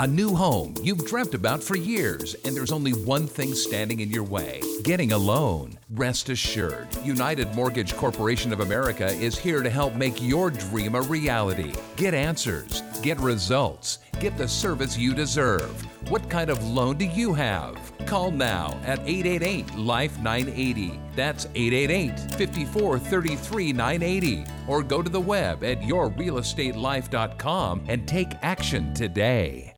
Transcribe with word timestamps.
A 0.00 0.06
new 0.06 0.34
home 0.34 0.74
you've 0.82 1.06
dreamt 1.06 1.34
about 1.34 1.62
for 1.62 1.76
years, 1.76 2.34
and 2.44 2.56
there's 2.56 2.72
only 2.72 2.92
one 2.92 3.26
thing 3.26 3.54
standing 3.54 4.00
in 4.00 4.10
your 4.10 4.24
way 4.24 4.60
getting 4.82 5.12
a 5.12 5.18
loan. 5.18 5.77
Rest 5.94 6.28
assured, 6.28 6.86
United 7.02 7.54
Mortgage 7.54 7.96
Corporation 7.96 8.52
of 8.52 8.60
America 8.60 9.06
is 9.06 9.38
here 9.38 9.62
to 9.62 9.70
help 9.70 9.94
make 9.94 10.20
your 10.20 10.50
dream 10.50 10.94
a 10.94 11.00
reality. 11.00 11.72
Get 11.96 12.12
answers, 12.12 12.82
get 13.00 13.18
results, 13.20 14.00
get 14.20 14.36
the 14.36 14.46
service 14.46 14.98
you 14.98 15.14
deserve. 15.14 15.70
What 16.10 16.28
kind 16.28 16.50
of 16.50 16.62
loan 16.62 16.98
do 16.98 17.06
you 17.06 17.32
have? 17.32 17.78
Call 18.04 18.30
now 18.30 18.78
at 18.84 18.98
888 18.98 19.76
Life 19.76 20.18
980. 20.18 21.00
That's 21.16 21.46
888 21.54 22.34
54 22.34 22.98
33 22.98 23.72
980. 23.72 24.44
Or 24.66 24.82
go 24.82 25.00
to 25.00 25.08
the 25.08 25.18
web 25.18 25.64
at 25.64 25.80
yourrealestatelife.com 25.80 27.84
and 27.88 28.06
take 28.06 28.28
action 28.42 28.92
today. 28.92 29.74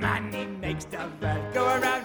Money 0.00 0.46
makes 0.60 0.84
the 0.86 1.08
world 1.22 1.54
go 1.54 1.64
around, 1.64 1.95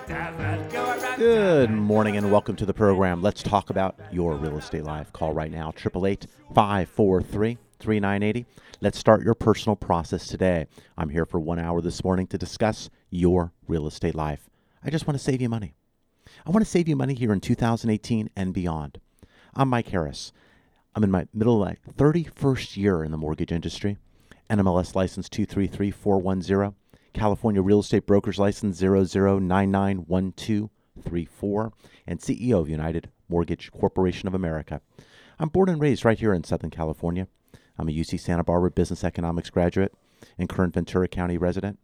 Good 1.21 1.69
morning 1.69 2.17
and 2.17 2.31
welcome 2.31 2.55
to 2.55 2.65
the 2.65 2.73
program. 2.73 3.21
Let's 3.21 3.43
talk 3.43 3.69
about 3.69 3.95
your 4.11 4.33
real 4.37 4.57
estate 4.57 4.85
life. 4.85 5.13
Call 5.13 5.33
right 5.33 5.51
now, 5.51 5.69
888 5.69 6.25
543 6.55 7.59
3980. 7.77 8.45
Let's 8.81 8.97
start 8.97 9.21
your 9.21 9.35
personal 9.35 9.75
process 9.75 10.25
today. 10.25 10.65
I'm 10.97 11.09
here 11.09 11.27
for 11.27 11.39
one 11.39 11.59
hour 11.59 11.79
this 11.79 12.03
morning 12.03 12.25
to 12.25 12.39
discuss 12.39 12.89
your 13.11 13.53
real 13.67 13.85
estate 13.85 14.15
life. 14.15 14.49
I 14.83 14.89
just 14.89 15.05
want 15.05 15.15
to 15.15 15.23
save 15.23 15.43
you 15.43 15.47
money. 15.47 15.75
I 16.43 16.49
want 16.49 16.65
to 16.65 16.71
save 16.71 16.87
you 16.87 16.95
money 16.95 17.13
here 17.13 17.31
in 17.31 17.39
2018 17.39 18.31
and 18.35 18.51
beyond. 18.51 18.99
I'm 19.53 19.69
Mike 19.69 19.89
Harris. 19.89 20.33
I'm 20.95 21.03
in 21.03 21.11
my 21.11 21.27
middle 21.35 21.61
of 21.61 21.69
my 21.69 21.77
31st 21.93 22.77
year 22.77 23.03
in 23.03 23.11
the 23.11 23.17
mortgage 23.17 23.51
industry. 23.51 23.99
NMLS 24.49 24.95
license 24.95 25.29
233410, 25.29 26.73
California 27.13 27.61
Real 27.61 27.81
Estate 27.81 28.07
Brokers 28.07 28.39
license 28.39 28.79
00991234, 30.99 31.71
and 32.07 32.19
CEO 32.19 32.59
of 32.59 32.69
United 32.69 33.09
Mortgage 33.29 33.71
Corporation 33.71 34.27
of 34.27 34.33
America. 34.33 34.81
I'm 35.39 35.49
born 35.49 35.69
and 35.69 35.81
raised 35.81 36.05
right 36.05 36.19
here 36.19 36.33
in 36.33 36.43
Southern 36.43 36.69
California. 36.69 37.27
I'm 37.77 37.89
a 37.89 37.91
UC 37.91 38.19
Santa 38.19 38.43
Barbara 38.43 38.71
business 38.71 39.03
economics 39.03 39.49
graduate 39.49 39.93
and 40.37 40.49
current 40.49 40.73
Ventura 40.73 41.07
County 41.07 41.37
resident. 41.37 41.79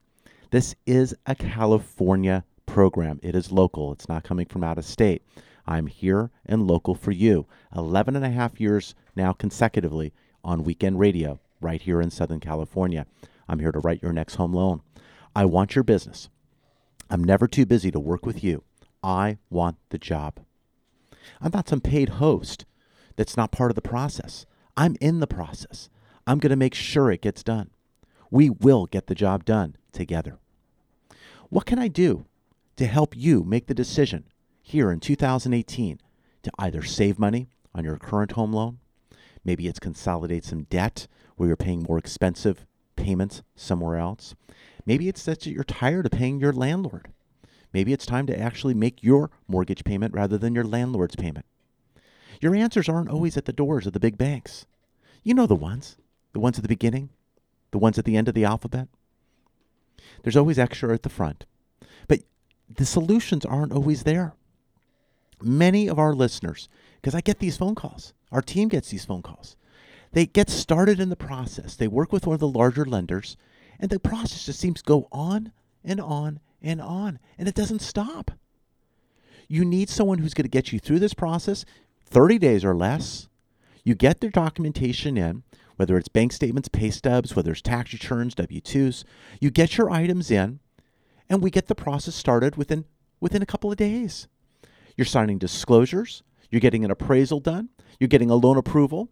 This 0.51 0.75
is 0.85 1.15
a 1.25 1.35
California 1.35 2.43
program. 2.65 3.19
It 3.23 3.35
is 3.35 3.51
local, 3.51 3.91
it's 3.91 4.09
not 4.09 4.23
coming 4.23 4.45
from 4.45 4.63
out 4.63 4.77
of 4.77 4.85
state. 4.85 5.23
I'm 5.65 5.87
here 5.87 6.31
and 6.45 6.67
local 6.67 6.95
for 6.95 7.11
you. 7.11 7.45
11 7.75 8.15
and 8.15 8.23
a 8.23 8.29
half 8.29 8.59
years 8.59 8.95
now 9.15 9.33
consecutively 9.33 10.13
on 10.43 10.63
weekend 10.63 10.99
radio 10.99 11.39
right 11.59 11.81
here 11.81 11.99
in 11.99 12.09
Southern 12.09 12.39
California. 12.39 13.05
I'm 13.49 13.59
here 13.59 13.71
to 13.71 13.79
write 13.79 14.01
your 14.01 14.13
next 14.13 14.35
home 14.35 14.53
loan. 14.53 14.81
I 15.35 15.45
want 15.45 15.75
your 15.75 15.83
business. 15.83 16.29
I'm 17.09 17.23
never 17.23 17.47
too 17.47 17.65
busy 17.65 17.91
to 17.91 17.99
work 17.99 18.25
with 18.25 18.43
you. 18.43 18.63
I 19.07 19.37
want 19.49 19.77
the 19.87 19.97
job. 19.97 20.41
I'm 21.39 21.51
not 21.53 21.69
some 21.69 21.79
paid 21.79 22.09
host 22.09 22.65
that's 23.15 23.37
not 23.37 23.53
part 23.53 23.71
of 23.71 23.75
the 23.75 23.81
process. 23.81 24.45
I'm 24.75 24.97
in 24.99 25.21
the 25.21 25.27
process. 25.27 25.89
I'm 26.27 26.39
going 26.39 26.49
to 26.49 26.57
make 26.57 26.75
sure 26.75 27.09
it 27.09 27.21
gets 27.21 27.41
done. 27.41 27.69
We 28.29 28.49
will 28.49 28.85
get 28.85 29.07
the 29.07 29.15
job 29.15 29.45
done 29.45 29.77
together. 29.93 30.39
What 31.49 31.65
can 31.65 31.79
I 31.79 31.87
do 31.87 32.25
to 32.75 32.85
help 32.85 33.15
you 33.15 33.45
make 33.45 33.67
the 33.67 33.73
decision 33.73 34.25
here 34.61 34.91
in 34.91 34.99
2018 34.99 36.01
to 36.43 36.51
either 36.59 36.83
save 36.83 37.17
money 37.17 37.47
on 37.73 37.85
your 37.85 37.95
current 37.95 38.33
home 38.33 38.51
loan? 38.51 38.79
Maybe 39.45 39.69
it's 39.69 39.79
consolidate 39.79 40.43
some 40.43 40.63
debt 40.63 41.07
where 41.37 41.47
you're 41.47 41.55
paying 41.55 41.83
more 41.83 41.97
expensive 41.97 42.65
payments 42.97 43.41
somewhere 43.55 43.95
else. 43.97 44.35
Maybe 44.85 45.07
it's 45.07 45.23
that 45.23 45.45
you're 45.45 45.63
tired 45.63 46.07
of 46.07 46.11
paying 46.11 46.41
your 46.41 46.51
landlord. 46.51 47.07
Maybe 47.77 47.93
it's 47.93 48.07
time 48.07 48.25
to 48.25 48.39
actually 48.39 48.73
make 48.73 49.03
your 49.03 49.29
mortgage 49.47 49.83
payment 49.83 50.11
rather 50.15 50.35
than 50.35 50.55
your 50.55 50.63
landlord's 50.63 51.15
payment. 51.15 51.45
Your 52.41 52.55
answers 52.55 52.89
aren't 52.89 53.11
always 53.11 53.37
at 53.37 53.45
the 53.45 53.53
doors 53.53 53.85
of 53.85 53.93
the 53.93 53.99
big 53.99 54.17
banks. 54.17 54.65
You 55.21 55.35
know 55.35 55.45
the 55.45 55.53
ones, 55.53 55.95
the 56.33 56.39
ones 56.39 56.57
at 56.57 56.63
the 56.63 56.67
beginning, 56.67 57.11
the 57.69 57.77
ones 57.77 57.99
at 57.99 58.05
the 58.05 58.17
end 58.17 58.27
of 58.27 58.33
the 58.33 58.45
alphabet. 58.45 58.87
There's 60.23 60.35
always 60.35 60.57
extra 60.57 60.91
at 60.91 61.03
the 61.03 61.09
front. 61.09 61.45
But 62.07 62.21
the 62.67 62.83
solutions 62.83 63.45
aren't 63.45 63.73
always 63.73 64.01
there. 64.01 64.33
Many 65.39 65.87
of 65.87 65.99
our 65.99 66.15
listeners, 66.15 66.69
because 66.95 67.13
I 67.13 67.21
get 67.21 67.37
these 67.37 67.57
phone 67.57 67.75
calls, 67.75 68.11
our 68.31 68.41
team 68.41 68.69
gets 68.69 68.89
these 68.89 69.05
phone 69.05 69.21
calls. 69.21 69.55
They 70.13 70.25
get 70.25 70.49
started 70.49 70.99
in 70.99 71.09
the 71.09 71.15
process. 71.15 71.75
They 71.75 71.87
work 71.87 72.11
with 72.11 72.25
one 72.25 72.33
of 72.33 72.39
the 72.39 72.47
larger 72.47 72.85
lenders, 72.85 73.37
and 73.79 73.91
the 73.91 73.99
process 73.99 74.47
just 74.47 74.59
seems 74.59 74.81
to 74.81 74.87
go 74.87 75.07
on 75.11 75.51
and 75.83 76.01
on 76.01 76.39
and 76.67 76.81
on, 76.81 77.17
and 77.37 77.47
it 77.47 77.55
doesn't 77.55 77.81
stop. 77.81 78.31
You 79.47 79.63
need 79.63 79.89
someone 79.89 80.17
who's 80.17 80.33
going 80.33 80.43
to 80.43 80.49
get 80.49 80.73
you 80.73 80.79
through 80.79 80.99
this 80.99 81.13
process 81.13 81.63
30 82.05 82.37
days 82.37 82.65
or 82.65 82.75
less. 82.75 83.29
You 83.83 83.95
get 83.95 84.19
their 84.19 84.29
documentation 84.29 85.17
in, 85.17 85.43
whether 85.77 85.97
it's 85.97 86.09
bank 86.09 86.33
statements, 86.33 86.67
pay 86.67 86.89
stubs, 86.89 87.35
whether 87.35 87.51
it's 87.51 87.61
tax 87.61 87.93
returns, 87.93 88.35
W 88.35 88.59
2s. 88.59 89.05
You 89.39 89.49
get 89.49 89.77
your 89.77 89.89
items 89.89 90.29
in, 90.29 90.59
and 91.29 91.41
we 91.41 91.49
get 91.49 91.67
the 91.67 91.75
process 91.75 92.15
started 92.15 92.57
within, 92.57 92.83
within 93.21 93.41
a 93.41 93.45
couple 93.45 93.71
of 93.71 93.77
days. 93.77 94.27
You're 94.97 95.05
signing 95.05 95.37
disclosures, 95.37 96.23
you're 96.49 96.59
getting 96.59 96.83
an 96.83 96.91
appraisal 96.91 97.39
done, 97.39 97.69
you're 97.99 98.07
getting 98.09 98.29
a 98.29 98.35
loan 98.35 98.57
approval, 98.57 99.09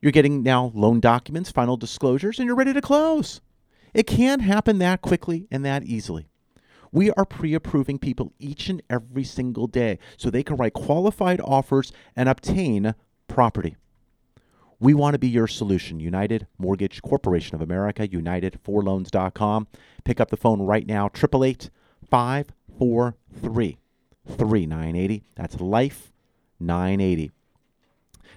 you're 0.00 0.12
getting 0.12 0.42
now 0.42 0.72
loan 0.74 0.98
documents, 0.98 1.52
final 1.52 1.76
disclosures, 1.76 2.38
and 2.40 2.46
you're 2.46 2.56
ready 2.56 2.72
to 2.72 2.80
close. 2.80 3.40
It 3.94 4.08
can 4.08 4.40
happen 4.40 4.78
that 4.78 5.02
quickly 5.02 5.46
and 5.50 5.64
that 5.64 5.84
easily. 5.84 6.28
We 6.92 7.10
are 7.12 7.24
pre 7.24 7.54
approving 7.54 7.98
people 7.98 8.32
each 8.38 8.68
and 8.68 8.82
every 8.88 9.24
single 9.24 9.66
day 9.66 9.98
so 10.16 10.30
they 10.30 10.42
can 10.42 10.56
write 10.56 10.72
qualified 10.72 11.40
offers 11.42 11.92
and 12.14 12.28
obtain 12.28 12.94
property. 13.28 13.76
We 14.78 14.92
want 14.92 15.14
to 15.14 15.18
be 15.18 15.28
your 15.28 15.46
solution. 15.46 16.00
United 16.00 16.46
Mortgage 16.58 17.00
Corporation 17.00 17.54
of 17.54 17.62
America, 17.62 18.06
UnitedForLoans.com. 18.06 19.68
Pick 20.04 20.20
up 20.20 20.30
the 20.30 20.36
phone 20.36 20.60
right 20.60 20.86
now, 20.86 21.06
888 21.06 21.70
543 22.10 23.78
3980. 24.28 25.22
That's 25.34 25.60
Life 25.60 26.12
980. 26.60 27.32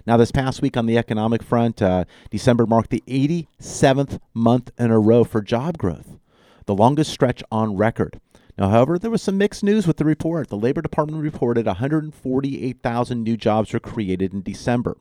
Now, 0.05 0.17
this 0.17 0.31
past 0.31 0.61
week 0.61 0.77
on 0.77 0.85
the 0.85 0.97
economic 0.97 1.43
front, 1.43 1.81
uh, 1.81 2.05
December 2.29 2.65
marked 2.65 2.89
the 2.89 3.03
87th 3.05 4.19
month 4.33 4.71
in 4.79 4.91
a 4.91 4.99
row 4.99 5.23
for 5.23 5.41
job 5.41 5.77
growth, 5.77 6.17
the 6.65 6.73
longest 6.73 7.11
stretch 7.11 7.43
on 7.51 7.75
record. 7.75 8.19
Now, 8.59 8.67
however, 8.67 8.99
there 8.99 9.09
was 9.09 9.21
some 9.21 9.37
mixed 9.37 9.63
news 9.63 9.87
with 9.87 9.95
the 9.95 10.03
report. 10.03 10.49
The 10.49 10.57
Labor 10.57 10.81
Department 10.81 11.23
reported 11.23 11.65
148,000 11.65 13.23
new 13.23 13.37
jobs 13.37 13.71
were 13.71 13.79
created 13.79 14.33
in 14.33 14.41
December. 14.41 14.97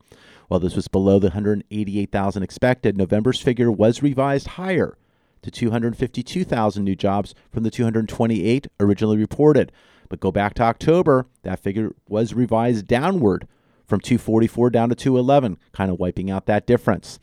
While 0.47 0.61
this 0.61 0.77
was 0.77 0.87
below 0.87 1.19
the 1.19 1.31
188,000 1.31 2.43
expected, 2.45 2.97
November's 2.97 3.41
figure 3.41 3.73
was 3.73 4.01
revised 4.01 4.47
higher 4.47 4.97
to 5.43 5.51
252,000 5.51 6.85
new 6.85 6.95
jobs 6.95 7.35
from 7.51 7.65
the 7.65 7.71
228 7.73 8.69
originally 8.79 9.17
reported. 9.17 9.73
But 10.09 10.21
go 10.21 10.31
back 10.31 10.55
to 10.55 10.62
October, 10.62 11.27
that 11.43 11.59
figure 11.59 11.97
was 12.09 12.35
revised 12.35 12.87
downward 12.87 13.49
from 13.88 13.99
244 13.99 14.71
down 14.71 14.88
to 14.91 14.94
211, 14.94 15.59
kind 15.73 15.91
of 15.91 15.99
wiping 15.99 16.31
out 16.31 16.47
that 16.47 16.65
difference. 16.65 17.19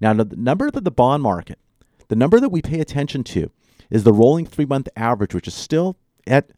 Now, 0.00 0.12
the 0.14 0.36
number 0.36 0.70
that 0.70 0.84
the 0.84 0.92
bond 0.92 1.24
market, 1.24 1.58
the 2.06 2.14
number 2.14 2.38
that 2.38 2.50
we 2.50 2.62
pay 2.62 2.78
attention 2.78 3.24
to 3.24 3.50
is 3.92 4.04
the 4.04 4.12
rolling 4.12 4.46
three 4.46 4.64
month 4.64 4.88
average, 4.96 5.34
which 5.34 5.46
is 5.46 5.54
still 5.54 5.96
at 6.26 6.50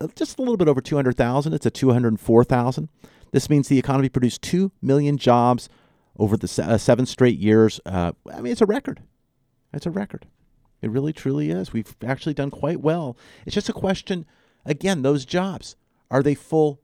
uh, 0.00 0.08
just 0.16 0.38
a 0.38 0.42
little 0.42 0.56
bit 0.56 0.68
over 0.68 0.80
200,000. 0.80 1.54
It's 1.54 1.64
at 1.64 1.72
204,000. 1.72 2.88
This 3.30 3.48
means 3.48 3.68
the 3.68 3.78
economy 3.78 4.08
produced 4.08 4.42
2 4.42 4.72
million 4.82 5.16
jobs 5.16 5.68
over 6.18 6.36
the 6.36 6.48
se- 6.48 6.64
uh, 6.64 6.78
seven 6.78 7.06
straight 7.06 7.38
years. 7.38 7.80
Uh, 7.86 8.12
I 8.32 8.40
mean, 8.40 8.52
it's 8.52 8.60
a 8.60 8.66
record. 8.66 9.02
It's 9.72 9.86
a 9.86 9.90
record. 9.90 10.26
It 10.82 10.90
really, 10.90 11.12
truly 11.12 11.50
is. 11.50 11.72
We've 11.72 11.94
actually 12.04 12.34
done 12.34 12.50
quite 12.50 12.80
well. 12.80 13.16
It's 13.46 13.54
just 13.54 13.68
a 13.68 13.72
question, 13.72 14.26
again, 14.66 15.02
those 15.02 15.24
jobs, 15.24 15.76
are 16.10 16.24
they 16.24 16.34
full 16.34 16.80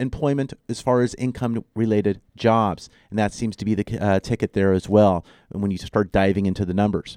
employment 0.00 0.54
as 0.68 0.80
far 0.80 1.02
as 1.02 1.14
income 1.14 1.64
related 1.74 2.20
jobs? 2.36 2.90
And 3.10 3.18
that 3.18 3.32
seems 3.32 3.54
to 3.56 3.64
be 3.64 3.74
the 3.74 3.98
uh, 4.00 4.18
ticket 4.20 4.54
there 4.54 4.72
as 4.72 4.88
well 4.88 5.24
when 5.50 5.70
you 5.70 5.78
start 5.78 6.10
diving 6.10 6.46
into 6.46 6.64
the 6.64 6.74
numbers. 6.74 7.16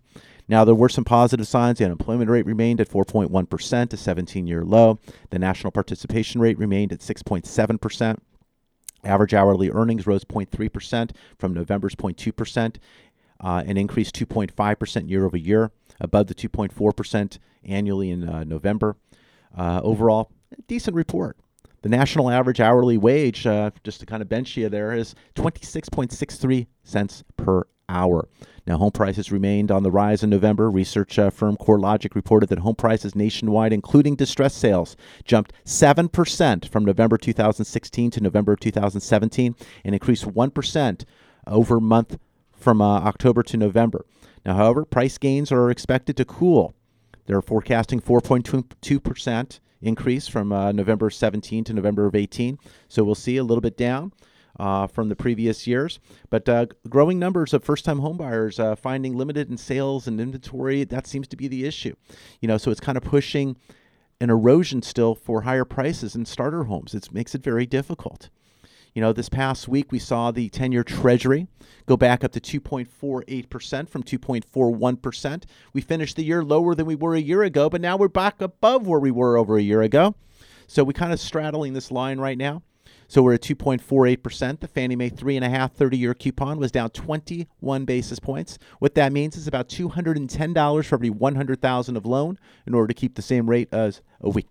Now, 0.52 0.66
there 0.66 0.76
were 0.76 0.90
some 0.90 1.06
positive 1.06 1.48
signs. 1.48 1.78
The 1.78 1.86
unemployment 1.86 2.30
rate 2.30 2.46
remained 2.46 2.82
at 2.82 2.90
4.1%, 2.90 3.94
a 3.94 3.98
17 3.98 4.48
year 4.48 4.66
low. 4.66 5.00
The 5.30 5.40
national 5.40 5.72
participation 5.72 6.42
rate 6.42 6.60
remained 6.60 6.92
at 6.92 7.00
6.7%. 7.00 8.18
Average 9.06 9.34
hourly 9.34 9.72
earnings 9.72 10.06
rose 10.06 10.26
0.3% 10.26 11.12
from 11.40 11.54
November's 11.54 11.96
0.2% 11.96 12.76
uh, 13.40 13.64
and 13.66 13.78
increased 13.78 14.14
2.5% 14.14 15.10
year 15.10 15.26
over 15.26 15.38
year, 15.38 15.72
above 16.02 16.28
the 16.28 16.36
2.4% 16.36 17.38
annually 17.64 18.12
in 18.12 18.28
uh, 18.28 18.44
November. 18.44 18.98
Uh, 19.58 19.80
overall, 19.86 20.34
decent 20.68 20.98
report. 20.98 21.38
The 21.82 21.90
national 21.90 22.30
average 22.30 22.60
hourly 22.60 22.98
wage, 22.98 23.48
uh, 23.48 23.72
just 23.86 24.02
to 24.02 24.06
kind 24.06 24.22
of 24.22 24.28
bench 24.28 24.58
you 24.58 24.68
there, 24.68 24.92
is 24.92 25.16
26.63 25.36 26.68
cents 26.84 27.24
per 27.38 27.66
hour. 27.92 28.28
Now, 28.68 28.78
home 28.78 28.92
prices 28.92 29.32
remained 29.32 29.72
on 29.72 29.84
the 29.84 29.92
rise 29.92 30.24
in 30.24 30.30
November. 30.30 30.70
Research 30.70 31.18
uh, 31.18 31.30
firm 31.30 31.58
CoreLogic 31.58 32.16
reported 32.16 32.50
that 32.50 32.60
home 32.60 32.76
prices 32.76 33.16
nationwide, 33.16 33.74
including 33.74 34.16
distress 34.16 34.54
sales, 34.54 34.96
jumped 35.26 35.52
7% 35.66 36.70
from 36.70 36.86
November 36.86 37.18
2016 37.18 38.12
to 38.12 38.22
November 38.22 38.56
2017 38.56 39.56
and 39.84 39.96
increased 39.96 40.26
1% 40.26 41.06
over 41.48 41.80
month 41.80 42.20
from 42.52 42.82
uh, 42.82 43.00
October 43.00 43.42
to 43.44 43.58
November. 43.58 44.06
Now, 44.46 44.56
however, 44.56 44.86
price 44.86 45.18
gains 45.18 45.52
are 45.52 45.72
expected 45.72 46.16
to 46.18 46.26
cool. 46.26 46.76
They're 47.26 47.42
forecasting 47.42 48.02
4.2% 48.02 49.60
increase 49.82 50.28
from 50.28 50.52
uh, 50.52 50.72
November 50.72 51.10
17 51.10 51.64
to 51.66 51.74
November 51.74 52.06
of 52.06 52.16
18. 52.16 52.60
So 52.88 53.04
we'll 53.04 53.16
see 53.16 53.38
a 53.38 53.44
little 53.44 53.62
bit 53.62 53.78
down. 53.78 54.14
Uh, 54.62 54.86
from 54.86 55.10
the 55.10 55.16
previous 55.16 55.66
years. 55.66 56.00
But 56.30 56.48
uh, 56.48 56.68
growing 56.88 57.18
numbers 57.18 57.52
of 57.52 57.64
first-time 57.64 58.00
homebuyers 58.00 58.60
uh, 58.60 58.76
finding 58.76 59.18
limited 59.18 59.50
in 59.50 59.58
sales 59.58 60.06
and 60.06 60.22
inventory 60.22 60.84
that 60.84 61.08
seems 61.08 61.28
to 61.30 61.36
be 61.36 61.48
the 61.48 61.66
issue. 61.66 61.96
You 62.42 62.48
know, 62.48 62.60
so 62.60 62.70
it's 62.70 62.80
kind 62.80 62.96
of 62.96 63.04
pushing 63.04 63.58
an 64.20 64.30
erosion 64.30 64.84
still 64.84 65.16
for 65.16 65.42
higher 65.42 65.66
prices 65.66 66.16
in 66.16 66.26
starter 66.26 66.66
homes. 66.66 66.94
It 66.94 67.12
makes 67.12 67.34
it 67.34 67.42
very 67.42 67.66
difficult. 67.66 68.30
You 68.94 69.02
know, 69.02 69.12
this 69.14 69.30
past 69.30 69.68
week 69.68 69.92
we 69.92 69.98
saw 69.98 70.30
the 70.30 70.48
10 70.50 70.72
year 70.72 70.84
Treasury 70.84 71.48
go 71.88 71.98
back 71.98 72.24
up 72.24 72.32
to 72.34 72.40
2.48% 72.40 73.90
from 73.90 74.04
2.41%. 74.04 75.44
We 75.74 75.82
finished 75.82 76.16
the 76.16 76.24
year 76.24 76.44
lower 76.44 76.76
than 76.76 76.86
we 76.86 76.94
were 76.94 77.16
a 77.16 77.20
year 77.20 77.42
ago, 77.42 77.68
but 77.68 77.82
now 77.82 77.98
we're 77.98 78.10
back 78.10 78.42
above 78.42 78.86
where 78.86 79.00
we 79.00 79.10
were 79.10 79.38
over 79.38 79.58
a 79.58 79.64
year 79.64 79.82
ago. 79.82 80.14
So 80.68 80.84
we're 80.84 80.92
kind 80.92 81.14
of 81.14 81.20
straddling 81.20 81.74
this 81.74 81.90
line 81.90 82.20
right 82.20 82.38
now. 82.38 82.62
So 83.12 83.22
we're 83.22 83.34
at 83.34 83.42
2.48%. 83.42 84.62
The 84.62 84.70
Fannie 84.70 84.96
Mae 84.96 85.10
3.5 85.10 85.74
30 85.74 85.98
year 85.98 86.14
coupon 86.14 86.60
was 86.60 86.72
down 86.72 86.92
21 86.92 87.84
basis 87.84 88.20
points. 88.20 88.58
What 88.80 88.96
that 88.96 89.12
means 89.12 89.36
is 89.36 89.48
about 89.48 89.68
$210 89.68 90.86
for 90.86 90.96
every 90.96 91.10
100000 91.10 91.98
of 91.98 92.06
loan 92.06 92.40
in 92.66 92.74
order 92.74 92.88
to 92.88 92.94
keep 92.94 93.16
the 93.16 93.22
same 93.22 93.50
rate 93.50 93.68
as 93.74 94.02
a 94.22 94.30
week, 94.30 94.48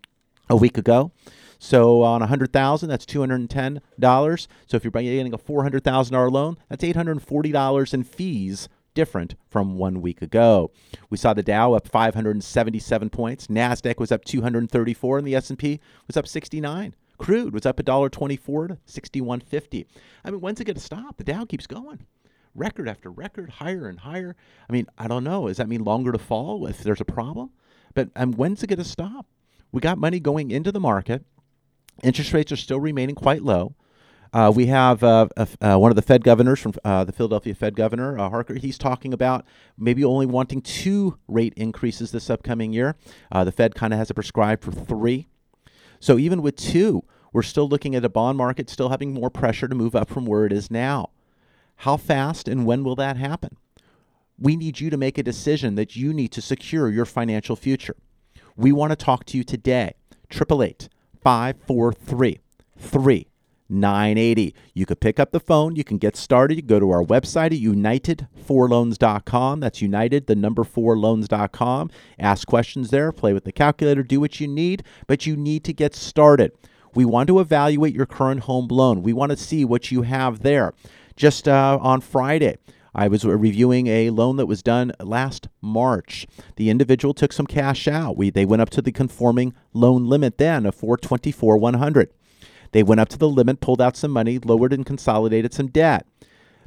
a 0.51 0.57
week 0.57 0.77
ago. 0.77 1.11
So 1.59 2.03
on 2.03 2.21
100,000, 2.21 2.87
that's 2.87 3.07
$210. 3.07 4.49
So 4.67 4.77
if 4.77 4.85
you're 4.85 4.91
getting 4.91 5.33
a 5.33 5.39
$400,000 5.39 6.31
loan, 6.31 6.59
that's 6.69 6.85
$840 6.85 7.95
in 7.95 8.05
fees 8.05 8.69
different 8.93 9.37
from 9.49 9.79
one 9.79 10.03
week 10.03 10.21
ago. 10.21 10.71
We 11.09 11.17
saw 11.17 11.33
the 11.33 11.43
Dow 11.43 11.73
up 11.73 11.89
577 11.89 13.09
points, 13.09 13.47
Nasdaq 13.47 13.99
was 13.99 14.13
up 14.13 14.27
234 14.27 15.17
and 15.17 15.27
the 15.27 15.35
S&P 15.35 15.81
was 16.07 16.19
up 16.19 16.27
69. 16.27 16.95
Crude 17.21 17.53
was 17.53 17.67
up 17.67 17.77
$1.24 17.77 18.69
to 18.69 18.79
61.50. 18.89 19.85
I 20.25 20.31
mean, 20.31 20.41
when's 20.41 20.59
it 20.59 20.65
going 20.65 20.75
to 20.75 20.81
stop? 20.81 21.19
The 21.19 21.25
Dow 21.25 21.45
keeps 21.45 21.67
going. 21.67 22.07
Record 22.55 22.89
after 22.89 23.11
record, 23.11 23.51
higher 23.51 23.89
and 23.89 24.01
higher. 24.01 24.35
I 24.69 24.73
mean, 24.73 24.87
I 24.97 25.07
don't 25.07 25.23
know. 25.23 25.47
Does 25.47 25.59
that 25.59 25.69
mean 25.69 25.85
longer 25.85 26.13
to 26.13 26.19
fall 26.19 26.67
if 26.67 26.83
there's 26.83 27.01
a 27.03 27.05
problem? 27.05 27.51
But 27.93 28.09
um, 28.17 28.33
when's 28.33 28.63
it 28.63 28.69
going 28.69 28.79
to 28.79 28.85
stop? 28.85 29.27
We 29.71 29.83
got 29.83 29.99
money 29.99 30.19
going 30.19 30.51
into 30.51 30.73
the 30.73 30.81
market. 30.81 31.27
Interest 32.03 32.33
rates 32.33 32.53
are 32.53 32.57
still 32.57 32.81
remaining 32.81 33.15
quite 33.15 33.43
low. 33.43 33.75
Uh, 34.33 34.51
we 34.55 34.67
have 34.67 35.03
uh, 35.03 35.29
uh, 35.37 35.77
one 35.77 35.93
of 35.93 35.97
the 35.97 36.03
Fed 36.03 36.25
governors 36.25 36.59
from 36.59 36.73
uh, 36.87 37.05
the 37.05 37.13
Philadelphia 37.13 37.55
Fed 37.55 37.77
governor, 37.77 38.19
uh, 38.19 38.31
Harker. 38.31 38.55
He's 38.55 38.79
talking 38.79 39.13
about 39.13 39.45
maybe 39.77 40.03
only 40.05 40.25
wanting 40.25 40.63
two 40.63 41.19
rate 41.29 41.53
increases 41.59 42.13
this 42.13 42.31
upcoming 42.31 42.73
year. 42.73 42.97
Uh, 43.31 43.45
the 43.45 43.53
Fed 43.53 43.75
kind 43.75 43.93
of 43.93 43.99
has 43.99 44.11
it 44.11 44.15
prescribed 44.15 44.65
for 44.65 44.73
three. 44.73 45.29
So 46.01 46.19
even 46.19 46.43
with 46.43 46.57
two, 46.57 47.05
we're 47.33 47.43
still 47.43 47.69
looking 47.69 47.95
at 47.95 48.05
a 48.05 48.09
bond 48.09 48.39
market 48.39 48.69
still 48.69 48.89
having 48.89 49.13
more 49.13 49.31
pressure 49.31 49.69
to 49.69 49.75
move 49.75 49.95
up 49.95 50.09
from 50.09 50.27
where 50.27 50.47
it 50.47 50.53
is 50.53 50.71
now. 50.71 51.11
How 51.77 51.97
fast 51.97 52.49
and 52.49 52.67
when 52.67 52.83
will 52.83 52.97
that 52.97 53.17
happen? 53.17 53.57
We 54.39 54.57
need 54.57 54.81
you 54.81 54.91
to 54.91 54.97
make 54.97 55.19
a 55.19 55.23
decision 55.23 55.75
that 55.75 55.97
you 55.97 56.13
need 56.13 56.33
to 56.33 56.43
secure 56.43 56.89
your 56.89 57.05
financial 57.05 57.57
future. 57.57 57.97
We 58.57 58.73
want 58.73 58.91
to 58.91 58.97
talk 58.97 59.25
to 59.27 59.37
you 59.37 59.45
today. 59.45 59.95
888 60.33 60.89
543 61.23 63.30
3980. 63.71 64.55
You 64.75 64.85
could 64.85 65.01
pick 65.01 65.19
up 65.21 65.31
the 65.31 65.41
phone. 65.41 65.77
You 65.77 65.85
can 65.85 65.99
get 65.99 66.17
started. 66.17 66.57
You 66.57 66.63
go 66.63 66.81
to 66.81 66.91
our 66.91 67.05
website 67.05 67.47
at 67.47 67.53
united4loans.com. 67.53 69.61
That's 69.61 69.81
united, 69.81 70.27
the 70.27 70.35
number 70.35 70.65
4loans.com. 70.65 71.91
Ask 72.19 72.49
questions 72.49 72.91
there, 72.91 73.13
play 73.13 73.33
with 73.33 73.45
the 73.45 73.53
calculator, 73.53 74.03
do 74.03 74.19
what 74.21 74.41
you 74.41 74.49
need, 74.49 74.83
but 75.07 75.25
you 75.27 75.37
need 75.37 75.63
to 75.65 75.73
get 75.73 75.95
started. 75.95 76.51
We 76.95 77.05
want 77.05 77.29
to 77.29 77.39
evaluate 77.39 77.95
your 77.95 78.07
current 78.07 78.41
home 78.41 78.67
loan. 78.69 79.03
We 79.03 79.13
want 79.13 79.31
to 79.31 79.37
see 79.37 79.65
what 79.65 79.93
you 79.93 80.03
have 80.03 80.41
there. 80.41 80.75
Just 81.15 81.47
uh, 81.47 81.79
on 81.81 82.01
Friday, 82.01 82.57
I 82.93 83.07
was 83.07 83.25
reviewing 83.25 83.87
a 83.87 84.11
loan 84.11 84.35
that 84.37 84.47
was 84.47 84.65
done 84.65 84.91
last 84.99 85.47
March. 85.61 86.27
The 86.57 86.71
individual 86.71 87.15
took 87.15 87.33
some 87.33 87.47
cash 87.47 87.87
out. 87.87 88.17
We, 88.17 88.31
they 88.31 88.45
went 88.45 88.63
up 88.63 88.71
to 88.71 88.83
the 88.83 88.91
conforming 88.91 89.55
loan 89.73 90.07
limit 90.07 90.39
then 90.39 90.67
of 90.67 90.75
424 90.75 91.57
100. 91.57 92.11
They 92.73 92.83
went 92.83 93.01
up 93.01 93.09
to 93.11 93.19
the 93.19 93.29
limit, 93.29 93.61
pulled 93.61 93.81
out 93.81 93.97
some 93.97 94.11
money, 94.11 94.39
lowered 94.39 94.73
and 94.73 94.87
consolidated 94.87 95.53
some 95.53 95.69
debt. 95.69 96.07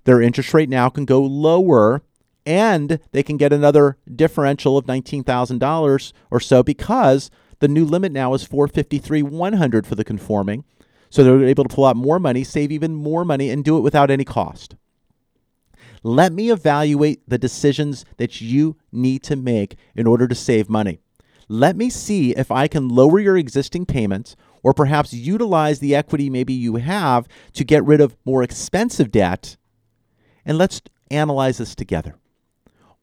Their 0.04 0.22
interest 0.22 0.54
rate 0.54 0.70
now 0.70 0.90
can 0.90 1.06
go 1.06 1.22
lower 1.22 2.04
and 2.46 3.00
they 3.12 3.24
can 3.24 3.38
get 3.38 3.54
another 3.54 3.98
differential 4.14 4.78
of 4.78 4.86
$19,000 4.86 6.14
or 6.30 6.40
so 6.40 6.64
because 6.64 7.32
the 7.60 7.68
new 7.68 7.86
limit 7.86 8.12
now 8.12 8.34
is 8.34 8.44
453 8.44 9.22
100 9.24 9.88
for 9.88 9.96
the 9.96 10.04
conforming. 10.04 10.66
So 11.10 11.24
they're 11.24 11.46
able 11.46 11.64
to 11.64 11.74
pull 11.74 11.86
out 11.86 11.96
more 11.96 12.20
money, 12.20 12.44
save 12.44 12.72
even 12.72 12.96
more 12.96 13.24
money 13.24 13.50
and 13.50 13.64
do 13.64 13.78
it 13.78 13.82
without 13.82 14.12
any 14.12 14.26
cost. 14.26 14.76
Let 16.02 16.34
me 16.34 16.52
evaluate 16.52 17.22
the 17.30 17.38
decisions 17.38 18.04
that 18.18 18.42
you 18.42 18.76
need 18.92 19.24
to 19.24 19.38
make 19.38 19.78
in 19.96 20.06
order 20.06 20.28
to 20.28 20.36
save 20.36 20.70
money. 20.70 21.00
Let 21.48 21.78
me 21.78 21.90
see 21.90 22.36
if 22.36 22.52
I 22.52 22.68
can 22.68 22.90
lower 22.90 23.20
your 23.20 23.38
existing 23.38 23.86
payments 23.86 24.36
or 24.64 24.74
perhaps 24.74 25.14
utilize 25.14 25.80
the 25.80 25.94
equity 25.94 26.30
maybe 26.30 26.54
you 26.54 26.78
have 26.78 27.28
to 27.54 27.64
get 27.64 27.84
rid 27.84 28.02
of 28.02 28.16
more 28.26 28.42
expensive 28.42 29.12
debt. 29.12 29.58
And 30.46 30.58
let's 30.58 30.82
analyze 31.12 31.58
this 31.58 31.76
together. 31.76 32.16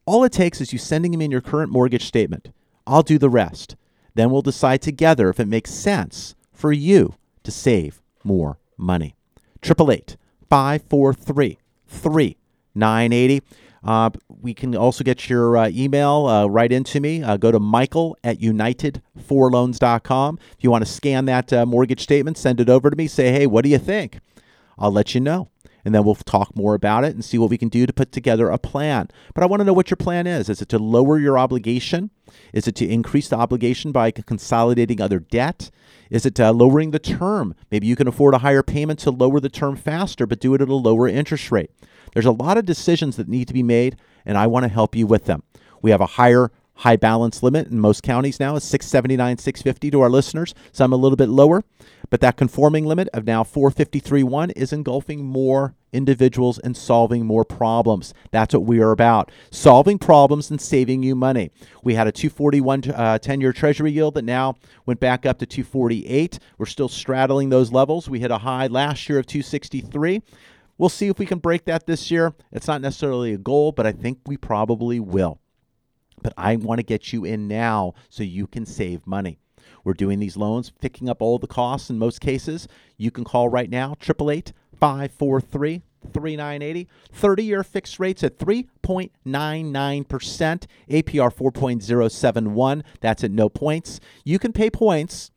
All 0.06 0.24
it 0.24 0.32
takes 0.32 0.60
is 0.60 0.72
you 0.72 0.78
sending 0.78 1.16
me 1.16 1.26
in 1.26 1.30
your 1.30 1.40
current 1.40 1.70
mortgage 1.70 2.04
statement. 2.04 2.48
I'll 2.86 3.02
do 3.02 3.18
the 3.18 3.28
rest. 3.28 3.76
Then 4.14 4.30
we'll 4.30 4.42
decide 4.42 4.82
together 4.82 5.28
if 5.28 5.38
it 5.38 5.46
makes 5.46 5.70
sense 5.70 6.34
for 6.52 6.72
you 6.72 7.14
to 7.44 7.50
save 7.50 8.02
more 8.24 8.58
money. 8.76 9.14
888 9.62 10.16
543 10.48 11.58
980. 12.74 13.42
Uh, 13.82 14.10
we 14.28 14.52
can 14.52 14.76
also 14.76 15.02
get 15.04 15.28
your 15.28 15.56
uh, 15.56 15.68
email 15.68 16.26
uh, 16.26 16.46
right 16.46 16.70
into 16.70 17.00
me. 17.00 17.22
Uh, 17.22 17.36
go 17.36 17.50
to 17.50 17.58
michael 17.58 18.16
at 18.22 18.38
united4loans.com. 18.40 20.38
If 20.56 20.64
you 20.64 20.70
want 20.70 20.84
to 20.84 20.90
scan 20.90 21.24
that 21.26 21.52
uh, 21.52 21.66
mortgage 21.66 22.02
statement, 22.02 22.38
send 22.38 22.60
it 22.60 22.68
over 22.68 22.90
to 22.90 22.96
me. 22.96 23.06
Say, 23.06 23.32
hey, 23.32 23.46
what 23.46 23.64
do 23.64 23.70
you 23.70 23.78
think? 23.78 24.20
I'll 24.78 24.92
let 24.92 25.14
you 25.14 25.20
know. 25.20 25.48
And 25.84 25.94
then 25.94 26.04
we'll 26.04 26.14
talk 26.14 26.54
more 26.54 26.74
about 26.74 27.04
it 27.04 27.14
and 27.14 27.24
see 27.24 27.38
what 27.38 27.48
we 27.48 27.56
can 27.56 27.70
do 27.70 27.86
to 27.86 27.92
put 27.92 28.12
together 28.12 28.50
a 28.50 28.58
plan. 28.58 29.08
But 29.34 29.42
I 29.42 29.46
want 29.46 29.60
to 29.60 29.64
know 29.64 29.72
what 29.72 29.90
your 29.90 29.96
plan 29.96 30.26
is. 30.26 30.50
Is 30.50 30.60
it 30.60 30.68
to 30.70 30.78
lower 30.78 31.18
your 31.18 31.38
obligation? 31.38 32.10
Is 32.52 32.68
it 32.68 32.74
to 32.76 32.86
increase 32.86 33.28
the 33.28 33.36
obligation 33.36 33.90
by 33.92 34.10
consolidating 34.10 35.00
other 35.00 35.20
debt? 35.20 35.70
Is 36.10 36.26
it 36.26 36.38
uh, 36.40 36.52
lowering 36.52 36.90
the 36.90 36.98
term? 36.98 37.54
Maybe 37.70 37.86
you 37.86 37.96
can 37.96 38.08
afford 38.08 38.34
a 38.34 38.38
higher 38.38 38.62
payment 38.62 38.98
to 39.00 39.10
lower 39.10 39.40
the 39.40 39.48
term 39.48 39.76
faster, 39.76 40.26
but 40.26 40.40
do 40.40 40.54
it 40.54 40.60
at 40.60 40.68
a 40.68 40.74
lower 40.74 41.08
interest 41.08 41.50
rate. 41.52 41.70
There's 42.12 42.26
a 42.26 42.32
lot 42.32 42.58
of 42.58 42.66
decisions 42.66 43.16
that 43.16 43.28
need 43.28 43.46
to 43.48 43.54
be 43.54 43.62
made, 43.62 43.96
and 44.26 44.36
I 44.36 44.48
want 44.48 44.64
to 44.64 44.68
help 44.68 44.96
you 44.96 45.06
with 45.06 45.26
them. 45.26 45.44
We 45.80 45.92
have 45.92 46.00
a 46.00 46.06
higher 46.06 46.50
high 46.80 46.96
balance 46.96 47.42
limit 47.42 47.68
in 47.68 47.78
most 47.78 48.02
counties 48.02 48.40
now 48.40 48.56
is 48.56 48.64
679 48.64 49.36
650 49.36 49.90
to 49.90 50.00
our 50.00 50.08
listeners 50.08 50.54
some 50.72 50.94
a 50.94 50.96
little 50.96 51.16
bit 51.16 51.28
lower 51.28 51.62
but 52.10 52.20
that 52.20 52.36
conforming 52.36 52.84
limit 52.84 53.08
of 53.14 53.26
now 53.26 53.42
453.1 53.42 54.52
is 54.56 54.72
engulfing 54.72 55.24
more 55.24 55.74
individuals 55.92 56.58
and 56.58 56.76
solving 56.76 57.26
more 57.26 57.44
problems 57.44 58.14
that's 58.30 58.54
what 58.54 58.64
we 58.64 58.80
are 58.80 58.92
about 58.92 59.30
solving 59.50 59.98
problems 59.98 60.50
and 60.50 60.60
saving 60.60 61.02
you 61.02 61.16
money 61.16 61.50
we 61.82 61.94
had 61.94 62.06
a 62.06 62.12
241 62.12 62.90
uh, 62.90 63.18
10 63.18 63.40
year 63.40 63.52
treasury 63.52 63.90
yield 63.90 64.14
that 64.14 64.24
now 64.24 64.54
went 64.86 65.00
back 65.00 65.26
up 65.26 65.38
to 65.38 65.46
248 65.46 66.38
we're 66.58 66.66
still 66.66 66.88
straddling 66.88 67.48
those 67.48 67.72
levels 67.72 68.08
we 68.08 68.20
hit 68.20 68.30
a 68.30 68.38
high 68.38 68.66
last 68.68 69.08
year 69.08 69.18
of 69.18 69.26
263 69.26 70.22
We'll 70.80 70.88
see 70.88 71.08
if 71.08 71.18
we 71.18 71.26
can 71.26 71.40
break 71.40 71.66
that 71.66 71.84
this 71.84 72.10
year. 72.10 72.32
It's 72.50 72.66
not 72.66 72.80
necessarily 72.80 73.34
a 73.34 73.36
goal, 73.36 73.70
but 73.70 73.86
I 73.86 73.92
think 73.92 74.20
we 74.24 74.38
probably 74.38 74.98
will. 74.98 75.38
But 76.22 76.32
I 76.38 76.56
want 76.56 76.78
to 76.78 76.82
get 76.82 77.12
you 77.12 77.26
in 77.26 77.48
now 77.48 77.92
so 78.08 78.22
you 78.22 78.46
can 78.46 78.64
save 78.64 79.06
money. 79.06 79.38
We're 79.84 79.94
doing 79.94 80.20
these 80.20 80.36
loans, 80.36 80.70
picking 80.80 81.08
up 81.08 81.22
all 81.22 81.38
the 81.38 81.46
costs 81.46 81.90
in 81.90 81.98
most 81.98 82.20
cases. 82.20 82.68
You 82.96 83.10
can 83.10 83.24
call 83.24 83.48
right 83.48 83.70
now, 83.70 83.96
888 84.00 84.52
543 84.78 85.82
3980. 86.12 86.88
30 87.12 87.44
year 87.44 87.62
fixed 87.62 87.98
rates 87.98 88.22
at 88.24 88.38
3.99%, 88.38 89.24
APR 89.26 90.64
4.071. 90.90 92.82
That's 93.00 93.24
at 93.24 93.30
no 93.30 93.48
points. 93.48 94.00
You 94.24 94.38
can 94.38 94.52
pay 94.52 94.70
points, 94.70 95.30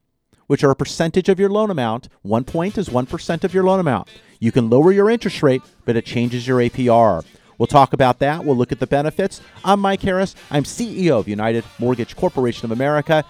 which 0.48 0.64
are 0.64 0.72
a 0.72 0.76
percentage 0.76 1.30
of 1.30 1.40
your 1.40 1.50
loan 1.50 1.70
amount. 1.70 2.10
One 2.22 2.44
point 2.44 2.78
is 2.78 2.90
1% 2.90 3.44
of 3.44 3.54
your 3.54 3.64
loan 3.64 3.80
amount. 3.80 4.10
You 4.40 4.52
can 4.52 4.70
lower 4.70 4.92
your 4.92 5.10
interest 5.10 5.42
rate, 5.44 5.62
but 5.86 5.96
it 5.96 6.06
changes 6.06 6.48
your 6.48 6.60
APR. 6.60 7.24
We'll 7.58 7.68
talk 7.68 7.94
about 7.94 8.20
that. 8.20 8.44
We'll 8.44 8.58
look 8.58 8.72
at 8.72 8.80
the 8.80 8.88
benefits. 8.88 9.40
I'm 9.64 9.80
Mike 9.80 10.02
Harris. 10.02 10.36
I'm 10.50 10.64
CEO 10.64 11.20
of 11.20 11.28
United 11.28 11.64
Mortgage 11.80 12.16
Corporation 12.16 12.66
of 12.66 12.72
America. 12.72 13.24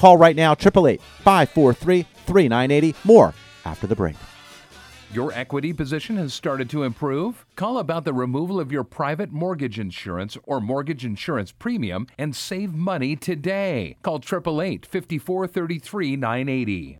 Call 0.00 0.16
right 0.16 0.34
now, 0.34 0.52
888 0.52 0.98
543 1.02 2.02
3980. 2.24 2.94
More 3.04 3.34
after 3.66 3.86
the 3.86 3.94
break. 3.94 4.16
Your 5.12 5.30
equity 5.32 5.74
position 5.74 6.16
has 6.16 6.32
started 6.32 6.70
to 6.70 6.84
improve? 6.84 7.44
Call 7.54 7.76
about 7.76 8.06
the 8.06 8.14
removal 8.14 8.58
of 8.58 8.72
your 8.72 8.82
private 8.82 9.30
mortgage 9.30 9.78
insurance 9.78 10.38
or 10.44 10.58
mortgage 10.58 11.04
insurance 11.04 11.52
premium 11.52 12.06
and 12.16 12.34
save 12.34 12.72
money 12.72 13.14
today. 13.14 13.96
Call 14.02 14.16
888 14.16 14.86
5433 14.86 16.16
980. 16.16 16.99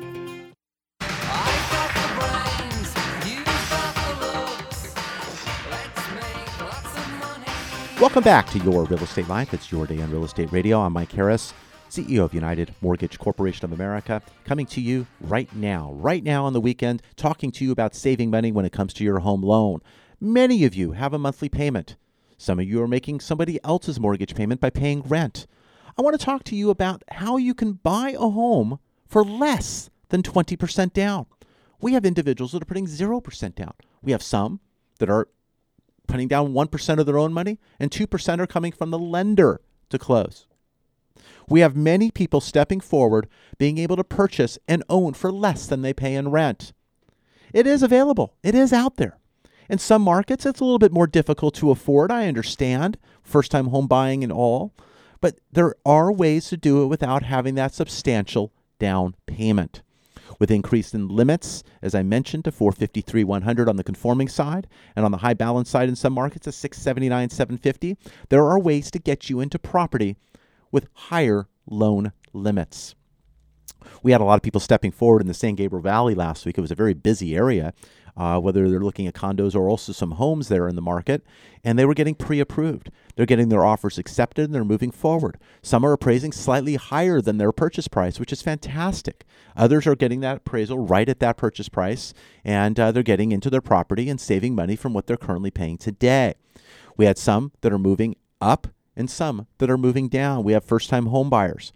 Welcome 8.01 8.23
back 8.23 8.49
to 8.49 8.57
Your 8.57 8.85
Real 8.85 9.03
Estate 9.03 9.27
Life. 9.27 9.53
It's 9.53 9.71
your 9.71 9.85
day 9.85 10.01
on 10.01 10.09
Real 10.09 10.25
Estate 10.25 10.51
Radio. 10.51 10.81
I'm 10.81 10.93
Mike 10.93 11.11
Harris, 11.11 11.53
CEO 11.87 12.25
of 12.25 12.33
United 12.33 12.73
Mortgage 12.81 13.19
Corporation 13.19 13.63
of 13.63 13.73
America, 13.73 14.23
coming 14.43 14.65
to 14.65 14.81
you 14.81 15.05
right 15.19 15.55
now, 15.55 15.91
right 15.93 16.23
now 16.23 16.45
on 16.45 16.53
the 16.53 16.59
weekend, 16.59 17.03
talking 17.15 17.51
to 17.51 17.63
you 17.63 17.71
about 17.71 17.93
saving 17.93 18.31
money 18.31 18.51
when 18.51 18.65
it 18.65 18.71
comes 18.71 18.91
to 18.95 19.03
your 19.03 19.19
home 19.19 19.43
loan. 19.43 19.81
Many 20.19 20.65
of 20.65 20.73
you 20.73 20.93
have 20.93 21.13
a 21.13 21.19
monthly 21.19 21.47
payment. 21.47 21.95
Some 22.39 22.59
of 22.59 22.65
you 22.65 22.81
are 22.81 22.87
making 22.87 23.19
somebody 23.19 23.59
else's 23.63 23.99
mortgage 23.99 24.33
payment 24.33 24.61
by 24.61 24.71
paying 24.71 25.03
rent. 25.03 25.45
I 25.95 26.01
want 26.01 26.19
to 26.19 26.25
talk 26.25 26.43
to 26.45 26.55
you 26.55 26.71
about 26.71 27.03
how 27.11 27.37
you 27.37 27.53
can 27.53 27.73
buy 27.73 28.15
a 28.17 28.29
home 28.31 28.79
for 29.05 29.23
less 29.23 29.91
than 30.09 30.23
20% 30.23 30.91
down. 30.91 31.27
We 31.79 31.93
have 31.93 32.07
individuals 32.07 32.53
that 32.53 32.63
are 32.63 32.65
putting 32.65 32.87
0% 32.87 33.53
down. 33.53 33.73
We 34.01 34.11
have 34.11 34.23
some 34.23 34.59
that 34.97 35.11
are 35.11 35.27
putting 36.07 36.27
down 36.27 36.53
1% 36.53 36.99
of 36.99 37.05
their 37.05 37.17
own 37.17 37.33
money, 37.33 37.59
and 37.79 37.91
2% 37.91 38.39
are 38.39 38.47
coming 38.47 38.71
from 38.71 38.91
the 38.91 38.99
lender 38.99 39.61
to 39.89 39.99
close. 39.99 40.47
We 41.47 41.59
have 41.59 41.75
many 41.75 42.11
people 42.11 42.41
stepping 42.41 42.79
forward, 42.79 43.27
being 43.57 43.77
able 43.77 43.95
to 43.97 44.03
purchase 44.03 44.57
and 44.67 44.83
own 44.89 45.13
for 45.13 45.31
less 45.31 45.67
than 45.67 45.81
they 45.81 45.93
pay 45.93 46.15
in 46.15 46.31
rent. 46.31 46.73
It 47.53 47.67
is 47.67 47.83
available, 47.83 48.35
it 48.43 48.55
is 48.55 48.71
out 48.71 48.97
there. 48.97 49.17
In 49.69 49.77
some 49.77 50.01
markets, 50.01 50.45
it's 50.45 50.59
a 50.59 50.63
little 50.63 50.79
bit 50.79 50.91
more 50.91 51.07
difficult 51.07 51.55
to 51.55 51.71
afford. 51.71 52.11
I 52.11 52.27
understand 52.27 52.97
first 53.23 53.51
time 53.51 53.67
home 53.67 53.87
buying 53.87 54.23
and 54.23 54.31
all, 54.31 54.73
but 55.21 55.39
there 55.51 55.75
are 55.85 56.11
ways 56.11 56.49
to 56.49 56.57
do 56.57 56.83
it 56.83 56.87
without 56.87 57.23
having 57.23 57.55
that 57.55 57.73
substantial 57.73 58.51
down 58.79 59.15
payment 59.27 59.81
with 60.41 60.49
increase 60.49 60.95
in 60.95 61.07
limits, 61.07 61.63
as 61.83 61.93
I 61.93 62.01
mentioned, 62.01 62.45
to 62.45 62.51
453 62.51 63.23
100 63.23 63.69
on 63.69 63.75
the 63.75 63.83
conforming 63.83 64.27
side, 64.27 64.67
and 64.95 65.05
on 65.05 65.11
the 65.11 65.19
high 65.19 65.35
balance 65.35 65.69
side 65.69 65.87
in 65.87 65.95
some 65.95 66.13
markets, 66.13 66.47
a 66.47 66.51
679 66.51 67.29
750. 67.29 67.95
There 68.29 68.43
are 68.43 68.59
ways 68.59 68.89
to 68.89 68.97
get 68.97 69.29
you 69.29 69.39
into 69.39 69.59
property 69.59 70.17
with 70.71 70.87
higher 70.93 71.47
loan 71.69 72.11
limits. 72.33 72.95
We 74.01 74.13
had 74.13 74.21
a 74.21 74.23
lot 74.23 74.33
of 74.33 74.41
people 74.41 74.59
stepping 74.59 74.91
forward 74.91 75.21
in 75.21 75.27
the 75.27 75.35
San 75.35 75.53
Gabriel 75.53 75.83
Valley 75.83 76.15
last 76.15 76.43
week. 76.43 76.57
It 76.57 76.61
was 76.61 76.71
a 76.71 76.75
very 76.75 76.95
busy 76.95 77.35
area, 77.35 77.75
uh, 78.17 78.39
whether 78.39 78.67
they're 78.67 78.79
looking 78.79 79.05
at 79.05 79.13
condos 79.13 79.53
or 79.53 79.69
also 79.69 79.93
some 79.93 80.11
homes 80.11 80.47
there 80.47 80.67
in 80.67 80.75
the 80.75 80.81
market, 80.81 81.23
and 81.63 81.77
they 81.77 81.85
were 81.85 81.93
getting 81.93 82.15
pre 82.15 82.39
approved. 82.39 82.89
They're 83.15 83.25
getting 83.25 83.49
their 83.49 83.65
offers 83.65 83.97
accepted 83.97 84.45
and 84.45 84.55
they're 84.55 84.63
moving 84.63 84.91
forward. 84.91 85.37
Some 85.61 85.85
are 85.85 85.93
appraising 85.93 86.31
slightly 86.31 86.75
higher 86.75 87.21
than 87.21 87.37
their 87.37 87.51
purchase 87.51 87.87
price, 87.87 88.19
which 88.19 88.31
is 88.31 88.41
fantastic. 88.41 89.25
Others 89.55 89.87
are 89.87 89.95
getting 89.95 90.21
that 90.21 90.37
appraisal 90.37 90.79
right 90.79 91.07
at 91.09 91.19
that 91.19 91.37
purchase 91.37 91.69
price, 91.69 92.13
and 92.43 92.79
uh, 92.79 92.91
they're 92.91 93.03
getting 93.03 93.31
into 93.31 93.49
their 93.49 93.61
property 93.61 94.09
and 94.09 94.19
saving 94.19 94.55
money 94.55 94.75
from 94.75 94.93
what 94.93 95.07
they're 95.07 95.17
currently 95.17 95.51
paying 95.51 95.77
today. 95.77 96.33
We 96.97 97.05
had 97.05 97.17
some 97.17 97.51
that 97.61 97.73
are 97.73 97.79
moving 97.79 98.15
up 98.39 98.67
and 98.95 99.09
some 99.09 99.47
that 99.57 99.69
are 99.69 99.77
moving 99.77 100.07
down. 100.07 100.43
We 100.43 100.53
have 100.53 100.63
first 100.63 100.89
time 100.89 101.07
home 101.07 101.29
buyers. 101.29 101.73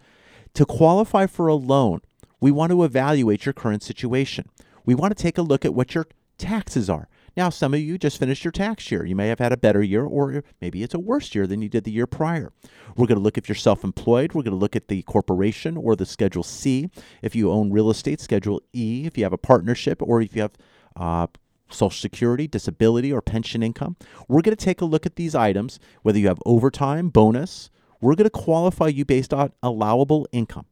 To 0.54 0.64
qualify 0.64 1.26
for 1.26 1.48
a 1.48 1.54
loan, 1.54 2.00
we 2.40 2.50
want 2.50 2.70
to 2.72 2.84
evaluate 2.84 3.44
your 3.44 3.52
current 3.52 3.82
situation. 3.82 4.48
We 4.84 4.94
want 4.94 5.16
to 5.16 5.22
take 5.22 5.38
a 5.38 5.42
look 5.42 5.64
at 5.64 5.74
what 5.74 5.94
your 5.94 6.06
taxes 6.38 6.88
are. 6.88 7.08
Now, 7.36 7.50
some 7.50 7.74
of 7.74 7.80
you 7.80 7.98
just 7.98 8.18
finished 8.18 8.44
your 8.44 8.52
tax 8.52 8.90
year. 8.90 9.04
You 9.04 9.14
may 9.14 9.28
have 9.28 9.38
had 9.38 9.52
a 9.52 9.58
better 9.58 9.82
year, 9.82 10.04
or 10.04 10.42
maybe 10.60 10.82
it's 10.82 10.94
a 10.94 10.98
worse 10.98 11.34
year 11.34 11.46
than 11.46 11.60
you 11.60 11.68
did 11.68 11.84
the 11.84 11.90
year 11.90 12.06
prior. 12.06 12.52
We're 12.96 13.06
going 13.06 13.18
to 13.18 13.22
look 13.22 13.36
if 13.36 13.46
you're 13.48 13.56
self 13.56 13.84
employed. 13.84 14.32
We're 14.32 14.42
going 14.42 14.52
to 14.52 14.58
look 14.58 14.74
at 14.74 14.88
the 14.88 15.02
corporation 15.02 15.76
or 15.76 15.96
the 15.96 16.06
Schedule 16.06 16.42
C. 16.42 16.88
If 17.20 17.36
you 17.36 17.50
own 17.50 17.70
real 17.70 17.90
estate, 17.90 18.20
Schedule 18.20 18.62
E. 18.72 19.04
If 19.06 19.18
you 19.18 19.24
have 19.24 19.34
a 19.34 19.38
partnership, 19.38 20.00
or 20.00 20.22
if 20.22 20.34
you 20.34 20.42
have 20.42 20.52
uh, 20.96 21.26
Social 21.68 21.90
Security, 21.90 22.46
disability, 22.46 23.12
or 23.12 23.20
pension 23.20 23.62
income. 23.62 23.96
We're 24.28 24.42
going 24.42 24.56
to 24.56 24.64
take 24.64 24.80
a 24.80 24.86
look 24.86 25.04
at 25.04 25.16
these 25.16 25.34
items, 25.34 25.78
whether 26.02 26.18
you 26.18 26.28
have 26.28 26.40
overtime, 26.46 27.08
bonus. 27.10 27.70
We're 28.00 28.14
going 28.14 28.24
to 28.24 28.30
qualify 28.30 28.88
you 28.88 29.04
based 29.04 29.34
on 29.34 29.52
allowable 29.62 30.28
income. 30.32 30.66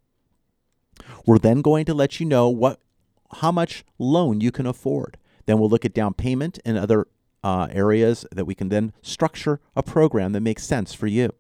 We're 1.26 1.38
then 1.38 1.62
going 1.62 1.84
to 1.86 1.94
let 1.94 2.20
you 2.20 2.26
know 2.26 2.48
what 2.48 2.80
how 3.38 3.50
much 3.50 3.84
loan 3.98 4.40
you 4.40 4.52
can 4.52 4.66
afford. 4.66 5.18
Then 5.46 5.58
we'll 5.58 5.68
look 5.68 5.84
at 5.84 5.94
down 5.94 6.14
payment 6.14 6.58
and 6.64 6.78
other 6.78 7.06
uh, 7.42 7.68
areas 7.70 8.24
that 8.32 8.46
we 8.46 8.54
can 8.54 8.70
then 8.70 8.92
structure 9.02 9.60
a 9.76 9.82
program 9.82 10.32
that 10.32 10.40
makes 10.40 10.64
sense 10.64 10.94
for 10.94 11.06
you. 11.06 11.30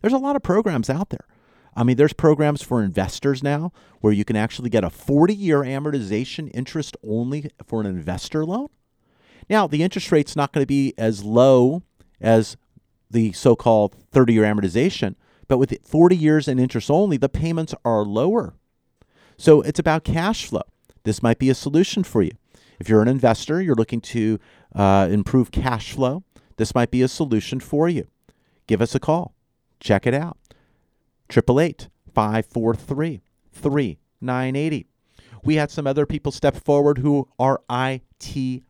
There's 0.00 0.14
a 0.14 0.18
lot 0.18 0.36
of 0.36 0.42
programs 0.42 0.88
out 0.88 1.10
there. 1.10 1.26
I 1.76 1.84
mean, 1.84 1.96
there's 1.96 2.12
programs 2.12 2.62
for 2.62 2.82
investors 2.82 3.42
now 3.42 3.72
where 4.00 4.12
you 4.12 4.24
can 4.24 4.36
actually 4.36 4.70
get 4.70 4.84
a 4.84 4.90
40 4.90 5.34
year 5.34 5.60
amortization 5.60 6.50
interest 6.54 6.96
only 7.06 7.50
for 7.64 7.80
an 7.80 7.86
investor 7.86 8.44
loan. 8.44 8.68
Now, 9.48 9.66
the 9.66 9.82
interest 9.82 10.10
rate's 10.10 10.36
not 10.36 10.52
going 10.52 10.62
to 10.62 10.66
be 10.66 10.94
as 10.96 11.24
low 11.24 11.82
as 12.20 12.56
the 13.10 13.32
so 13.32 13.54
called 13.56 13.96
30 14.10 14.32
year 14.32 14.44
amortization, 14.44 15.14
but 15.48 15.58
with 15.58 15.76
40 15.84 16.16
years 16.16 16.48
in 16.48 16.58
interest 16.58 16.90
only, 16.90 17.16
the 17.16 17.28
payments 17.28 17.74
are 17.84 18.02
lower. 18.02 18.54
So 19.36 19.60
it's 19.62 19.78
about 19.78 20.04
cash 20.04 20.46
flow. 20.46 20.62
This 21.04 21.22
might 21.22 21.38
be 21.38 21.50
a 21.50 21.54
solution 21.54 22.04
for 22.04 22.22
you. 22.22 22.32
If 22.80 22.88
you're 22.88 23.02
an 23.02 23.08
investor, 23.08 23.60
you're 23.60 23.74
looking 23.74 24.00
to 24.00 24.40
uh, 24.74 25.08
improve 25.10 25.52
cash 25.52 25.92
flow, 25.92 26.24
this 26.56 26.74
might 26.74 26.90
be 26.90 27.02
a 27.02 27.08
solution 27.08 27.60
for 27.60 27.88
you. 27.88 28.08
Give 28.66 28.80
us 28.80 28.94
a 28.94 29.00
call. 29.00 29.34
Check 29.78 30.06
it 30.06 30.14
out. 30.14 30.38
888 31.30 31.88
543 32.12 33.20
3980. 33.52 34.86
We 35.42 35.54
had 35.56 35.70
some 35.70 35.86
other 35.86 36.06
people 36.06 36.32
step 36.32 36.56
forward 36.56 36.98
who 36.98 37.28
are 37.38 37.62
ITIN 37.70 38.62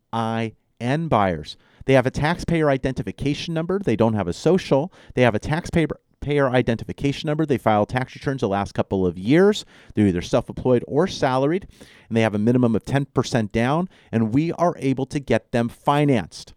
buyers. 1.09 1.57
They 1.87 1.95
have 1.95 2.07
a 2.07 2.11
taxpayer 2.11 2.71
identification 2.71 3.55
number. 3.55 3.79
They 3.79 3.97
don't 3.97 4.14
have 4.14 4.29
a 4.29 4.33
social. 4.33 4.93
They 5.14 5.23
have 5.23 5.35
a 5.35 5.40
taxpayer 5.40 5.88
taxpayer 6.21 6.50
identification 6.50 7.29
number. 7.29 7.47
They 7.47 7.59
file 7.59 7.87
tax 7.87 8.15
returns 8.15 8.41
the 8.41 8.49
last 8.49 8.73
couple 8.73 9.07
of 9.07 9.19
years. 9.19 9.65
They're 9.95 10.07
either 10.07 10.23
self 10.23 10.49
employed 10.49 10.85
or 10.87 11.07
salaried, 11.07 11.67
and 12.09 12.17
they 12.17 12.23
have 12.23 12.35
a 12.35 12.39
minimum 12.39 12.77
of 12.77 12.85
10% 12.85 13.53
down, 13.53 13.89
and 14.12 14.35
we 14.35 14.53
are 14.53 14.75
able 14.79 15.07
to 15.07 15.19
get 15.19 15.53
them 15.53 15.69
financed. 15.69 16.55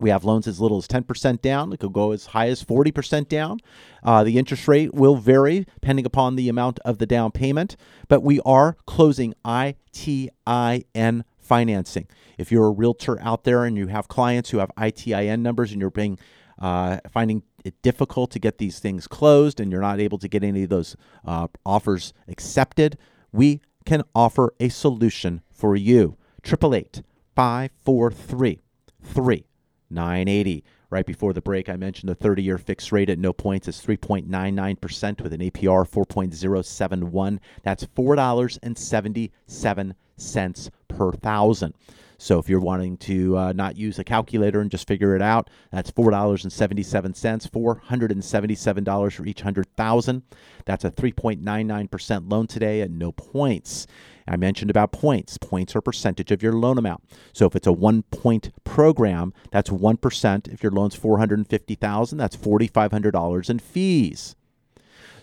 We 0.00 0.10
have 0.10 0.24
loans 0.24 0.48
as 0.48 0.60
little 0.60 0.78
as 0.78 0.88
10% 0.88 1.40
down. 1.40 1.72
It 1.72 1.78
could 1.78 1.92
go 1.92 2.10
as 2.10 2.26
high 2.26 2.48
as 2.48 2.64
40% 2.64 3.28
down. 3.28 3.60
Uh, 4.02 4.24
the 4.24 4.38
interest 4.38 4.66
rate 4.66 4.92
will 4.92 5.14
vary 5.14 5.66
depending 5.74 6.04
upon 6.04 6.34
the 6.34 6.48
amount 6.48 6.80
of 6.80 6.98
the 6.98 7.06
down 7.06 7.30
payment, 7.30 7.76
but 8.08 8.22
we 8.22 8.40
are 8.40 8.76
closing 8.86 9.34
ITIN 9.44 11.22
financing. 11.38 12.08
If 12.36 12.50
you're 12.50 12.66
a 12.66 12.72
realtor 12.72 13.20
out 13.20 13.44
there 13.44 13.64
and 13.64 13.76
you 13.76 13.86
have 13.86 14.08
clients 14.08 14.50
who 14.50 14.58
have 14.58 14.72
ITIN 14.76 15.40
numbers 15.40 15.70
and 15.70 15.80
you're 15.80 15.90
being 15.90 16.18
uh, 16.58 16.98
finding 17.12 17.42
it 17.64 17.80
difficult 17.82 18.30
to 18.32 18.38
get 18.38 18.58
these 18.58 18.78
things 18.78 19.08
closed 19.08 19.58
and 19.58 19.72
you're 19.72 19.80
not 19.80 20.00
able 20.00 20.18
to 20.18 20.28
get 20.28 20.44
any 20.44 20.64
of 20.64 20.68
those 20.68 20.96
uh, 21.24 21.48
offers 21.64 22.12
accepted, 22.28 22.98
we 23.32 23.62
can 23.84 24.02
offer 24.14 24.52
a 24.60 24.68
solution 24.68 25.40
for 25.50 25.74
you. 25.74 26.16
888 26.44 27.02
543 27.34 28.60
3980. 29.02 30.64
Right 30.90 31.06
before 31.06 31.32
the 31.32 31.40
break, 31.40 31.68
I 31.68 31.76
mentioned 31.76 32.08
the 32.08 32.14
30 32.14 32.42
year 32.42 32.58
fixed 32.58 32.92
rate 32.92 33.10
at 33.10 33.18
no 33.18 33.32
points 33.32 33.66
is 33.66 33.84
3.99% 33.84 35.20
with 35.20 35.32
an 35.32 35.40
APR 35.40 35.88
4.071. 35.88 37.40
That's 37.64 37.86
$4.77 37.86 40.70
per 40.86 41.12
thousand. 41.12 41.74
So 42.18 42.38
if 42.38 42.48
you're 42.48 42.60
wanting 42.60 42.96
to 42.98 43.36
uh, 43.36 43.52
not 43.52 43.76
use 43.76 43.98
a 43.98 44.04
calculator 44.04 44.60
and 44.60 44.70
just 44.70 44.86
figure 44.86 45.14
it 45.16 45.22
out, 45.22 45.50
that's 45.72 45.90
four 45.90 46.10
dollars 46.10 46.44
and 46.44 46.52
seventy-seven 46.52 47.14
cents, 47.14 47.46
four 47.46 47.76
hundred 47.76 48.12
and 48.12 48.24
seventy-seven 48.24 48.84
dollars 48.84 49.14
for 49.14 49.26
each 49.26 49.42
hundred 49.42 49.66
thousand. 49.76 50.22
That's 50.64 50.84
a 50.84 50.90
three 50.90 51.12
point 51.12 51.42
nine 51.42 51.66
nine 51.66 51.88
percent 51.88 52.28
loan 52.28 52.46
today 52.46 52.80
at 52.80 52.90
no 52.90 53.12
points. 53.12 53.86
I 54.26 54.36
mentioned 54.36 54.70
about 54.70 54.92
points. 54.92 55.36
Points 55.36 55.76
are 55.76 55.82
percentage 55.82 56.30
of 56.30 56.42
your 56.42 56.54
loan 56.54 56.78
amount. 56.78 57.04
So 57.32 57.46
if 57.46 57.54
it's 57.54 57.66
a 57.66 57.72
one 57.72 58.02
point 58.04 58.52
program, 58.64 59.34
that's 59.50 59.70
one 59.70 59.96
percent. 59.96 60.48
If 60.48 60.62
your 60.62 60.72
loan's 60.72 60.94
four 60.94 61.18
hundred 61.18 61.38
and 61.38 61.48
fifty 61.48 61.74
thousand, 61.74 62.18
that's 62.18 62.36
forty 62.36 62.66
five 62.66 62.92
hundred 62.92 63.12
dollars 63.12 63.50
in 63.50 63.58
fees. 63.58 64.36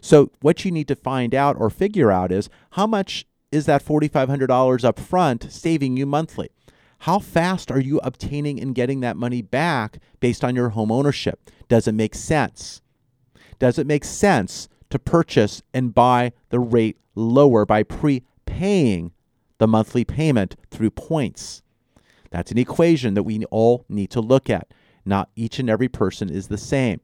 So 0.02 0.32
what 0.42 0.66
you 0.66 0.72
need 0.72 0.88
to 0.88 0.96
find 0.96 1.36
out 1.36 1.56
or 1.60 1.70
figure 1.70 2.12
out 2.12 2.32
is 2.32 2.50
how 2.72 2.88
much 2.88 3.26
is 3.52 3.66
that 3.66 3.86
$4,500 3.86 4.84
up 4.84 5.00
front 5.00 5.52
saving 5.52 5.98
you 5.98 6.06
monthly? 6.06 6.50
How 7.06 7.18
fast 7.18 7.72
are 7.72 7.80
you 7.80 8.00
obtaining 8.04 8.62
and 8.62 8.76
getting 8.76 9.00
that 9.00 9.18
money 9.18 9.42
back 9.42 9.98
based 10.20 10.44
on 10.44 10.56
your 10.56 10.70
home 10.70 10.92
ownership? 10.92 11.50
Does 11.68 11.88
it 11.88 11.94
make 11.94 12.14
sense? 12.14 12.80
Does 13.58 13.80
it 13.80 13.88
make 13.88 14.06
sense 14.06 14.70
to 14.92 15.00
purchase 15.00 15.64
and 15.74 15.96
buy 15.96 16.32
the 16.52 16.60
rate 16.60 17.00
lower 17.16 17.66
by 17.66 17.82
prepaying 17.82 19.14
the 19.58 19.68
monthly 19.68 20.06
payment 20.06 20.56
through 20.70 20.92
points? 20.92 21.64
That's 22.30 22.52
an 22.52 22.60
equation 22.60 23.16
that 23.16 23.24
we 23.24 23.44
all 23.46 23.84
need 23.90 24.12
to 24.12 24.22
look 24.22 24.48
at. 24.48 24.72
Not 25.04 25.32
each 25.36 25.58
and 25.58 25.72
every 25.72 25.90
person 25.90 26.30
is 26.30 26.50
the 26.50 26.58
same. 26.60 27.02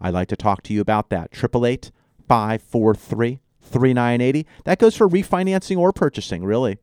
I'd 0.00 0.14
like 0.14 0.28
to 0.28 0.36
talk 0.36 0.64
to 0.64 0.74
you 0.74 0.80
about 0.80 1.10
that. 1.10 1.30
888 1.32 1.92
543 2.26 3.38
3980. 3.62 4.46
That 4.64 4.80
goes 4.80 4.96
for 4.96 5.08
refinancing 5.08 5.78
or 5.78 5.92
purchasing, 5.92 6.44
really. 6.44 6.78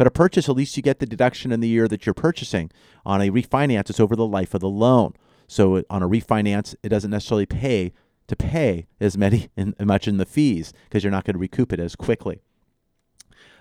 But 0.00 0.06
a 0.06 0.10
purchase, 0.10 0.48
at 0.48 0.56
least 0.56 0.78
you 0.78 0.82
get 0.82 0.98
the 0.98 1.04
deduction 1.04 1.52
in 1.52 1.60
the 1.60 1.68
year 1.68 1.86
that 1.86 2.06
you're 2.06 2.14
purchasing. 2.14 2.70
On 3.04 3.20
a 3.20 3.28
refinance, 3.28 3.90
it's 3.90 4.00
over 4.00 4.16
the 4.16 4.26
life 4.26 4.54
of 4.54 4.62
the 4.62 4.68
loan. 4.70 5.12
So 5.46 5.84
on 5.90 6.02
a 6.02 6.08
refinance, 6.08 6.74
it 6.82 6.88
doesn't 6.88 7.10
necessarily 7.10 7.44
pay 7.44 7.92
to 8.26 8.34
pay 8.34 8.86
as 8.98 9.18
many 9.18 9.50
in, 9.58 9.74
much 9.78 10.08
in 10.08 10.16
the 10.16 10.24
fees 10.24 10.72
because 10.84 11.04
you're 11.04 11.10
not 11.10 11.24
going 11.24 11.34
to 11.34 11.38
recoup 11.38 11.70
it 11.70 11.80
as 11.80 11.96
quickly. 11.96 12.40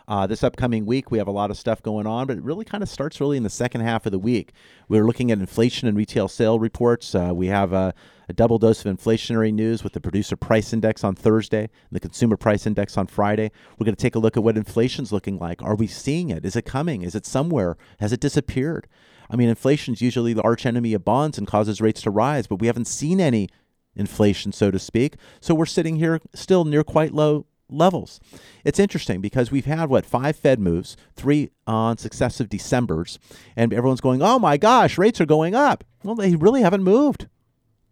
Uh, 0.09 0.25
this 0.25 0.43
upcoming 0.43 0.87
week, 0.87 1.11
we 1.11 1.19
have 1.19 1.27
a 1.27 1.31
lot 1.31 1.51
of 1.51 1.57
stuff 1.57 1.83
going 1.83 2.07
on, 2.07 2.25
but 2.25 2.35
it 2.35 2.43
really 2.43 2.65
kind 2.65 2.81
of 2.81 2.89
starts 2.89 3.21
really 3.21 3.37
in 3.37 3.43
the 3.43 3.49
second 3.49 3.81
half 3.81 4.07
of 4.07 4.11
the 4.11 4.17
week. 4.17 4.53
We're 4.87 5.05
looking 5.05 5.29
at 5.29 5.37
inflation 5.37 5.87
and 5.87 5.95
retail 5.95 6.27
sale 6.27 6.57
reports. 6.57 7.13
Uh, 7.13 7.29
we 7.31 7.45
have 7.45 7.73
a, 7.73 7.93
a, 8.27 8.33
double 8.33 8.57
dose 8.57 8.83
of 8.83 8.97
inflationary 8.97 9.53
news 9.53 9.83
with 9.83 9.93
the 9.93 10.01
producer 10.01 10.35
price 10.35 10.73
index 10.73 11.03
on 11.03 11.13
Thursday 11.13 11.61
and 11.61 11.91
the 11.91 11.99
consumer 11.99 12.37
price 12.37 12.65
index 12.65 12.97
on 12.97 13.05
Friday. 13.05 13.51
We're 13.77 13.85
going 13.85 13.95
to 13.95 14.01
take 14.01 14.15
a 14.15 14.19
look 14.19 14.35
at 14.35 14.41
what 14.41 14.57
inflation's 14.57 15.11
looking 15.11 15.37
like. 15.37 15.61
Are 15.61 15.75
we 15.75 15.85
seeing 15.85 16.31
it? 16.31 16.43
Is 16.43 16.55
it 16.55 16.65
coming? 16.65 17.03
Is 17.03 17.13
it 17.13 17.27
somewhere? 17.27 17.77
Has 17.99 18.11
it 18.11 18.19
disappeared? 18.19 18.87
I 19.29 19.35
mean, 19.35 19.47
inflation 19.47 19.93
is 19.93 20.01
usually 20.01 20.33
the 20.33 20.41
arch 20.41 20.65
enemy 20.65 20.95
of 20.95 21.05
bonds 21.05 21.37
and 21.37 21.45
causes 21.45 21.81
rates 21.81 22.01
to 22.01 22.09
rise, 22.09 22.47
but 22.47 22.59
we 22.59 22.65
haven't 22.65 22.85
seen 22.85 23.21
any 23.21 23.47
inflation, 23.95 24.53
so 24.53 24.71
to 24.71 24.79
speak. 24.79 25.17
So 25.39 25.53
we're 25.53 25.67
sitting 25.67 25.97
here 25.97 26.19
still 26.33 26.65
near 26.65 26.83
quite 26.83 27.13
low 27.13 27.45
levels. 27.69 28.19
It's 28.63 28.79
interesting 28.79 29.21
because 29.21 29.51
we've 29.51 29.65
had 29.65 29.89
what 29.89 30.05
five 30.05 30.35
Fed 30.35 30.59
moves, 30.59 30.97
three 31.15 31.49
on 31.67 31.97
successive 31.97 32.49
December's, 32.49 33.19
and 33.55 33.73
everyone's 33.73 34.01
going, 34.01 34.21
"Oh 34.21 34.39
my 34.39 34.57
gosh, 34.57 34.97
rates 34.97 35.21
are 35.21 35.25
going 35.25 35.55
up." 35.55 35.83
Well, 36.03 36.15
they 36.15 36.35
really 36.35 36.61
haven't 36.61 36.83
moved. 36.83 37.27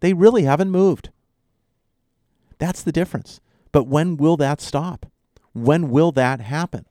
They 0.00 0.12
really 0.12 0.44
haven't 0.44 0.70
moved. 0.70 1.10
That's 2.58 2.82
the 2.82 2.92
difference. 2.92 3.40
But 3.72 3.86
when 3.86 4.16
will 4.16 4.36
that 4.38 4.60
stop? 4.60 5.06
When 5.52 5.90
will 5.90 6.12
that 6.12 6.40
happen? 6.40 6.86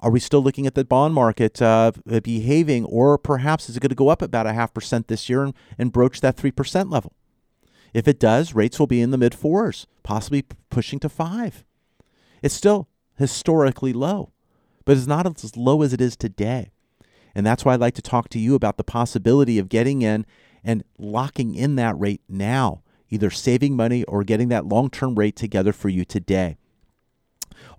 Are 0.00 0.10
we 0.10 0.20
still 0.20 0.42
looking 0.42 0.66
at 0.66 0.74
the 0.74 0.84
bond 0.84 1.14
market 1.14 1.60
uh, 1.60 1.92
behaving, 2.22 2.86
or 2.86 3.18
perhaps 3.18 3.68
is 3.68 3.76
it 3.76 3.80
going 3.80 3.90
to 3.90 3.94
go 3.94 4.08
up 4.08 4.22
about 4.22 4.46
a 4.46 4.54
half 4.54 4.72
percent 4.72 5.08
this 5.08 5.28
year 5.28 5.42
and, 5.42 5.54
and 5.78 5.92
broach 5.92 6.20
that 6.22 6.36
3% 6.36 6.90
level? 6.90 7.12
If 7.92 8.08
it 8.08 8.18
does, 8.18 8.54
rates 8.54 8.78
will 8.78 8.86
be 8.86 9.02
in 9.02 9.10
the 9.10 9.18
mid 9.18 9.34
fours, 9.34 9.86
possibly 10.02 10.44
pushing 10.70 11.00
to 11.00 11.08
five. 11.08 11.64
It's 12.42 12.54
still 12.54 12.88
historically 13.16 13.92
low, 13.92 14.32
but 14.84 14.96
it's 14.96 15.06
not 15.06 15.26
as 15.26 15.56
low 15.56 15.82
as 15.82 15.92
it 15.92 16.00
is 16.00 16.16
today. 16.16 16.72
And 17.34 17.46
that's 17.46 17.64
why 17.64 17.74
I'd 17.74 17.80
like 17.80 17.94
to 17.94 18.02
talk 18.02 18.28
to 18.30 18.38
you 18.38 18.54
about 18.54 18.76
the 18.76 18.84
possibility 18.84 19.58
of 19.58 19.68
getting 19.68 20.02
in 20.02 20.26
and 20.64 20.84
locking 20.98 21.54
in 21.54 21.76
that 21.76 21.98
rate 21.98 22.22
now, 22.28 22.82
either 23.08 23.30
saving 23.30 23.76
money 23.76 24.04
or 24.04 24.24
getting 24.24 24.48
that 24.48 24.66
long 24.66 24.90
term 24.90 25.14
rate 25.14 25.36
together 25.36 25.72
for 25.72 25.88
you 25.88 26.04
today. 26.04 26.56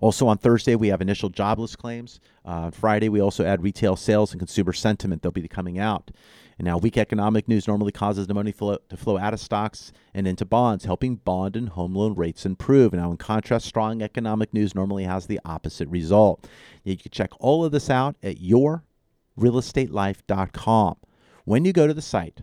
Also 0.00 0.26
on 0.26 0.38
Thursday, 0.38 0.74
we 0.74 0.88
have 0.88 1.00
initial 1.00 1.28
jobless 1.28 1.76
claims. 1.76 2.20
Uh, 2.44 2.70
Friday, 2.70 3.08
we 3.08 3.20
also 3.20 3.44
add 3.44 3.62
retail 3.62 3.96
sales 3.96 4.32
and 4.32 4.40
consumer 4.40 4.72
sentiment. 4.72 5.22
They'll 5.22 5.32
be 5.32 5.46
coming 5.48 5.78
out. 5.78 6.10
And 6.58 6.66
now, 6.66 6.76
weak 6.78 6.98
economic 6.98 7.48
news 7.48 7.66
normally 7.66 7.90
causes 7.92 8.26
the 8.26 8.34
money 8.34 8.52
flow, 8.52 8.76
to 8.88 8.96
flow 8.96 9.18
out 9.18 9.34
of 9.34 9.40
stocks 9.40 9.92
and 10.14 10.26
into 10.26 10.44
bonds, 10.44 10.84
helping 10.84 11.16
bond 11.16 11.56
and 11.56 11.70
home 11.70 11.94
loan 11.94 12.14
rates 12.14 12.46
improve. 12.46 12.92
Now, 12.92 13.10
in 13.10 13.16
contrast, 13.16 13.66
strong 13.66 14.02
economic 14.02 14.52
news 14.52 14.74
normally 14.74 15.04
has 15.04 15.26
the 15.26 15.40
opposite 15.44 15.88
result. 15.88 16.46
You 16.84 16.96
can 16.96 17.10
check 17.10 17.30
all 17.40 17.64
of 17.64 17.72
this 17.72 17.90
out 17.90 18.16
at 18.22 18.36
yourrealestatelife.com. 18.36 20.96
When 21.44 21.64
you 21.64 21.72
go 21.72 21.86
to 21.86 21.94
the 21.94 22.02
site, 22.02 22.42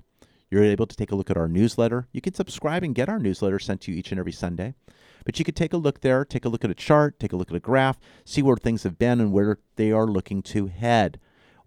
you're 0.49 0.63
able 0.63 0.87
to 0.87 0.95
take 0.95 1.11
a 1.11 1.15
look 1.15 1.29
at 1.29 1.37
our 1.37 1.47
newsletter. 1.47 2.07
You 2.11 2.21
can 2.21 2.33
subscribe 2.33 2.83
and 2.83 2.95
get 2.95 3.09
our 3.09 3.19
newsletter 3.19 3.59
sent 3.59 3.81
to 3.81 3.91
you 3.91 3.97
each 3.97 4.11
and 4.11 4.19
every 4.19 4.31
Sunday. 4.31 4.73
But 5.25 5.37
you 5.37 5.45
could 5.45 5.55
take 5.55 5.73
a 5.73 5.77
look 5.77 6.01
there, 6.01 6.25
take 6.25 6.45
a 6.45 6.49
look 6.49 6.63
at 6.63 6.71
a 6.71 6.75
chart, 6.75 7.19
take 7.19 7.33
a 7.33 7.35
look 7.35 7.51
at 7.51 7.55
a 7.55 7.59
graph, 7.59 7.99
see 8.25 8.41
where 8.41 8.57
things 8.57 8.83
have 8.83 8.97
been 8.97 9.21
and 9.21 9.31
where 9.31 9.59
they 9.75 9.91
are 9.91 10.07
looking 10.07 10.41
to 10.43 10.67
head. 10.67 11.19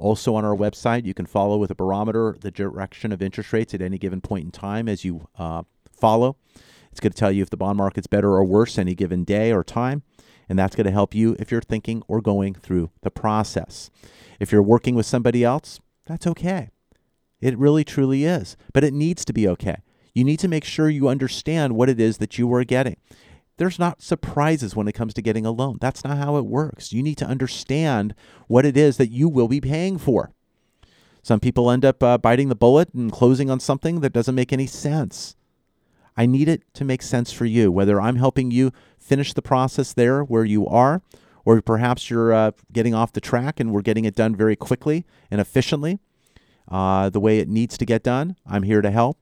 Also, 0.03 0.35
on 0.35 0.45
our 0.45 0.57
website, 0.57 1.05
you 1.05 1.15
can 1.15 1.27
follow 1.27 1.57
with 1.57 1.71
a 1.71 1.77
barometer 1.77 2.37
the 2.41 2.51
direction 2.51 3.13
of 3.13 3.23
interest 3.23 3.53
rates 3.53 3.73
at 3.73 3.81
any 3.81 3.99
given 3.99 4.21
point 4.21 4.45
in 4.45 4.51
time 4.51 4.89
as 4.89 5.05
you 5.05 5.29
uh, 5.39 5.63
follow. 5.93 6.37
It's 6.91 6.99
going 6.99 7.13
to 7.13 7.17
tell 7.17 7.31
you 7.31 7.41
if 7.41 7.51
the 7.51 7.57
bond 7.57 7.79
market's 7.79 8.09
better 8.09 8.31
or 8.31 8.45
worse 8.45 8.79
any 8.79 8.97
given 8.97 9.23
day 9.23 9.53
or 9.53 9.63
time. 9.63 10.03
And 10.49 10.59
that's 10.59 10.75
going 10.75 10.87
to 10.87 10.91
help 10.91 11.15
you 11.15 11.37
if 11.39 11.53
you're 11.53 11.61
thinking 11.61 12.03
or 12.09 12.21
going 12.21 12.53
through 12.53 12.91
the 13.03 13.13
process. 13.13 13.91
If 14.41 14.51
you're 14.51 14.61
working 14.61 14.97
with 14.97 15.07
somebody 15.07 15.45
else, 15.45 15.79
that's 16.05 16.27
okay. 16.27 16.71
It 17.41 17.57
really 17.57 17.85
truly 17.85 18.25
is. 18.25 18.57
But 18.73 18.83
it 18.83 18.93
needs 18.93 19.25
to 19.27 19.33
be 19.33 19.47
okay. 19.47 19.83
You 20.15 20.25
need 20.25 20.41
to 20.41 20.49
make 20.49 20.65
sure 20.65 20.91
you 20.91 21.07
understand 21.07 21.77
what 21.77 21.89
it 21.89 22.01
is 22.01 22.19
that 22.19 22.39
you 22.39 22.53
are 22.53 22.65
getting 22.65 22.97
there's 23.63 23.79
not 23.79 24.03
surprises 24.03 24.75
when 24.75 24.89
it 24.89 24.93
comes 24.93 25.15
to 25.15 25.23
getting 25.23 25.47
a 25.47 25.53
loan. 25.53 25.79
That's 25.81 26.03
not 26.03 26.19
how 26.19 26.37
it 26.37 26.47
works. 26.47 26.93
You 26.93 27.01
need 27.01 27.17
to 27.19 27.25
understand 27.25 28.13
what 28.49 28.67
it 28.67 28.77
is 28.77 28.97
that 28.97 29.13
you 29.13 29.29
will 29.29 29.47
be 29.47 29.61
paying 29.61 29.99
for. 29.99 30.33
Some 31.23 31.39
people 31.39 31.71
end 31.71 31.85
up 31.85 32.03
uh, 32.03 32.19
biting 32.19 32.49
the 32.49 32.57
bullet 32.57 32.93
and 32.93 33.13
closing 33.13 33.51
on 33.51 33.61
something 33.61 34.01
that 34.01 34.13
doesn't 34.13 34.35
make 34.35 34.53
any 34.53 34.67
sense. 34.67 35.37
I 36.17 36.27
need 36.27 36.49
it 36.49 36.65
to 36.75 36.85
make 36.85 37.03
sense 37.03 37.31
for 37.31 37.45
you, 37.45 37.71
whether 37.71 38.01
I'm 38.01 38.17
helping 38.17 38.51
you 38.51 38.73
finish 38.99 39.33
the 39.33 39.43
process 39.43 39.93
there 39.93 40.25
where 40.25 40.45
you 40.45 40.67
are, 40.67 41.01
or 41.45 41.63
perhaps 41.63 42.11
you're 42.11 42.33
uh, 42.33 42.51
getting 42.73 42.95
off 42.95 43.13
the 43.13 43.21
track 43.21 43.61
and 43.61 43.73
we're 43.73 43.83
getting 43.83 44.05
it 44.05 44.17
done 44.17 44.35
very 44.35 44.57
quickly 44.57 45.07
and 45.31 45.41
efficiently, 45.41 46.01
uh, 46.69 47.11
the 47.11 47.21
way 47.21 47.39
it 47.39 47.49
needs 47.49 47.79
to 47.79 47.87
get 47.87 48.03
done. 48.03 48.35
I'm 48.45 48.65
here 48.65 48.83
to 48.83 48.91
help. 48.91 49.19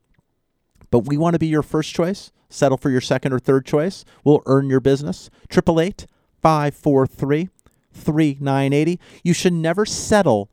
But 0.90 1.00
we 1.00 1.16
want 1.16 1.34
to 1.34 1.38
be 1.38 1.46
your 1.46 1.62
first 1.62 1.94
choice. 1.94 2.32
Settle 2.48 2.78
for 2.78 2.90
your 2.90 3.00
second 3.00 3.32
or 3.32 3.38
third 3.38 3.64
choice. 3.64 4.04
We'll 4.24 4.42
earn 4.46 4.68
your 4.68 4.80
business. 4.80 5.30
888 5.50 6.06
543 6.42 7.48
3980. 7.92 9.00
You 9.22 9.32
should 9.32 9.52
never 9.52 9.86
settle 9.86 10.50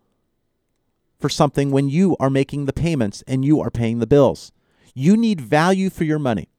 for 1.20 1.30
something 1.30 1.72
when 1.72 1.90
you 1.90 2.16
are 2.20 2.30
making 2.30 2.66
the 2.66 2.74
payments 2.74 3.24
and 3.28 3.44
you 3.44 3.60
are 3.60 3.72
paying 3.72 4.00
the 4.00 4.08
bills. 4.08 4.52
You 4.94 5.18
need 5.18 5.42
value 5.42 5.90
for 5.90 6.04
your 6.04 6.20
money. 6.20 6.50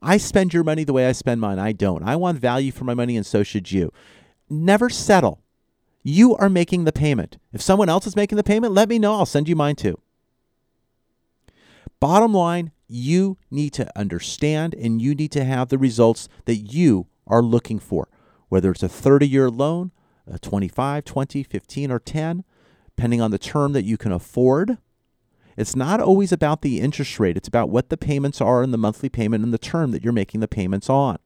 I 0.00 0.16
spend 0.16 0.54
your 0.54 0.64
money 0.64 0.84
the 0.84 0.92
way 0.92 1.06
I 1.06 1.12
spend 1.12 1.40
mine. 1.40 1.58
I 1.58 1.72
don't. 1.72 2.02
I 2.02 2.16
want 2.16 2.38
value 2.38 2.70
for 2.70 2.84
my 2.84 2.94
money, 2.94 3.16
and 3.16 3.26
so 3.26 3.42
should 3.42 3.72
you. 3.72 3.92
Never 4.48 4.88
settle. 4.88 5.42
You 6.02 6.36
are 6.36 6.48
making 6.48 6.84
the 6.84 6.92
payment. 6.92 7.38
If 7.52 7.60
someone 7.60 7.88
else 7.88 8.06
is 8.06 8.16
making 8.16 8.36
the 8.36 8.44
payment, 8.44 8.74
let 8.74 8.88
me 8.88 8.98
know. 8.98 9.14
I'll 9.14 9.26
send 9.26 9.48
you 9.48 9.56
mine 9.56 9.76
too. 9.76 10.00
Bottom 12.00 12.32
line, 12.32 12.70
you 12.88 13.36
need 13.50 13.72
to 13.74 13.98
understand 13.98 14.74
and 14.74 15.00
you 15.00 15.14
need 15.14 15.30
to 15.32 15.44
have 15.44 15.68
the 15.68 15.78
results 15.78 16.28
that 16.46 16.56
you 16.56 17.06
are 17.26 17.42
looking 17.42 17.78
for, 17.78 18.08
whether 18.48 18.70
it's 18.70 18.82
a 18.82 18.88
30 18.88 19.28
year 19.28 19.50
loan, 19.50 19.92
a 20.26 20.38
25, 20.38 21.04
20, 21.04 21.42
15, 21.42 21.90
or 21.90 21.98
10, 21.98 22.44
depending 22.96 23.20
on 23.20 23.30
the 23.30 23.38
term 23.38 23.72
that 23.72 23.84
you 23.84 23.96
can 23.96 24.12
afford. 24.12 24.78
It's 25.56 25.76
not 25.76 26.00
always 26.00 26.32
about 26.32 26.62
the 26.62 26.80
interest 26.80 27.18
rate, 27.18 27.36
it's 27.36 27.48
about 27.48 27.68
what 27.68 27.88
the 27.88 27.96
payments 27.96 28.40
are 28.40 28.62
in 28.62 28.70
the 28.70 28.78
monthly 28.78 29.08
payment 29.08 29.44
and 29.44 29.52
the 29.52 29.58
term 29.58 29.90
that 29.90 30.04
you're 30.04 30.12
making 30.12 30.40
the 30.40 30.48
payments 30.48 30.88
on. 30.88 31.18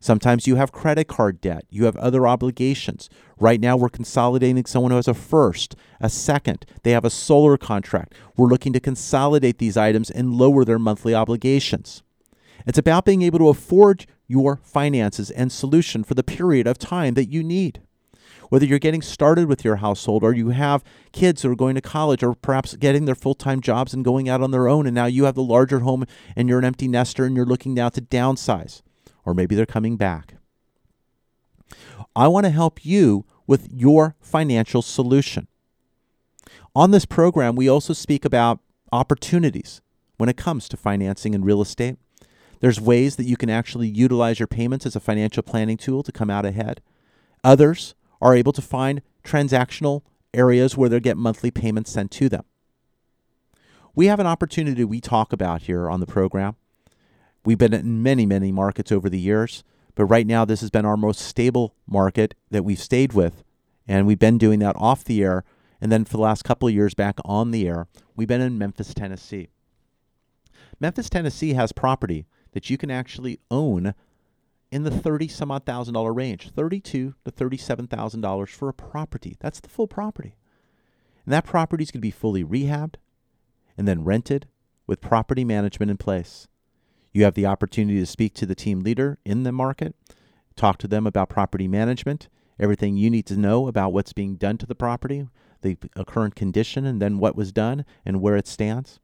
Sometimes 0.00 0.46
you 0.46 0.56
have 0.56 0.72
credit 0.72 1.08
card 1.08 1.40
debt. 1.40 1.64
You 1.70 1.84
have 1.84 1.96
other 1.96 2.26
obligations. 2.26 3.08
Right 3.38 3.60
now, 3.60 3.76
we're 3.76 3.88
consolidating 3.88 4.64
someone 4.66 4.90
who 4.90 4.96
has 4.96 5.08
a 5.08 5.14
first, 5.14 5.74
a 6.00 6.10
second. 6.10 6.66
They 6.82 6.92
have 6.92 7.04
a 7.04 7.10
solar 7.10 7.56
contract. 7.56 8.14
We're 8.36 8.48
looking 8.48 8.72
to 8.74 8.80
consolidate 8.80 9.58
these 9.58 9.76
items 9.76 10.10
and 10.10 10.34
lower 10.34 10.64
their 10.64 10.78
monthly 10.78 11.14
obligations. 11.14 12.02
It's 12.66 12.78
about 12.78 13.04
being 13.04 13.22
able 13.22 13.38
to 13.38 13.48
afford 13.48 14.06
your 14.26 14.56
finances 14.56 15.30
and 15.30 15.52
solution 15.52 16.04
for 16.04 16.14
the 16.14 16.24
period 16.24 16.66
of 16.66 16.78
time 16.78 17.14
that 17.14 17.30
you 17.30 17.42
need. 17.42 17.80
Whether 18.48 18.66
you're 18.66 18.78
getting 18.78 19.02
started 19.02 19.48
with 19.48 19.64
your 19.64 19.76
household 19.76 20.22
or 20.22 20.32
you 20.32 20.50
have 20.50 20.84
kids 21.12 21.42
who 21.42 21.50
are 21.50 21.56
going 21.56 21.74
to 21.74 21.80
college 21.80 22.22
or 22.22 22.34
perhaps 22.34 22.76
getting 22.76 23.04
their 23.04 23.14
full 23.14 23.34
time 23.34 23.60
jobs 23.60 23.92
and 23.92 24.04
going 24.04 24.28
out 24.28 24.40
on 24.40 24.52
their 24.52 24.68
own, 24.68 24.86
and 24.86 24.94
now 24.94 25.06
you 25.06 25.24
have 25.24 25.34
the 25.34 25.42
larger 25.42 25.80
home 25.80 26.04
and 26.36 26.48
you're 26.48 26.58
an 26.58 26.64
empty 26.64 26.86
nester 26.86 27.24
and 27.24 27.36
you're 27.36 27.46
looking 27.46 27.74
now 27.74 27.88
to 27.88 28.00
downsize 28.00 28.82
or 29.26 29.34
maybe 29.34 29.54
they're 29.54 29.66
coming 29.66 29.96
back. 29.96 30.36
I 32.14 32.28
want 32.28 32.46
to 32.46 32.50
help 32.50 32.86
you 32.86 33.26
with 33.46 33.68
your 33.70 34.16
financial 34.20 34.80
solution. 34.80 35.48
On 36.74 36.90
this 36.90 37.04
program, 37.04 37.56
we 37.56 37.68
also 37.68 37.92
speak 37.92 38.24
about 38.24 38.60
opportunities 38.92 39.80
when 40.16 40.28
it 40.28 40.36
comes 40.36 40.68
to 40.68 40.76
financing 40.76 41.34
and 41.34 41.44
real 41.44 41.60
estate. 41.60 41.96
There's 42.60 42.80
ways 42.80 43.16
that 43.16 43.26
you 43.26 43.36
can 43.36 43.50
actually 43.50 43.88
utilize 43.88 44.38
your 44.40 44.46
payments 44.46 44.86
as 44.86 44.96
a 44.96 45.00
financial 45.00 45.42
planning 45.42 45.76
tool 45.76 46.02
to 46.02 46.12
come 46.12 46.30
out 46.30 46.46
ahead. 46.46 46.80
Others 47.44 47.94
are 48.20 48.34
able 48.34 48.52
to 48.52 48.62
find 48.62 49.02
transactional 49.24 50.02
areas 50.32 50.76
where 50.76 50.88
they 50.88 51.00
get 51.00 51.16
monthly 51.16 51.50
payments 51.50 51.90
sent 51.90 52.10
to 52.12 52.28
them. 52.28 52.44
We 53.94 54.06
have 54.06 54.20
an 54.20 54.26
opportunity 54.26 54.84
we 54.84 55.00
talk 55.00 55.32
about 55.32 55.62
here 55.62 55.90
on 55.90 56.00
the 56.00 56.06
program 56.06 56.56
We've 57.46 57.56
been 57.56 57.72
in 57.72 58.02
many, 58.02 58.26
many 58.26 58.50
markets 58.50 58.90
over 58.90 59.08
the 59.08 59.20
years, 59.20 59.62
but 59.94 60.06
right 60.06 60.26
now 60.26 60.44
this 60.44 60.60
has 60.60 60.70
been 60.70 60.84
our 60.84 60.96
most 60.96 61.20
stable 61.20 61.76
market 61.86 62.34
that 62.50 62.64
we've 62.64 62.78
stayed 62.78 63.12
with. 63.12 63.44
And 63.86 64.04
we've 64.04 64.18
been 64.18 64.36
doing 64.36 64.58
that 64.58 64.74
off 64.76 65.04
the 65.04 65.22
air. 65.22 65.44
And 65.80 65.92
then 65.92 66.04
for 66.04 66.16
the 66.16 66.22
last 66.24 66.42
couple 66.42 66.66
of 66.66 66.74
years 66.74 66.92
back 66.92 67.18
on 67.24 67.52
the 67.52 67.68
air, 67.68 67.86
we've 68.16 68.26
been 68.26 68.40
in 68.40 68.58
Memphis, 68.58 68.92
Tennessee. 68.92 69.48
Memphis, 70.80 71.08
Tennessee 71.08 71.52
has 71.52 71.70
property 71.70 72.26
that 72.50 72.68
you 72.68 72.76
can 72.76 72.90
actually 72.90 73.38
own 73.50 73.94
in 74.72 74.82
the 74.82 74.90
thirty 74.90 75.28
some 75.28 75.52
odd 75.52 75.64
thousand 75.64 75.94
dollar 75.94 76.12
range, 76.12 76.50
thirty-two 76.50 77.14
to 77.24 77.30
thirty-seven 77.30 77.86
thousand 77.86 78.22
dollars 78.22 78.50
for 78.50 78.68
a 78.68 78.74
property. 78.74 79.36
That's 79.38 79.60
the 79.60 79.68
full 79.68 79.86
property, 79.86 80.34
and 81.24 81.32
that 81.32 81.44
property 81.44 81.84
is 81.84 81.92
going 81.92 82.00
to 82.00 82.06
be 82.06 82.10
fully 82.10 82.42
rehabbed 82.42 82.96
and 83.78 83.86
then 83.86 84.02
rented 84.02 84.48
with 84.86 85.00
property 85.00 85.44
management 85.44 85.90
in 85.90 85.96
place. 85.96 86.48
You 87.16 87.24
have 87.24 87.32
the 87.32 87.46
opportunity 87.46 87.98
to 87.98 88.04
speak 88.04 88.34
to 88.34 88.44
the 88.44 88.54
team 88.54 88.80
leader 88.80 89.16
in 89.24 89.42
the 89.42 89.50
market, 89.50 89.94
talk 90.54 90.76
to 90.76 90.86
them 90.86 91.06
about 91.06 91.30
property 91.30 91.66
management, 91.66 92.28
everything 92.60 92.98
you 92.98 93.08
need 93.08 93.24
to 93.24 93.38
know 93.38 93.68
about 93.68 93.94
what's 93.94 94.12
being 94.12 94.36
done 94.36 94.58
to 94.58 94.66
the 94.66 94.74
property, 94.74 95.26
the 95.62 95.78
uh, 95.96 96.04
current 96.04 96.34
condition, 96.34 96.84
and 96.84 97.00
then 97.00 97.16
what 97.16 97.34
was 97.34 97.52
done 97.52 97.86
and 98.04 98.20
where 98.20 98.36
it 98.36 98.46
stands. 98.46 99.00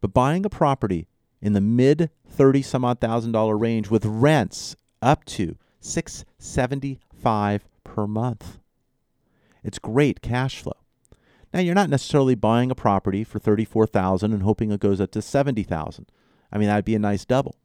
But 0.00 0.14
buying 0.14 0.46
a 0.46 0.48
property 0.48 1.08
in 1.42 1.54
the 1.54 1.60
mid 1.60 2.08
30 2.28 2.62
some 2.62 2.84
odd 2.84 3.00
thousand 3.00 3.32
dollar 3.32 3.58
range 3.58 3.90
with 3.90 4.06
rents 4.06 4.76
up 5.02 5.24
to 5.24 5.56
675 5.80 7.64
per 7.82 8.06
month. 8.06 8.60
It's 9.64 9.80
great 9.80 10.22
cash 10.22 10.62
flow. 10.62 10.76
Now 11.52 11.58
you're 11.58 11.74
not 11.74 11.90
necessarily 11.90 12.36
buying 12.36 12.70
a 12.70 12.76
property 12.76 13.24
for 13.24 13.40
34,000 13.40 14.32
and 14.32 14.44
hoping 14.44 14.70
it 14.70 14.78
goes 14.78 15.00
up 15.00 15.10
to 15.10 15.20
70,000. 15.20 16.06
I 16.54 16.58
mean, 16.58 16.68
that'd 16.68 16.84
be 16.84 16.94
a 16.94 17.00
nice 17.00 17.24
double. 17.24 17.56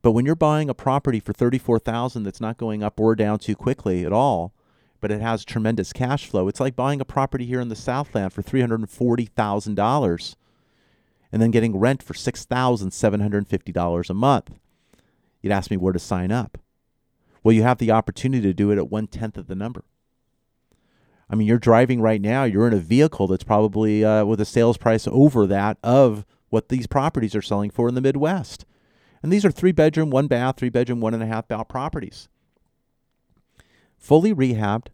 But 0.00 0.12
when 0.12 0.26
you're 0.26 0.34
buying 0.34 0.68
a 0.68 0.74
property 0.74 1.20
for 1.20 1.32
34,000 1.32 2.24
that's 2.24 2.40
not 2.40 2.56
going 2.56 2.82
up 2.82 2.98
or 2.98 3.14
down 3.14 3.38
too 3.38 3.54
quickly 3.54 4.04
at 4.04 4.12
all, 4.12 4.54
but 5.00 5.10
it 5.10 5.20
has 5.20 5.44
tremendous 5.44 5.92
cash 5.92 6.26
flow, 6.28 6.48
it's 6.48 6.60
like 6.60 6.74
buying 6.74 7.00
a 7.00 7.04
property 7.04 7.44
here 7.46 7.60
in 7.60 7.68
the 7.68 7.76
Southland 7.76 8.32
for 8.32 8.42
$340,000 8.42 10.36
and 11.32 11.42
then 11.42 11.50
getting 11.50 11.76
rent 11.76 12.02
for 12.02 12.14
$6,750 12.14 14.10
a 14.10 14.14
month. 14.14 14.50
You'd 15.42 15.52
ask 15.52 15.70
me 15.70 15.76
where 15.76 15.92
to 15.92 15.98
sign 15.98 16.32
up. 16.32 16.58
Well, 17.42 17.52
you 17.52 17.62
have 17.62 17.78
the 17.78 17.90
opportunity 17.90 18.42
to 18.42 18.54
do 18.54 18.70
it 18.70 18.78
at 18.78 18.90
one 18.90 19.06
tenth 19.06 19.36
of 19.36 19.46
the 19.46 19.54
number. 19.54 19.84
I 21.28 21.34
mean, 21.34 21.46
you're 21.46 21.58
driving 21.58 22.00
right 22.00 22.20
now, 22.20 22.44
you're 22.44 22.68
in 22.68 22.74
a 22.74 22.78
vehicle 22.78 23.26
that's 23.26 23.44
probably 23.44 24.04
uh, 24.04 24.24
with 24.24 24.40
a 24.40 24.44
sales 24.44 24.76
price 24.76 25.08
over 25.10 25.46
that 25.46 25.78
of 25.82 26.24
what 26.54 26.68
these 26.68 26.86
properties 26.86 27.34
are 27.34 27.42
selling 27.42 27.68
for 27.68 27.88
in 27.88 27.96
the 27.96 28.00
Midwest. 28.00 28.64
And 29.22 29.32
these 29.32 29.44
are 29.44 29.50
three 29.50 29.72
bedroom, 29.72 30.08
one 30.08 30.28
bath, 30.28 30.56
three 30.56 30.68
bedroom, 30.68 31.00
one 31.00 31.12
and 31.12 31.22
a 31.22 31.26
half 31.26 31.48
bath 31.48 31.66
properties. 31.66 32.28
Fully 33.98 34.32
rehabbed, 34.32 34.86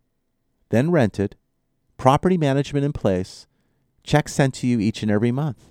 then 0.71 0.91
rented, 0.91 1.37
property 1.99 2.39
management 2.39 2.87
in 2.87 2.95
place, 2.95 3.47
checks 4.03 4.33
sent 4.33 4.55
to 4.55 4.67
you 4.67 4.81
each 4.81 5.03
and 5.03 5.11
every 5.11 5.31
month. 5.31 5.71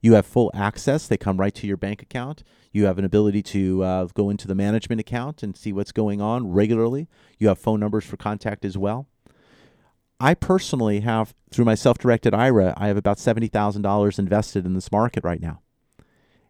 You 0.00 0.14
have 0.14 0.26
full 0.26 0.52
access. 0.54 1.08
They 1.08 1.16
come 1.16 1.38
right 1.38 1.54
to 1.56 1.66
your 1.66 1.76
bank 1.76 2.02
account. 2.02 2.44
You 2.72 2.84
have 2.84 2.98
an 2.98 3.04
ability 3.04 3.42
to 3.42 3.82
uh, 3.82 4.04
go 4.14 4.30
into 4.30 4.46
the 4.46 4.54
management 4.54 5.00
account 5.00 5.42
and 5.42 5.56
see 5.56 5.72
what's 5.72 5.92
going 5.92 6.20
on 6.20 6.52
regularly. 6.52 7.08
You 7.38 7.48
have 7.48 7.58
phone 7.58 7.80
numbers 7.80 8.04
for 8.04 8.16
contact 8.16 8.64
as 8.64 8.78
well. 8.78 9.08
I 10.20 10.34
personally 10.34 11.00
have, 11.00 11.34
through 11.50 11.64
my 11.64 11.74
self 11.74 11.96
directed 11.96 12.34
IRA, 12.34 12.74
I 12.76 12.88
have 12.88 12.98
about 12.98 13.16
$70,000 13.16 14.18
invested 14.18 14.66
in 14.66 14.74
this 14.74 14.92
market 14.92 15.24
right 15.24 15.40
now. 15.40 15.62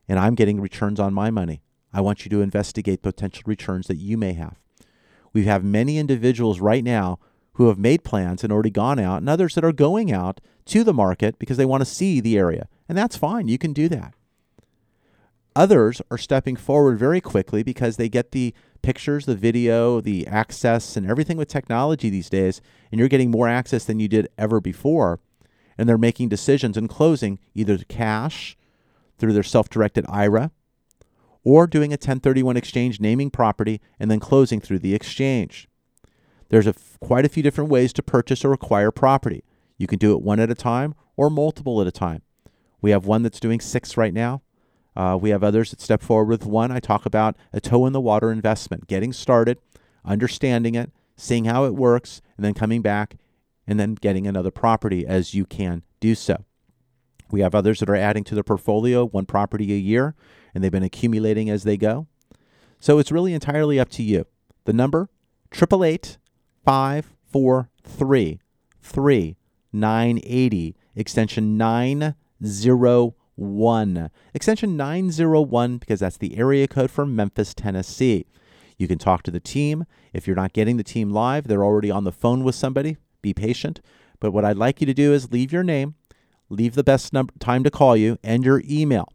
And 0.09 0.19
I'm 0.19 0.35
getting 0.35 0.61
returns 0.61 0.99
on 0.99 1.15
my 1.15 1.31
money. 1.31 1.63
I 1.93 2.01
want 2.01 2.25
you 2.25 2.31
to 2.31 2.43
investigate 2.43 3.01
potential 3.01 3.45
returns 3.47 3.87
that 3.87 3.97
you 3.97 4.17
may 4.17 4.33
have. 4.33 4.57
We 5.33 5.45
have 5.45 5.63
many 5.63 5.99
individuals 5.99 6.59
right 6.59 6.83
now 6.83 7.21
who 7.55 7.69
have 7.69 7.79
made 7.79 8.03
plans 8.03 8.43
and 8.43 8.53
already 8.53 8.71
gone 8.71 8.99
out, 8.99 9.19
and 9.19 9.29
others 9.29 9.55
that 9.55 9.65
are 9.65 9.73
going 9.73 10.11
out 10.11 10.41
to 10.67 10.83
the 10.83 10.95
market 10.95 11.39
because 11.39 11.57
they 11.57 11.65
want 11.65 11.81
to 11.81 11.85
see 11.85 12.21
the 12.21 12.39
area. 12.39 12.69
And 12.89 12.99
that's 12.99 13.17
fine. 13.17 13.49
You 13.49 13.59
can 13.59 13.73
do 13.73 13.89
that. 13.89 14.15
Others 15.57 16.01
are 16.11 16.19
stepping 16.19 16.57
forward 16.57 16.99
very 16.99 17.21
quickly 17.21 17.63
because 17.63 17.97
they 17.97 18.09
get 18.09 18.31
the 18.31 18.55
pictures, 18.83 19.27
the 19.27 19.35
video, 19.35 20.01
the 20.01 20.27
access, 20.27 20.97
and 20.97 21.09
everything 21.09 21.37
with 21.37 21.49
technology 21.49 22.09
these 22.09 22.31
days, 22.31 22.61
and 22.91 22.99
you're 22.99 23.09
getting 23.09 23.31
more 23.31 23.49
access 23.49 23.85
than 23.85 23.99
you 23.99 24.09
did 24.09 24.29
ever 24.39 24.61
before. 24.61 25.19
And 25.77 25.89
they're 25.89 25.99
making 25.99 26.29
decisions 26.29 26.77
and 26.77 26.89
closing 26.89 27.39
either 27.55 27.77
the 27.77 27.85
cash 27.85 28.57
through 29.19 29.33
their 29.33 29.43
self 29.43 29.69
directed 29.69 30.05
IRA 30.09 30.51
or 31.43 31.67
doing 31.67 31.91
a 31.91 31.95
1031 31.95 32.57
exchange 32.57 33.01
naming 33.01 33.31
property 33.31 33.81
and 33.99 34.11
then 34.11 34.21
closing 34.21 34.61
through 34.61 34.79
the 34.79 34.95
exchange. 34.95 35.69
There's 36.51 36.67
a 36.67 36.71
f- 36.71 36.99
quite 37.01 37.25
a 37.25 37.29
few 37.29 37.43
different 37.43 37.71
ways 37.71 37.93
to 37.95 38.03
purchase 38.03 38.45
or 38.45 38.53
acquire 38.53 38.91
property. 38.91 39.45
You 39.79 39.87
can 39.87 39.99
do 39.99 40.13
it 40.13 40.23
one 40.23 40.41
at 40.41 40.51
a 40.51 40.55
time 40.55 40.95
or 41.17 41.31
multiple 41.31 41.81
at 41.81 41.87
a 41.87 41.93
time. 41.93 42.23
We 42.83 42.91
have 42.91 43.07
one 43.07 43.23
that's 43.23 43.41
doing 43.41 43.61
six 43.61 43.97
right 43.97 44.13
now. 44.13 44.43
Uh, 44.97 45.19
we 45.21 45.31
have 45.31 45.45
others 45.45 45.71
that 45.71 45.81
step 45.81 46.03
forward 46.03 46.29
with 46.29 46.47
one. 46.47 46.71
I 46.71 46.81
talk 46.81 47.07
about 47.07 47.37
a 47.53 47.61
toe 47.61 47.87
in 47.87 47.93
the 47.93 48.01
water 48.01 48.31
investment, 48.33 48.87
getting 48.87 49.13
started, 49.13 49.59
understanding 50.05 50.75
it, 50.75 50.91
seeing 51.17 51.45
how 51.45 51.65
it 51.65 51.75
works, 51.75 52.21
and 52.37 52.45
then 52.45 52.55
coming 52.55 52.83
back 52.83 53.17
and 53.67 53.79
then 53.79 53.95
getting 53.95 54.27
another 54.27 54.51
property 54.51 55.07
as 55.07 55.33
you 55.33 55.47
can 55.47 55.85
do 56.01 56.17
so. 56.17 56.45
We 57.31 57.41
have 57.41 57.55
others 57.55 57.79
that 57.79 57.89
are 57.89 57.95
adding 57.95 58.25
to 58.25 58.35
their 58.35 58.43
portfolio 58.43 59.07
one 59.07 59.27
property 59.27 59.73
a 59.73 59.77
year, 59.77 60.17
and 60.53 60.65
they've 60.65 60.73
been 60.73 60.83
accumulating 60.83 61.49
as 61.49 61.63
they 61.63 61.77
go. 61.77 62.09
So 62.81 62.99
it's 62.99 63.13
really 63.13 63.33
entirely 63.33 63.79
up 63.79 63.89
to 63.91 64.03
you. 64.03 64.27
The 64.65 64.73
number 64.73 65.09
888 65.53 66.19
543 66.65 68.41
3980, 68.83 70.77
extension 70.97 71.57
901 73.41 73.95
1. 73.95 74.11
Extension 74.35 74.77
901 74.77 75.79
because 75.79 76.01
that's 76.01 76.17
the 76.17 76.37
area 76.37 76.69
code 76.69 76.91
for 76.91 77.07
Memphis, 77.07 77.55
Tennessee. 77.55 78.27
You 78.77 78.87
can 78.87 78.99
talk 78.99 79.23
to 79.25 79.31
the 79.31 79.41
team. 79.41 79.85
If 80.13 80.27
you're 80.27 80.37
not 80.37 80.53
getting 80.53 80.77
the 80.77 80.85
team 80.85 81.11
live, 81.11 81.49
they're 81.49 81.65
already 81.65 81.91
on 81.91 82.05
the 82.05 82.13
phone 82.13 82.45
with 82.45 82.55
somebody. 82.55 82.97
Be 83.23 83.35
patient. 83.35 83.81
But 84.21 84.33
what 84.33 84.45
I'd 84.45 84.57
like 84.57 84.81
you 84.81 84.87
to 84.87 84.95
do 84.95 85.13
is 85.13 85.33
leave 85.33 85.53
your 85.53 85.65
name, 85.65 85.95
leave 86.49 86.75
the 86.75 86.85
best 86.85 87.13
number, 87.13 87.33
time 87.39 87.65
to 87.65 87.71
call 87.71 87.97
you, 87.97 88.19
and 88.23 88.45
your 88.45 88.63
email. 88.69 89.13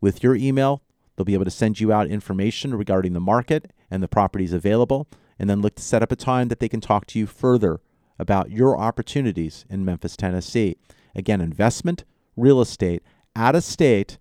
With 0.00 0.22
your 0.22 0.34
email, 0.36 0.82
They'll 1.18 1.24
be 1.24 1.34
able 1.34 1.46
to 1.46 1.50
send 1.50 1.80
you 1.80 1.92
out 1.92 2.06
information 2.06 2.76
regarding 2.76 3.12
the 3.12 3.18
market 3.18 3.72
and 3.90 4.00
the 4.00 4.06
properties 4.06 4.52
available, 4.52 5.08
and 5.36 5.50
then 5.50 5.60
look 5.60 5.74
to 5.74 5.82
set 5.82 6.00
up 6.00 6.12
a 6.12 6.16
time 6.16 6.46
that 6.46 6.60
they 6.60 6.68
can 6.68 6.80
talk 6.80 7.06
to 7.06 7.18
you 7.18 7.26
further 7.26 7.80
about 8.20 8.52
your 8.52 8.78
opportunities 8.78 9.64
in 9.68 9.84
Memphis, 9.84 10.16
Tennessee. 10.16 10.76
Again, 11.16 11.40
investment, 11.40 12.04
real 12.36 12.60
estate, 12.60 13.02
out 13.38 13.54
of 13.54 13.64
state 13.64 14.18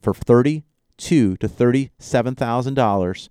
for 0.00 0.14
thirty-two 0.14 1.36
to 1.36 1.48
thirty-seven 1.48 2.36
thousand 2.36 2.74
dollars, 2.74 3.28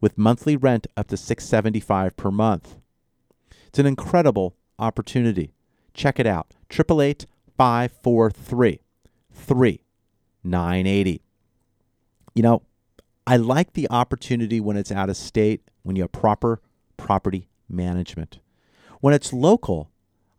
with 0.00 0.18
monthly 0.18 0.56
rent 0.56 0.86
up 0.96 1.08
to 1.08 1.16
six 1.16 1.44
seventy-five 1.44 2.16
per 2.16 2.30
month. 2.30 2.76
It's 3.66 3.78
an 3.78 3.86
incredible 3.86 4.54
opportunity. 4.78 5.54
Check 5.94 6.20
it 6.20 6.26
out. 6.26 6.54
888 6.70 7.26
543 7.56 8.80
3980. 9.32 11.22
You 12.34 12.42
know, 12.42 12.62
I 13.26 13.36
like 13.36 13.72
the 13.72 13.88
opportunity 13.90 14.60
when 14.60 14.76
it's 14.76 14.92
out 14.92 15.08
of 15.08 15.16
state, 15.16 15.62
when 15.82 15.96
you 15.96 16.02
have 16.02 16.12
proper 16.12 16.60
property 16.96 17.48
management. 17.68 18.40
When 19.00 19.14
it's 19.14 19.32
local, 19.32 19.90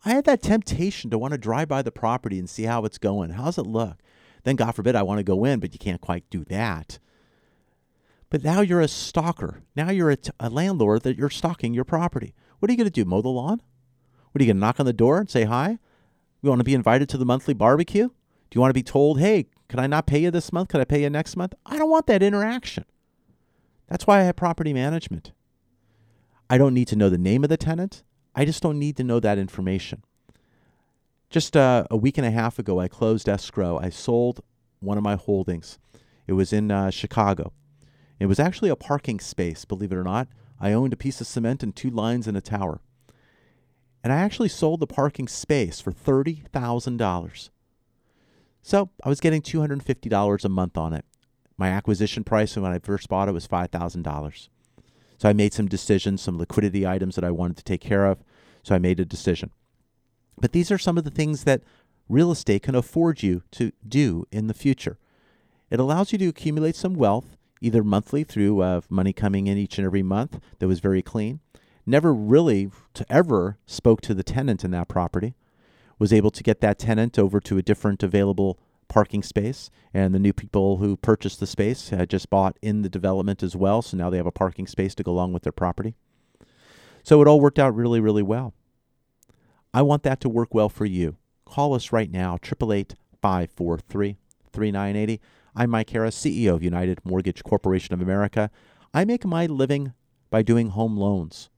I 0.06 0.12
had 0.12 0.26
that 0.26 0.44
temptation 0.44 1.10
to 1.10 1.18
want 1.18 1.32
to 1.32 1.38
drive 1.38 1.68
by 1.68 1.82
the 1.82 1.92
property 1.92 2.38
and 2.38 2.50
see 2.50 2.64
how 2.64 2.86
it's 2.86 3.00
going. 3.00 3.32
How's 3.32 3.58
it 3.58 3.66
look? 3.66 3.98
Then, 4.44 4.56
God 4.56 4.74
forbid, 4.74 4.96
I 4.96 5.02
want 5.02 5.18
to 5.18 5.24
go 5.24 5.44
in, 5.44 5.60
but 5.60 5.74
you 5.74 5.80
can't 5.80 6.00
quite 6.00 6.30
do 6.30 6.44
that. 6.46 7.00
But 8.30 8.44
now 8.44 8.62
you're 8.62 8.82
a 8.82 8.88
stalker. 8.88 9.64
Now 9.76 9.90
you're 9.90 10.12
a, 10.12 10.18
t- 10.18 10.32
a 10.40 10.50
landlord 10.50 11.02
that 11.04 11.18
you're 11.18 11.32
stalking 11.32 11.74
your 11.74 11.84
property. 11.84 12.36
What 12.60 12.70
are 12.70 12.74
you 12.74 12.78
going 12.78 12.86
to 12.86 12.92
do? 12.92 13.06
Mow 13.06 13.24
the 13.24 13.30
lawn? 13.30 13.62
What 14.32 14.42
are 14.42 14.44
you 14.44 14.50
going 14.50 14.58
to 14.58 14.62
knock 14.62 14.80
on 14.80 14.86
the 14.86 14.94
door 14.94 15.20
and 15.20 15.30
say 15.30 15.46
hi? 15.46 15.80
You 16.42 16.50
want 16.50 16.60
to 16.60 16.66
be 16.66 16.76
invited 16.76 17.10
to 17.10 17.18
the 17.18 17.26
monthly 17.26 17.56
barbecue? 17.56 18.10
Do 18.10 18.56
you 18.56 18.62
want 18.62 18.70
to 18.70 18.76
be 18.76 18.84
told, 18.84 19.20
hey, 19.20 19.48
can 19.68 19.80
I 19.80 19.88
not 19.88 20.06
pay 20.06 20.20
you 20.20 20.30
this 20.30 20.54
month? 20.54 20.70
Can 20.70 20.82
I 20.82 20.86
pay 20.86 21.02
you 21.02 21.10
next 21.10 21.36
month? 21.36 21.56
I 21.66 21.78
don't 21.78 21.90
want 21.90 22.06
that 22.08 22.22
interaction. 22.22 22.86
That's 23.88 24.06
why 24.06 24.20
I 24.20 24.24
have 24.24 24.36
property 24.36 24.74
management. 24.74 25.32
I 26.50 26.60
don't 26.60 26.76
need 26.76 26.88
to 26.90 26.96
know 26.96 27.10
the 27.10 27.18
name 27.18 27.44
of 27.44 27.50
the 27.50 27.58
tenant. 27.58 28.04
I 28.36 28.44
just 28.46 28.62
don't 28.62 28.78
need 28.78 28.98
to 28.98 29.04
know 29.04 29.20
that 29.22 29.38
information. 29.38 30.04
Just 31.30 31.56
uh, 31.56 31.86
a 31.90 31.98
week 31.98 32.18
and 32.18 32.28
a 32.28 32.32
half 32.32 32.60
ago, 32.60 32.80
I 32.80 32.88
closed 32.88 33.30
escrow. 33.30 33.80
I 33.80 33.90
sold 33.90 34.42
one 34.80 34.98
of 34.98 35.04
my 35.04 35.16
holdings. 35.16 35.80
It 36.28 36.34
was 36.34 36.52
in 36.52 36.70
uh, 36.70 36.90
Chicago. 36.90 37.54
It 38.20 38.26
was 38.26 38.40
actually 38.40 38.70
a 38.70 38.76
parking 38.76 39.20
space, 39.20 39.66
believe 39.66 39.92
it 39.92 39.98
or 39.98 40.04
not. 40.04 40.28
I 40.60 40.74
owned 40.74 40.94
a 40.94 40.98
piece 40.98 41.22
of 41.22 41.28
cement 41.28 41.64
and 41.64 41.76
two 41.76 41.90
lines 41.90 42.28
in 42.28 42.36
a 42.36 42.42
tower. 42.42 42.82
And 44.04 44.14
I 44.14 44.18
actually 44.18 44.50
sold 44.50 44.80
the 44.80 44.88
parking 44.88 45.28
space 45.28 45.82
for 45.82 45.92
$30,000. 45.92 47.50
So 48.62 48.90
I 49.04 49.10
was 49.10 49.20
getting 49.20 49.42
$250 49.42 50.46
a 50.46 50.50
month 50.50 50.78
on 50.78 50.94
it. 50.94 51.06
My 51.58 51.70
acquisition 51.70 52.24
price 52.24 52.56
when 52.56 52.72
I 52.72 52.80
first 52.80 53.10
bought 53.10 53.30
it 53.30 53.34
was 53.34 53.48
$5,000. 53.48 54.50
So 55.18 55.30
I 55.30 55.34
made 55.34 55.54
some 55.54 55.68
decisions, 55.68 56.22
some 56.22 56.38
liquidity 56.38 56.86
items 56.86 57.16
that 57.16 57.24
I 57.24 57.32
wanted 57.32 57.58
to 57.58 57.64
take 57.64 57.82
care 57.82 58.06
of. 58.06 58.24
So 58.64 58.76
I 58.76 58.80
made 58.80 59.00
a 59.00 59.06
decision. 59.06 59.52
But 60.40 60.52
these 60.52 60.72
are 60.72 60.78
some 60.78 60.98
of 60.98 61.04
the 61.04 61.12
things 61.12 61.44
that 61.44 61.62
real 62.10 62.32
estate 62.32 62.64
can 62.64 62.76
afford 62.76 63.24
you 63.24 63.44
to 63.52 63.72
do 63.88 64.26
in 64.32 64.48
the 64.48 64.54
future. 64.54 64.98
It 65.70 65.80
allows 65.80 66.12
you 66.12 66.18
to 66.20 66.28
accumulate 66.28 66.76
some 66.76 66.94
wealth, 66.94 67.38
either 67.62 67.84
monthly 67.84 68.24
through 68.24 68.62
uh, 68.62 68.82
money 68.90 69.14
coming 69.14 69.48
in 69.48 69.58
each 69.58 69.78
and 69.78 69.86
every 69.86 70.04
month 70.04 70.40
that 70.60 70.68
was 70.68 70.80
very 70.80 71.02
clean. 71.02 71.40
Never 71.86 72.14
really 72.14 72.70
to 72.94 73.06
ever 73.10 73.58
spoke 73.66 74.02
to 74.02 74.14
the 74.14 74.24
tenant 74.24 74.64
in 74.64 74.72
that 74.72 74.88
property. 74.88 75.36
Was 75.98 76.12
able 76.12 76.32
to 76.32 76.44
get 76.44 76.60
that 76.62 76.78
tenant 76.78 77.18
over 77.18 77.40
to 77.40 77.58
a 77.58 77.64
different 77.64 78.04
available 78.04 78.60
parking 78.88 79.24
space, 79.24 79.70
and 79.94 80.14
the 80.14 80.20
new 80.20 80.34
people 80.34 80.78
who 80.78 80.98
purchased 80.98 81.40
the 81.40 81.48
space 81.48 81.90
had 81.90 82.10
just 82.10 82.30
bought 82.30 82.58
in 82.62 82.82
the 82.82 82.90
development 82.90 83.44
as 83.44 83.56
well, 83.56 83.82
so 83.82 83.98
now 83.98 84.10
they 84.10 84.18
have 84.18 84.26
a 84.26 84.32
parking 84.32 84.68
space 84.68 84.96
to 84.96 85.04
go 85.04 85.12
along 85.12 85.34
with 85.34 85.44
their 85.44 85.52
property. 85.52 85.96
So 87.04 87.22
it 87.22 87.28
all 87.28 87.40
worked 87.40 87.60
out 87.60 87.76
really, 87.76 88.00
really 88.00 88.24
well. 88.24 88.54
I 89.74 89.82
want 89.82 90.04
that 90.04 90.22
to 90.22 90.30
work 90.30 90.54
well 90.54 90.70
for 90.70 90.86
you. 90.86 91.18
Call 91.46 91.74
us 91.74 91.92
right 91.92 92.12
now, 92.12 92.36
888 92.36 92.96
543 93.22 94.18
3980. 94.52 95.22
I'm 95.56 95.70
Mike 95.70 95.90
Harris, 95.90 96.18
CEO 96.18 96.56
of 96.56 96.64
United 96.64 97.00
Mortgage 97.04 97.44
Corporation 97.44 97.94
of 97.94 98.02
America. 98.02 98.50
I 98.94 99.06
make 99.06 99.26
my 99.26 99.46
living 99.46 99.94
by 100.30 100.42
doing 100.42 100.70
home 100.70 100.98
loans. 100.98 101.50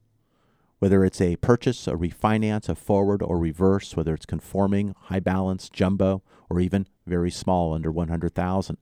Whether 0.79 1.03
it's 1.05 1.21
a 1.21 1.35
purchase, 1.37 1.87
a 1.87 1.93
refinance, 1.93 2.69
a 2.69 2.75
forward 2.75 3.23
or 3.23 3.39
reverse, 3.39 3.95
whether 3.95 4.13
it's 4.13 4.25
conforming, 4.25 4.93
high 5.03 5.19
balance, 5.19 5.69
jumbo, 5.69 6.21
or 6.49 6.59
even 6.59 6.87
very 7.05 7.31
small 7.31 7.73
under 7.73 7.91
100,000. 7.91 8.77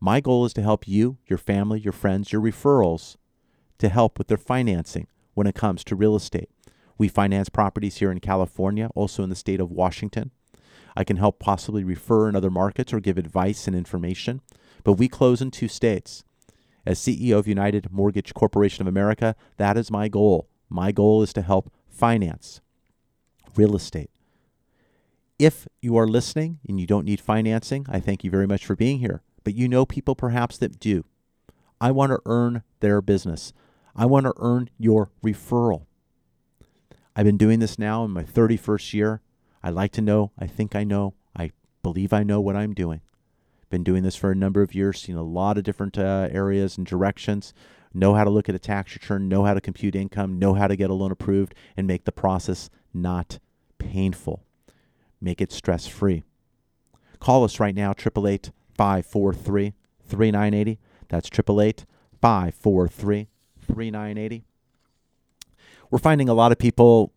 My 0.00 0.20
goal 0.20 0.44
is 0.44 0.52
to 0.54 0.62
help 0.62 0.86
you, 0.86 1.18
your 1.26 1.38
family, 1.38 1.80
your 1.80 1.92
friends, 1.92 2.32
your 2.32 2.42
referrals 2.42 3.16
to 3.78 3.88
help 3.88 4.18
with 4.18 4.28
their 4.28 4.36
financing 4.36 5.06
when 5.34 5.46
it 5.46 5.54
comes 5.54 5.84
to 5.84 5.96
real 5.96 6.16
estate. 6.16 6.50
We 6.98 7.08
finance 7.08 7.48
properties 7.48 7.96
here 7.96 8.12
in 8.12 8.20
California, 8.20 8.90
also 8.94 9.22
in 9.22 9.30
the 9.30 9.36
state 9.36 9.60
of 9.60 9.70
Washington. 9.70 10.30
I 10.96 11.04
can 11.04 11.16
help 11.16 11.38
possibly 11.38 11.82
refer 11.82 12.28
in 12.28 12.36
other 12.36 12.50
markets 12.50 12.92
or 12.92 13.00
give 13.00 13.18
advice 13.18 13.66
and 13.66 13.74
information, 13.74 14.40
but 14.84 14.94
we 14.94 15.08
close 15.08 15.42
in 15.42 15.50
two 15.50 15.68
states. 15.68 16.24
As 16.86 17.00
CEO 17.00 17.38
of 17.38 17.48
United 17.48 17.90
Mortgage 17.90 18.34
Corporation 18.34 18.82
of 18.82 18.86
America, 18.86 19.34
that 19.56 19.76
is 19.76 19.90
my 19.90 20.08
goal. 20.08 20.48
My 20.68 20.92
goal 20.92 21.22
is 21.22 21.32
to 21.32 21.42
help 21.42 21.72
finance 21.88 22.60
real 23.56 23.74
estate. 23.74 24.10
If 25.38 25.66
you 25.82 25.96
are 25.96 26.06
listening 26.06 26.60
and 26.68 26.78
you 26.78 26.86
don't 26.86 27.04
need 27.04 27.20
financing, 27.20 27.86
I 27.88 27.98
thank 27.98 28.22
you 28.22 28.30
very 28.30 28.46
much 28.46 28.64
for 28.64 28.76
being 28.76 29.00
here. 29.00 29.22
But 29.42 29.54
you 29.54 29.68
know 29.68 29.84
people 29.84 30.14
perhaps 30.14 30.56
that 30.58 30.78
do. 30.78 31.04
I 31.80 31.90
want 31.90 32.10
to 32.10 32.20
earn 32.24 32.62
their 32.78 33.02
business. 33.02 33.52
I 33.96 34.06
want 34.06 34.26
to 34.26 34.32
earn 34.36 34.70
your 34.78 35.10
referral. 35.24 35.86
I've 37.16 37.24
been 37.24 37.36
doing 37.36 37.58
this 37.58 37.78
now 37.78 38.04
in 38.04 38.12
my 38.12 38.22
31st 38.22 38.94
year. 38.94 39.22
I 39.62 39.70
like 39.70 39.90
to 39.92 40.00
know, 40.00 40.30
I 40.38 40.46
think 40.46 40.76
I 40.76 40.84
know, 40.84 41.14
I 41.36 41.50
believe 41.82 42.12
I 42.12 42.22
know 42.22 42.40
what 42.40 42.56
I'm 42.56 42.72
doing. 42.72 43.00
Been 43.70 43.84
doing 43.84 44.04
this 44.04 44.16
for 44.16 44.30
a 44.30 44.36
number 44.36 44.62
of 44.62 44.74
years, 44.74 45.00
seen 45.00 45.16
a 45.16 45.22
lot 45.22 45.58
of 45.58 45.64
different 45.64 45.98
uh, 45.98 46.28
areas 46.30 46.78
and 46.78 46.86
directions, 46.86 47.52
know 47.92 48.14
how 48.14 48.22
to 48.22 48.30
look 48.30 48.48
at 48.48 48.54
a 48.54 48.60
tax 48.60 48.94
return, 48.94 49.28
know 49.28 49.44
how 49.44 49.54
to 49.54 49.60
compute 49.60 49.96
income, 49.96 50.38
know 50.38 50.54
how 50.54 50.68
to 50.68 50.76
get 50.76 50.90
a 50.90 50.94
loan 50.94 51.10
approved, 51.10 51.54
and 51.76 51.86
make 51.86 52.04
the 52.04 52.12
process 52.12 52.70
not 52.92 53.40
painful. 53.78 54.44
Make 55.24 55.40
it 55.40 55.52
stress 55.52 55.86
free. 55.86 56.22
Call 57.18 57.44
us 57.44 57.58
right 57.58 57.74
now, 57.74 57.92
888 57.92 58.50
543 58.76 59.72
3980. 60.06 60.78
That's 61.08 61.28
888 61.28 61.86
543 62.20 63.28
3980. 63.66 64.44
We're 65.90 65.98
finding 65.98 66.28
a 66.28 66.34
lot 66.34 66.52
of 66.52 66.58
people 66.58 67.14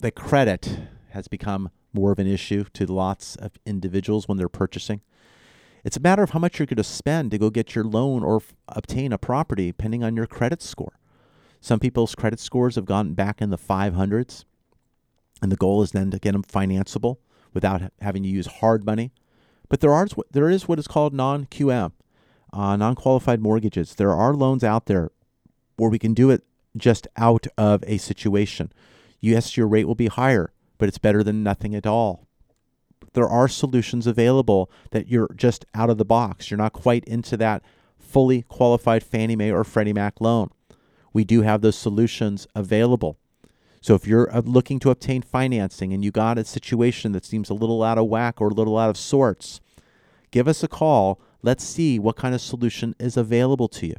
that 0.00 0.16
credit 0.16 0.80
has 1.10 1.28
become 1.28 1.70
more 1.92 2.10
of 2.10 2.18
an 2.18 2.26
issue 2.26 2.64
to 2.72 2.86
lots 2.86 3.36
of 3.36 3.52
individuals 3.64 4.26
when 4.26 4.36
they're 4.36 4.48
purchasing. 4.48 5.02
It's 5.84 5.96
a 5.96 6.00
matter 6.00 6.24
of 6.24 6.30
how 6.30 6.40
much 6.40 6.58
you're 6.58 6.66
going 6.66 6.78
to 6.78 6.82
spend 6.82 7.30
to 7.30 7.38
go 7.38 7.48
get 7.48 7.76
your 7.76 7.84
loan 7.84 8.24
or 8.24 8.38
f- 8.38 8.54
obtain 8.66 9.12
a 9.12 9.18
property, 9.18 9.68
depending 9.68 10.02
on 10.02 10.16
your 10.16 10.26
credit 10.26 10.60
score. 10.62 10.98
Some 11.60 11.78
people's 11.78 12.16
credit 12.16 12.40
scores 12.40 12.74
have 12.74 12.86
gone 12.86 13.14
back 13.14 13.40
in 13.40 13.50
the 13.50 13.58
500s, 13.58 14.44
and 15.42 15.52
the 15.52 15.56
goal 15.56 15.82
is 15.82 15.90
then 15.90 16.10
to 16.12 16.18
get 16.18 16.32
them 16.32 16.44
financeable 16.44 17.16
without 17.52 17.82
having 18.00 18.22
to 18.22 18.28
use 18.28 18.46
hard 18.46 18.86
money. 18.86 19.12
But 19.68 19.80
there 19.80 19.92
are 19.92 20.06
there 20.30 20.48
is 20.48 20.68
what 20.68 20.78
is 20.78 20.86
called 20.86 21.12
non-QM, 21.12 21.92
uh, 22.52 22.76
non-qualified 22.76 23.40
mortgages. 23.40 23.96
There 23.96 24.12
are 24.12 24.34
loans 24.34 24.62
out 24.62 24.86
there 24.86 25.10
where 25.76 25.90
we 25.90 25.98
can 25.98 26.14
do 26.14 26.30
it 26.30 26.44
just 26.76 27.08
out 27.16 27.46
of 27.58 27.82
a 27.86 27.98
situation. 27.98 28.72
Yes, 29.20 29.56
your 29.56 29.66
rate 29.66 29.86
will 29.86 29.94
be 29.94 30.06
higher, 30.06 30.52
but 30.78 30.88
it's 30.88 30.98
better 30.98 31.22
than 31.22 31.42
nothing 31.42 31.74
at 31.74 31.86
all. 31.86 32.26
There 33.14 33.28
are 33.28 33.48
solutions 33.48 34.06
available 34.06 34.70
that 34.90 35.08
you're 35.08 35.32
just 35.36 35.64
out 35.74 35.90
of 35.90 35.98
the 35.98 36.04
box. 36.04 36.50
You're 36.50 36.58
not 36.58 36.72
quite 36.72 37.04
into 37.04 37.36
that 37.38 37.62
fully 37.98 38.42
qualified 38.42 39.02
Fannie 39.02 39.36
Mae 39.36 39.50
or 39.50 39.64
Freddie 39.64 39.92
Mac 39.92 40.20
loan. 40.20 40.50
We 41.12 41.24
do 41.24 41.42
have 41.42 41.60
those 41.60 41.76
solutions 41.76 42.46
available. 42.54 43.18
So 43.82 43.96
if 43.96 44.06
you're 44.06 44.34
uh, 44.34 44.42
looking 44.44 44.78
to 44.78 44.90
obtain 44.90 45.22
financing 45.22 45.92
and 45.92 46.04
you 46.04 46.12
got 46.12 46.38
a 46.38 46.44
situation 46.44 47.10
that 47.12 47.24
seems 47.24 47.50
a 47.50 47.54
little 47.54 47.82
out 47.82 47.98
of 47.98 48.06
whack 48.06 48.40
or 48.40 48.48
a 48.48 48.54
little 48.54 48.78
out 48.78 48.88
of 48.88 48.96
sorts, 48.96 49.60
give 50.30 50.46
us 50.46 50.62
a 50.62 50.68
call. 50.68 51.20
Let's 51.42 51.64
see 51.64 51.98
what 51.98 52.14
kind 52.14 52.32
of 52.32 52.40
solution 52.40 52.94
is 53.00 53.16
available 53.16 53.66
to 53.68 53.88
you. 53.88 53.96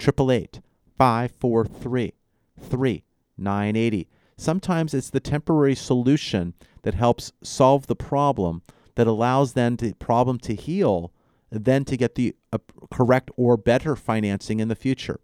888 0.00 0.60
543 0.98 2.12
3980. 2.60 4.08
Sometimes 4.36 4.94
it's 4.94 5.10
the 5.10 5.20
temporary 5.20 5.76
solution 5.76 6.54
that 6.82 6.94
helps 6.94 7.32
solve 7.40 7.86
the 7.86 7.96
problem 7.96 8.62
that 8.96 9.06
allows 9.06 9.52
then 9.52 9.76
the 9.76 9.92
problem 9.94 10.40
to 10.40 10.56
heal, 10.56 11.12
then 11.50 11.84
to 11.84 11.96
get 11.96 12.16
the 12.16 12.34
uh, 12.52 12.58
correct 12.90 13.30
or 13.36 13.56
better 13.56 13.94
financing 13.94 14.58
in 14.58 14.66
the 14.66 14.74
future. 14.74 15.20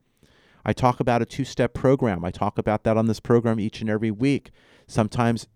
I 0.64 0.72
talk 0.72 1.00
about 1.00 1.22
a 1.22 1.26
two 1.26 1.44
step 1.44 1.74
program. 1.74 2.24
I 2.24 2.30
talk 2.30 2.58
about 2.58 2.84
that 2.84 2.96
on 2.96 3.06
this 3.06 3.20
program 3.20 3.60
each 3.60 3.80
and 3.80 3.90
every 3.90 4.10
week. 4.10 4.50
Sometimes 4.86 5.46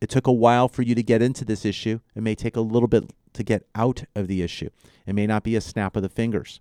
it 0.00 0.08
took 0.08 0.26
a 0.26 0.32
while 0.32 0.68
for 0.68 0.82
you 0.82 0.94
to 0.94 1.02
get 1.02 1.22
into 1.22 1.44
this 1.44 1.64
issue. 1.64 2.00
It 2.14 2.22
may 2.22 2.34
take 2.34 2.56
a 2.56 2.60
little 2.60 2.88
bit 2.88 3.10
to 3.32 3.42
get 3.42 3.66
out 3.74 4.04
of 4.14 4.28
the 4.28 4.42
issue. 4.42 4.70
It 5.06 5.14
may 5.14 5.26
not 5.26 5.42
be 5.42 5.56
a 5.56 5.60
snap 5.60 5.96
of 5.96 6.02
the 6.02 6.08
fingers. 6.08 6.60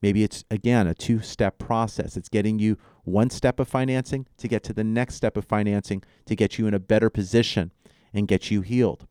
Maybe 0.00 0.22
it's, 0.22 0.44
again, 0.50 0.86
a 0.86 0.94
two 0.94 1.20
step 1.20 1.58
process. 1.58 2.16
It's 2.16 2.28
getting 2.28 2.58
you 2.58 2.78
one 3.04 3.30
step 3.30 3.58
of 3.58 3.68
financing 3.68 4.26
to 4.36 4.46
get 4.46 4.62
to 4.64 4.72
the 4.72 4.84
next 4.84 5.14
step 5.14 5.36
of 5.36 5.44
financing 5.44 6.04
to 6.26 6.36
get 6.36 6.58
you 6.58 6.66
in 6.66 6.74
a 6.74 6.78
better 6.78 7.10
position 7.10 7.72
and 8.14 8.28
get 8.28 8.50
you 8.50 8.60
healed. 8.60 9.06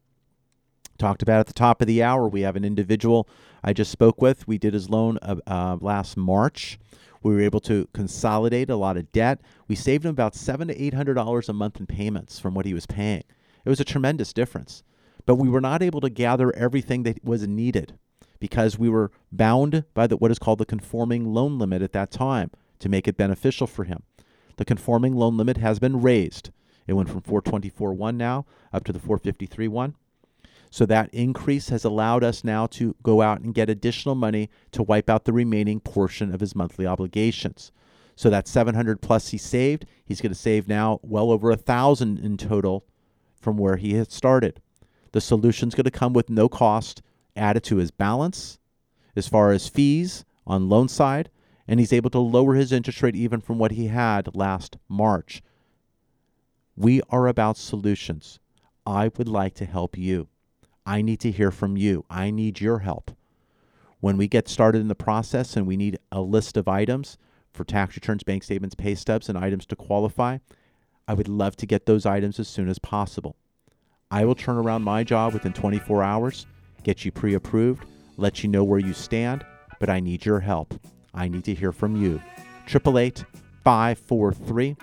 Talked 0.97 1.21
about 1.21 1.39
at 1.41 1.47
the 1.47 1.53
top 1.53 1.81
of 1.81 1.88
the 1.88 2.01
hour, 2.01 2.27
we 2.27 2.41
have 2.41 2.55
an 2.55 2.65
individual 2.65 3.27
I 3.63 3.73
just 3.73 3.91
spoke 3.91 4.21
with. 4.21 4.47
We 4.47 4.57
did 4.57 4.73
his 4.73 4.89
loan 4.89 5.19
uh, 5.21 5.36
uh, 5.45 5.77
last 5.79 6.17
March. 6.17 6.79
We 7.21 7.33
were 7.33 7.41
able 7.41 7.60
to 7.62 7.88
consolidate 7.93 8.69
a 8.69 8.75
lot 8.75 8.97
of 8.97 9.12
debt. 9.12 9.41
We 9.67 9.75
saved 9.75 10.05
him 10.05 10.12
about 10.12 10.36
seven 10.36 10.69
to 10.69 10.81
eight 10.81 10.93
hundred 10.93 11.15
dollars 11.15 11.49
a 11.49 11.53
month 11.53 11.79
in 11.79 11.86
payments 11.86 12.39
from 12.39 12.53
what 12.53 12.65
he 12.65 12.73
was 12.73 12.86
paying. 12.86 13.23
It 13.63 13.69
was 13.69 13.79
a 13.79 13.86
tremendous 13.86 14.33
difference, 14.33 14.83
but 15.25 15.36
we 15.36 15.49
were 15.49 15.62
not 15.62 15.83
able 15.83 16.01
to 16.01 16.10
gather 16.10 16.55
everything 16.55 17.03
that 17.03 17.23
was 17.23 17.47
needed 17.47 17.97
because 18.39 18.79
we 18.79 18.89
were 18.89 19.12
bound 19.31 19.83
by 19.93 20.07
the, 20.07 20.17
what 20.17 20.31
is 20.31 20.39
called 20.39 20.60
the 20.60 20.65
conforming 20.65 21.33
loan 21.33 21.60
limit 21.60 21.81
at 21.81 21.93
that 21.93 22.12
time 22.12 22.51
to 22.79 22.89
make 22.89 23.07
it 23.07 23.17
beneficial 23.17 23.67
for 23.67 23.83
him. 23.83 24.03
The 24.57 24.65
conforming 24.65 25.15
loan 25.15 25.38
limit 25.38 25.57
has 25.57 25.79
been 25.79 26.01
raised. 26.01 26.51
It 26.88 26.93
went 26.93 27.10
from 27.10 27.21
424.1 27.21 28.15
now 28.15 28.45
up 28.71 28.83
to 28.86 28.93
the 28.93 28.99
453.1. 28.99 29.93
So 30.69 30.86
that 30.86 31.13
increase 31.13 31.69
has 31.69 31.86
allowed 31.86 32.23
us 32.23 32.43
now 32.43 32.67
to 32.67 32.95
go 33.01 33.21
out 33.21 33.41
and 33.41 33.53
get 33.53 33.69
additional 33.69 34.15
money 34.15 34.49
to 34.71 34.84
wipe 34.84 35.10
out 35.10 35.25
the 35.25 35.34
remaining 35.34 35.80
portion 35.80 36.34
of 36.34 36.39
his 36.39 36.56
monthly 36.56 36.86
obligations. 36.86 37.71
So 38.15 38.30
that 38.30 38.47
700 38.47 39.01
plus 39.01 39.30
he 39.30 39.38
saved, 39.38 39.86
he's 40.03 40.21
going 40.21 40.32
to 40.32 40.38
save 40.38 40.67
now 40.67 40.99
well 41.03 41.32
over 41.32 41.51
a 41.51 41.56
thousand 41.56 42.19
in 42.19 42.38
total 42.38 42.86
from 43.39 43.58
where 43.58 43.77
he 43.77 43.93
had 43.93 44.12
started. 44.12 44.60
The 45.12 45.21
solution's 45.21 45.75
going 45.75 45.86
to 45.86 45.91
come 45.91 46.13
with 46.13 46.30
no 46.30 46.49
cost 46.49 47.01
added 47.36 47.63
to 47.65 47.77
his 47.77 47.91
balance 47.91 48.60
as 49.15 49.27
far 49.27 49.51
as 49.51 49.69
fees 49.69 50.25
on 50.45 50.69
loan 50.69 50.88
side, 50.88 51.30
and 51.67 51.80
he's 51.80 51.93
able 51.93 52.10
to 52.10 52.19
lower 52.19 52.56
his 52.56 52.71
interest 52.71 53.01
rate 53.01 53.15
even 53.15 53.41
from 53.41 53.58
what 53.58 53.71
he 53.71 53.88
had 53.88 54.36
last 54.36 54.77
March. 54.88 55.41
We 56.75 57.01
are 57.10 57.27
about 57.27 57.58
solutions. 57.58 58.39
I 58.86 59.10
would 59.17 59.27
like 59.27 59.53
to 59.56 59.65
help 59.65 59.97
you. 59.97 60.27
I 60.88 61.02
need 61.02 61.19
to 61.19 61.32
hear 61.32 61.52
from 61.52 61.76
you. 61.76 62.06
I 62.10 62.32
need 62.32 62.62
your 62.62 62.80
help. 62.80 63.12
When 64.00 64.15
we 64.15 64.30
get 64.30 64.47
started 64.47 64.80
in 64.80 64.88
the 64.88 64.95
process 64.95 65.58
and 65.58 65.67
we 65.67 65.76
need 65.76 66.00
a 66.13 66.21
list 66.21 66.56
of 66.56 66.69
items 66.69 67.17
for 67.52 67.65
tax 67.65 67.97
returns, 67.97 68.23
bank 68.23 68.41
statements, 68.43 68.73
pay 68.73 68.95
stubs, 68.95 69.28
and 69.28 69.38
items 69.38 69.65
to 69.65 69.76
qualify, 69.76 70.38
I 71.06 71.13
would 71.13 71.28
love 71.28 71.58
to 71.58 71.65
get 71.65 71.88
those 71.88 72.06
items 72.06 72.39
as 72.39 72.47
soon 72.47 72.69
as 72.69 72.80
possible. 72.80 73.36
I 74.10 74.23
will 74.23 74.34
turn 74.34 74.56
around 74.56 74.84
my 74.84 75.04
job 75.04 75.34
within 75.34 75.52
24 75.52 76.04
hours, 76.04 76.45
get 76.84 77.04
you 77.04 77.12
pre 77.12 77.34
approved, 77.34 77.84
let 78.15 78.41
you 78.41 78.50
know 78.50 78.63
where 78.63 78.80
you 78.80 78.93
stand, 78.93 79.45
but 79.82 79.89
I 79.89 80.00
need 80.00 80.26
your 80.26 80.39
help. 80.39 80.73
I 81.13 81.28
need 81.28 81.43
to 81.45 81.54
hear 81.54 81.73
from 81.73 82.02
you. 82.02 82.21
888 82.65 83.26
543 83.65 84.78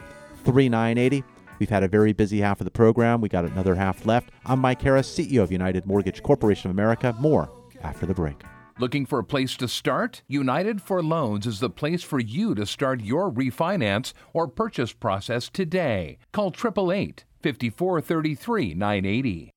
3980. 0.45 1.25
We've 1.59 1.71
had 1.71 1.83
a 1.83 1.89
very 1.89 2.13
busy 2.13 2.41
half 2.41 2.61
of 2.61 2.65
the 2.65 2.71
program. 2.71 3.21
We 3.21 3.29
got 3.29 3.45
another 3.45 3.75
half 3.75 4.07
left. 4.07 4.31
I'm 4.45 4.59
Mike 4.59 4.83
Harris, 4.83 5.13
CEO 5.13 5.43
of 5.43 5.53
United 5.53 5.87
Mortgage 5.87 6.23
Corporation 6.23 6.71
of 6.71 6.77
America. 6.77 7.15
More 7.19 7.51
after 7.83 8.07
the 8.07 8.15
break. 8.15 8.43
Looking 8.79 9.07
for 9.07 9.21
a 9.21 9.25
place 9.25 9.57
to 9.59 9.69
start? 9.69 10.23
United 10.27 10.83
for 10.83 11.01
Loans 11.01 11.47
is 11.47 11.61
the 11.61 11.71
place 11.71 12.03
for 12.03 12.19
you 12.19 12.57
to 12.57 12.67
start 12.67 13.03
your 13.03 13.31
refinance 13.31 14.13
or 14.33 14.49
purchase 14.49 14.93
process 14.93 15.49
today. 15.49 16.19
Call 16.33 16.49
888 16.49 17.25
5433 17.41 18.75
980. 18.75 19.51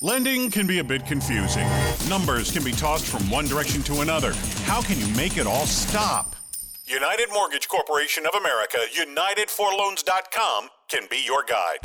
Lending 0.00 0.50
can 0.50 0.66
be 0.66 0.78
a 0.78 0.84
bit 0.84 1.06
confusing. 1.06 1.66
Numbers 2.08 2.50
can 2.50 2.64
be 2.64 2.72
tossed 2.72 3.06
from 3.06 3.28
one 3.30 3.46
direction 3.46 3.82
to 3.84 4.00
another. 4.00 4.32
How 4.62 4.80
can 4.80 4.98
you 4.98 5.08
make 5.16 5.38
it 5.38 5.46
all 5.46 5.66
stop? 5.66 6.36
United 6.88 7.28
Mortgage 7.30 7.68
Corporation 7.68 8.24
of 8.24 8.34
America, 8.34 8.78
UnitedForLoans.com 8.94 10.68
can 10.88 11.02
be 11.10 11.22
your 11.24 11.42
guide. 11.42 11.78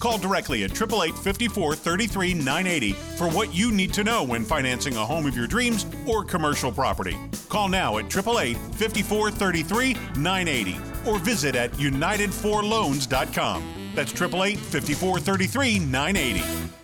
Call 0.00 0.18
directly 0.18 0.64
at 0.64 0.72
888 0.72 1.16
54 1.16 1.76
33 1.76 2.34
980 2.34 2.92
for 3.16 3.30
what 3.30 3.54
you 3.54 3.70
need 3.70 3.92
to 3.94 4.02
know 4.02 4.24
when 4.24 4.44
financing 4.44 4.96
a 4.96 5.04
home 5.04 5.26
of 5.26 5.36
your 5.36 5.46
dreams 5.46 5.86
or 6.06 6.24
commercial 6.24 6.72
property. 6.72 7.16
Call 7.48 7.68
now 7.68 7.98
at 7.98 8.06
888 8.06 8.56
54 8.74 9.30
33 9.30 9.92
980 10.16 10.78
or 11.06 11.18
visit 11.20 11.54
at 11.54 11.70
UnitedForLoans.com. 11.72 13.92
That's 13.94 14.12
888 14.12 14.58
54 14.58 15.20
33 15.20 15.78
980. 15.78 16.83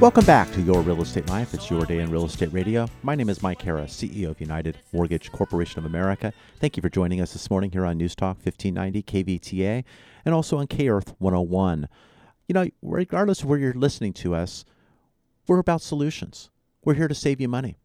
Welcome 0.00 0.24
back 0.24 0.50
to 0.52 0.62
Your 0.62 0.80
Real 0.80 1.02
Estate 1.02 1.28
Life. 1.28 1.52
It's 1.52 1.70
your 1.70 1.84
day 1.84 1.98
in 1.98 2.10
real 2.10 2.24
estate 2.24 2.50
radio. 2.54 2.88
My 3.02 3.14
name 3.14 3.28
is 3.28 3.42
Mike 3.42 3.60
Harris, 3.60 3.94
CEO 3.94 4.30
of 4.30 4.40
United 4.40 4.78
Mortgage 4.94 5.30
Corporation 5.30 5.78
of 5.78 5.84
America. 5.84 6.32
Thank 6.58 6.78
you 6.78 6.80
for 6.80 6.88
joining 6.88 7.20
us 7.20 7.34
this 7.34 7.50
morning 7.50 7.70
here 7.70 7.84
on 7.84 7.98
News 7.98 8.14
Talk 8.14 8.38
1590 8.38 9.02
KVTA 9.02 9.84
and 10.24 10.34
also 10.34 10.56
on 10.56 10.68
K 10.68 10.88
Earth 10.88 11.14
101. 11.18 11.86
You 12.48 12.54
know, 12.54 12.66
regardless 12.80 13.42
of 13.42 13.50
where 13.50 13.58
you're 13.58 13.74
listening 13.74 14.14
to 14.14 14.34
us, 14.34 14.64
we're 15.46 15.58
about 15.58 15.82
solutions. 15.82 16.48
We're 16.82 16.94
here 16.94 17.08
to 17.08 17.14
save 17.14 17.38
you 17.38 17.48
money. 17.48 17.76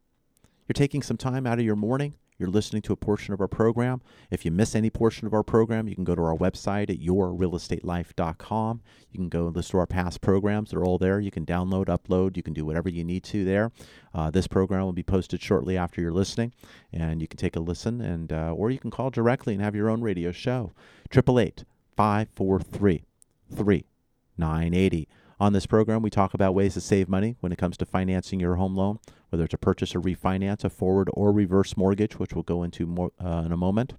You're 0.69 0.73
taking 0.73 1.01
some 1.01 1.17
time 1.17 1.45
out 1.45 1.60
of 1.60 1.65
your 1.65 1.75
morning. 1.75 2.13
You're 2.38 2.50
listening 2.50 2.82
to 2.84 2.93
a 2.93 2.98
portion 2.98 3.34
of 3.34 3.39
our 3.39 3.48
program. 3.48 4.02
If 4.30 4.43
you 4.43 4.52
miss 4.52 4.76
any 4.76 4.89
portion 4.89 5.26
of 5.26 5.34
our 5.34 5.43
program, 5.43 5.88
you 5.88 5.95
can 5.95 6.04
go 6.04 6.15
to 6.15 6.21
our 6.21 6.36
website 6.36 6.89
at 6.89 7.00
yourrealestatelife.com. 7.00 8.82
You 9.12 9.17
can 9.17 9.30
go 9.30 9.48
and 9.48 9.56
listen 9.56 9.71
to 9.71 9.78
our 9.78 9.88
past 9.88 10.19
programs. 10.19 10.71
They're 10.71 10.84
all 10.84 10.98
there. 10.98 11.19
You 11.21 11.32
can 11.32 11.45
download, 11.45 11.86
upload. 11.86 12.36
You 12.36 12.43
can 12.43 12.54
do 12.54 12.65
whatever 12.65 12.89
you 12.89 13.06
need 13.06 13.24
to 13.26 13.45
there. 13.45 13.71
Uh, 14.13 14.32
this 14.32 14.48
program 14.48 14.84
will 14.84 14.93
be 14.93 15.04
posted 15.04 15.41
shortly 15.41 15.78
after 15.78 16.02
you're 16.02 16.12
listening, 16.12 16.52
and 16.91 17.21
you 17.21 17.28
can 17.28 17.38
take 17.38 17.56
a 17.56 17.62
listen, 17.62 18.02
and 18.02 18.34
uh, 18.34 18.54
or 18.54 18.69
you 18.69 18.80
can 18.80 18.91
call 18.91 19.10
directly 19.10 19.54
and 19.54 19.62
have 19.62 19.76
your 19.76 19.89
own 19.89 20.02
radio 20.02 20.32
show. 20.32 20.74
888 21.12 21.63
543 21.95 23.06
3980. 23.50 25.08
On 25.38 25.52
this 25.52 25.65
program, 25.65 26.02
we 26.02 26.10
talk 26.10 26.34
about 26.34 26.56
ways 26.56 26.76
to 26.76 26.82
save 26.82 27.10
money 27.10 27.36
when 27.41 27.52
it 27.52 27.58
comes 27.58 27.76
to 27.78 27.86
financing 27.86 28.39
your 28.39 28.56
home 28.56 28.76
loan, 28.76 29.00
whether 29.30 29.43
it's 29.43 29.54
a 29.54 29.58
purchase 29.58 29.93
or 29.93 30.00
refinance, 30.00 30.63
a 30.63 30.69
forward 30.69 31.10
or 31.13 31.34
reverse 31.34 31.76
mortgage, 31.76 32.17
which 32.17 32.34
we'll 32.34 32.43
go 32.43 32.63
into 32.63 32.86
more 32.86 33.12
uh, 33.24 33.43
in 33.45 33.52
a 33.52 33.58
moment. 33.58 33.93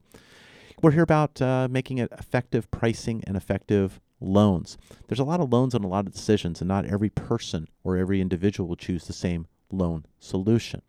We're 0.83 0.93
here 0.93 1.03
about 1.03 1.41
uh, 1.43 1.69
making 1.71 1.99
it 1.99 2.11
effective 2.13 2.71
pricing 2.71 3.23
and 3.27 3.37
effective 3.37 4.01
loans. 4.19 4.79
There's 5.09 5.21
a 5.21 5.25
lot 5.25 5.41
of 5.41 5.53
loans 5.53 5.75
and 5.75 5.85
a 5.85 5.89
lot 5.89 6.07
of 6.07 6.13
decisions, 6.13 6.63
and 6.63 6.69
not 6.69 6.87
every 6.87 7.11
person 7.11 7.69
or 7.85 7.99
every 7.99 8.23
individual 8.23 8.67
will 8.67 8.77
choose 8.77 9.05
the 9.05 9.13
same 9.13 9.47
loan 9.71 10.07
solution. 10.19 10.81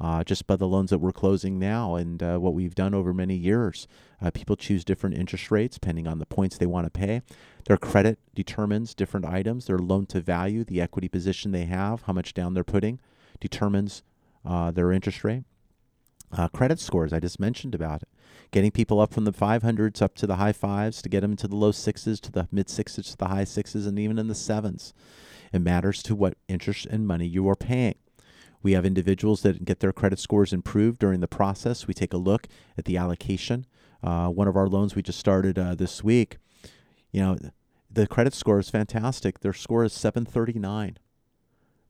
Uh, 0.00 0.22
just 0.22 0.46
by 0.46 0.54
the 0.54 0.68
loans 0.68 0.90
that 0.90 0.98
we're 0.98 1.10
closing 1.10 1.58
now 1.58 1.96
and 1.96 2.22
uh, 2.22 2.38
what 2.38 2.54
we've 2.54 2.76
done 2.76 2.94
over 2.94 3.12
many 3.12 3.34
years, 3.34 3.88
uh, 4.22 4.30
people 4.30 4.54
choose 4.54 4.84
different 4.84 5.16
interest 5.16 5.50
rates 5.50 5.76
depending 5.76 6.06
on 6.06 6.20
the 6.20 6.26
points 6.26 6.56
they 6.56 6.66
want 6.66 6.86
to 6.86 6.90
pay. 6.90 7.20
Their 7.68 7.76
credit 7.76 8.18
determines 8.34 8.94
different 8.94 9.26
items. 9.26 9.66
Their 9.66 9.78
loan 9.78 10.06
to 10.06 10.22
value, 10.22 10.64
the 10.64 10.80
equity 10.80 11.06
position 11.06 11.52
they 11.52 11.66
have, 11.66 12.00
how 12.02 12.14
much 12.14 12.32
down 12.32 12.54
they're 12.54 12.64
putting, 12.64 12.98
determines 13.40 14.02
uh, 14.42 14.70
their 14.70 14.90
interest 14.90 15.22
rate. 15.22 15.44
Uh, 16.32 16.48
credit 16.48 16.80
scores, 16.80 17.12
I 17.12 17.20
just 17.20 17.38
mentioned 17.38 17.74
about 17.74 18.00
it. 18.02 18.08
Getting 18.52 18.70
people 18.70 19.00
up 19.00 19.12
from 19.12 19.26
the 19.26 19.34
500s 19.34 20.00
up 20.00 20.14
to 20.14 20.26
the 20.26 20.36
high 20.36 20.52
fives 20.52 21.02
to 21.02 21.10
get 21.10 21.20
them 21.20 21.36
to 21.36 21.46
the 21.46 21.56
low 21.56 21.70
sixes, 21.70 22.20
to 22.20 22.32
the 22.32 22.48
mid 22.50 22.70
sixes, 22.70 23.10
to 23.10 23.18
the 23.18 23.28
high 23.28 23.44
sixes, 23.44 23.86
and 23.86 23.98
even 23.98 24.18
in 24.18 24.28
the 24.28 24.34
sevens. 24.34 24.94
It 25.52 25.60
matters 25.60 26.02
to 26.04 26.14
what 26.14 26.38
interest 26.48 26.86
and 26.86 27.06
money 27.06 27.26
you 27.26 27.46
are 27.50 27.54
paying. 27.54 27.96
We 28.62 28.72
have 28.72 28.86
individuals 28.86 29.42
that 29.42 29.66
get 29.66 29.80
their 29.80 29.92
credit 29.92 30.18
scores 30.18 30.54
improved 30.54 31.00
during 31.00 31.20
the 31.20 31.28
process. 31.28 31.86
We 31.86 31.92
take 31.92 32.14
a 32.14 32.18
look 32.18 32.48
at 32.78 32.86
the 32.86 32.96
allocation. 32.96 33.66
Uh, 34.02 34.28
one 34.28 34.48
of 34.48 34.56
our 34.56 34.68
loans 34.68 34.94
we 34.94 35.02
just 35.02 35.20
started 35.20 35.58
uh, 35.58 35.74
this 35.74 36.02
week, 36.02 36.38
you 37.12 37.20
know, 37.20 37.36
the 37.90 38.06
credit 38.06 38.34
score 38.34 38.58
is 38.58 38.70
fantastic. 38.70 39.40
Their 39.40 39.52
score 39.52 39.84
is 39.84 39.92
739. 39.92 40.98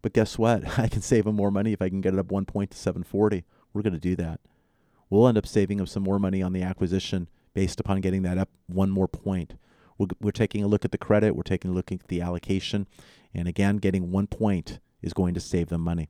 But 0.03 0.12
guess 0.12 0.38
what? 0.38 0.78
I 0.78 0.88
can 0.88 1.03
save 1.03 1.24
them 1.24 1.36
more 1.36 1.51
money 1.51 1.72
if 1.72 1.82
I 1.82 1.88
can 1.88 2.01
get 2.01 2.14
it 2.14 2.20
up 2.20 2.30
one 2.30 2.44
point 2.44 2.70
to 2.70 2.78
740. 2.78 3.44
We're 3.72 3.82
going 3.82 3.92
to 3.92 3.99
do 3.99 4.16
that. 4.16 4.40
We'll 5.11 5.26
end 5.26 5.38
up 5.38 5.46
saving 5.46 5.78
them 5.78 5.86
some 5.86 6.03
more 6.03 6.18
money 6.18 6.42
on 6.42 6.53
the 6.53 6.62
acquisition 6.62 7.28
based 7.55 7.80
upon 7.80 8.01
getting 8.01 8.22
that 8.22 8.38
up 8.38 8.51
one 8.66 8.90
more 8.90 9.09
point. 9.09 9.55
We're, 9.96 10.09
we're 10.20 10.30
taking 10.30 10.62
a 10.62 10.68
look 10.68 10.84
at 10.84 10.92
the 10.92 10.99
credit, 10.99 11.34
we're 11.34 11.42
taking 11.42 11.70
a 11.70 11.74
look 11.74 11.90
at 11.90 12.09
the 12.09 12.20
allocation, 12.20 12.86
and 13.34 13.49
again, 13.49 13.78
getting 13.78 14.11
one 14.11 14.26
point 14.26 14.78
is 15.03 15.12
going 15.12 15.34
to 15.34 15.40
save 15.40 15.68
them 15.68 15.80
money. 15.80 16.09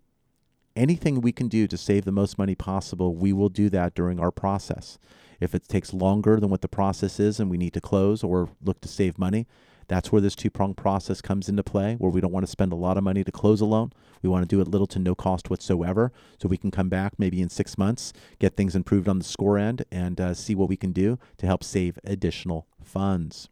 Anything 0.77 1.21
we 1.21 1.33
can 1.33 1.49
do 1.49 1.67
to 1.67 1.77
save 1.77 2.05
the 2.05 2.13
most 2.13 2.39
money 2.39 2.55
possible, 2.55 3.15
we 3.15 3.33
will 3.33 3.49
do 3.49 3.69
that 3.71 3.95
during 3.95 4.21
our 4.21 4.31
process. 4.31 4.99
If 5.41 5.55
it 5.55 5.69
takes 5.69 5.93
longer 5.93 6.39
than 6.39 6.51
what 6.51 6.61
the 6.61 6.69
process 6.69 7.19
is 7.19 7.41
and 7.41 7.51
we 7.51 7.57
need 7.57 7.73
to 7.75 7.81
close 7.81 8.23
or 8.23 8.51
look 8.63 8.81
to 8.83 8.89
save 8.89 9.19
money, 9.19 9.47
that's 9.89 10.13
where 10.13 10.21
this 10.21 10.37
two 10.37 10.51
pronged 10.51 10.77
process 10.77 11.21
comes 11.21 11.49
into 11.49 11.63
play, 11.63 11.97
where 11.97 12.11
we 12.11 12.21
don't 12.21 12.33
want 12.33 12.45
to 12.45 12.51
spend 12.51 12.73
a 12.73 12.77
lot 12.77 12.99
of 12.99 13.05
money 13.05 13.25
to 13.25 13.33
close 13.33 13.61
a 13.61 13.65
loan. 13.65 13.93
We 14.23 14.29
want 14.29 14.43
to 14.43 14.55
do 14.55 14.61
it 14.61 14.69
little 14.69 14.87
to 14.89 14.99
no 14.99 15.15
cost 15.15 15.49
whatsoever. 15.49 16.13
So 16.41 16.49
we 16.49 16.59
can 16.59 16.71
come 16.71 16.89
back 16.89 17.15
maybe 17.19 17.41
in 17.41 17.49
six 17.49 17.79
months, 17.79 18.13
get 18.39 18.55
things 18.55 18.77
improved 18.77 19.09
on 19.09 19.19
the 19.19 19.25
score 19.25 19.57
end, 19.59 19.85
and 19.91 20.21
uh, 20.21 20.35
see 20.35 20.55
what 20.55 20.69
we 20.69 20.77
can 20.77 20.93
do 20.93 21.19
to 21.39 21.47
help 21.47 21.65
save 21.65 21.99
additional 22.05 22.67
funds. 22.83 23.49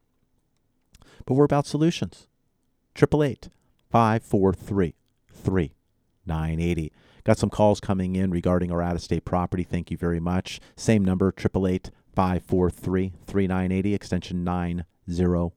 But 1.25 1.35
we're 1.35 1.45
about 1.45 1.67
solutions. 1.67 2.27
888 2.97 3.49
543 3.91 4.95
3980. 5.33 6.93
Got 7.25 7.39
some 7.39 7.51
calls 7.51 7.81
coming 7.81 8.15
in 8.15 8.31
regarding 8.31 8.71
our 8.71 8.83
out 8.83 8.95
of 8.95 9.03
state 9.03 9.25
property. 9.25 9.65
Thank 9.65 9.91
you 9.91 9.97
very 9.97 10.21
much. 10.21 10.61
Same 10.77 11.05
number, 11.05 11.29
888 11.29 11.91
543 12.15 13.13
3980, 13.27 13.95
extension 13.95 14.45
901. 14.45 15.51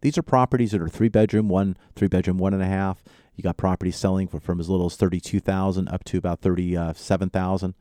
These 0.00 0.18
are 0.18 0.22
properties 0.22 0.72
that 0.72 0.80
are 0.80 0.88
three 0.88 1.08
bedroom, 1.08 1.48
one, 1.48 1.76
three 1.94 2.08
bedroom, 2.08 2.38
one 2.38 2.54
and 2.54 2.62
a 2.62 2.66
half. 2.66 3.02
You 3.34 3.42
got 3.42 3.56
properties 3.56 3.96
selling 3.96 4.28
for, 4.28 4.40
from 4.40 4.60
as 4.60 4.68
little 4.68 4.86
as 4.86 4.96
32000 4.96 5.88
up 5.88 6.04
to 6.04 6.18
about 6.18 6.40
37000 6.40 7.74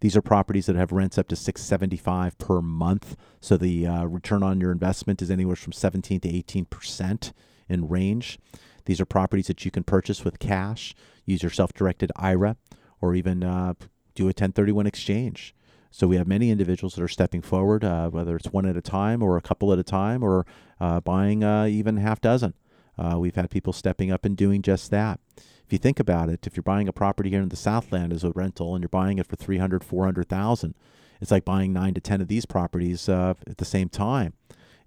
these 0.00 0.16
are 0.16 0.22
properties 0.22 0.66
that 0.66 0.76
have 0.76 0.92
rents 0.92 1.18
up 1.18 1.28
to 1.28 1.36
675 1.36 2.38
per 2.38 2.62
month. 2.62 3.16
So 3.40 3.56
the 3.56 3.86
uh, 3.86 4.04
return 4.04 4.42
on 4.42 4.60
your 4.60 4.72
investment 4.72 5.20
is 5.20 5.30
anywhere 5.30 5.56
from 5.56 5.72
17 5.72 6.20
to 6.20 6.28
18 6.28 6.64
percent 6.64 7.32
in 7.68 7.88
range. 7.88 8.38
These 8.86 9.00
are 9.00 9.06
properties 9.06 9.46
that 9.48 9.64
you 9.64 9.70
can 9.70 9.84
purchase 9.84 10.24
with 10.24 10.38
cash, 10.38 10.94
use 11.26 11.42
your 11.42 11.50
self-directed 11.50 12.10
IRA, 12.16 12.56
or 13.00 13.14
even 13.14 13.44
uh, 13.44 13.74
do 14.14 14.24
a 14.24 14.26
1031 14.28 14.86
exchange. 14.86 15.54
So 15.90 16.06
we 16.06 16.16
have 16.16 16.26
many 16.26 16.50
individuals 16.50 16.94
that 16.94 17.02
are 17.02 17.08
stepping 17.08 17.42
forward, 17.42 17.84
uh, 17.84 18.10
whether 18.10 18.36
it's 18.36 18.52
one 18.52 18.66
at 18.66 18.76
a 18.76 18.82
time 18.82 19.22
or 19.22 19.36
a 19.36 19.42
couple 19.42 19.72
at 19.72 19.78
a 19.78 19.82
time, 19.82 20.22
or 20.22 20.46
uh, 20.80 21.00
buying 21.00 21.42
uh, 21.42 21.66
even 21.66 21.96
half 21.96 22.20
dozen. 22.20 22.54
Uh, 22.96 23.18
we've 23.18 23.34
had 23.34 23.50
people 23.50 23.72
stepping 23.72 24.10
up 24.10 24.24
and 24.24 24.36
doing 24.36 24.62
just 24.62 24.90
that 24.90 25.18
if 25.36 25.72
you 25.72 25.78
think 25.78 26.00
about 26.00 26.28
it, 26.28 26.48
if 26.48 26.56
you're 26.56 26.62
buying 26.62 26.88
a 26.88 26.92
property 26.92 27.30
here 27.30 27.40
in 27.40 27.48
the 27.48 27.54
Southland 27.54 28.12
as 28.12 28.24
a 28.24 28.30
rental 28.32 28.74
and 28.74 28.82
you're 28.82 28.88
buying 28.88 29.18
it 29.18 29.26
for 29.28 29.36
300, 29.36 29.84
400,000, 29.84 30.74
it's 31.20 31.30
like 31.30 31.44
buying 31.44 31.72
nine 31.72 31.94
to 31.94 32.00
10 32.00 32.20
of 32.20 32.26
these 32.26 32.44
properties 32.44 33.08
uh, 33.08 33.34
at 33.46 33.58
the 33.58 33.64
same 33.64 33.88
time 33.88 34.32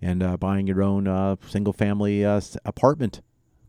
and 0.02 0.22
uh, 0.22 0.36
buying 0.36 0.68
your 0.68 0.84
own 0.84 1.38
single 1.48 1.72
family 1.72 2.24
apartment 2.24 3.22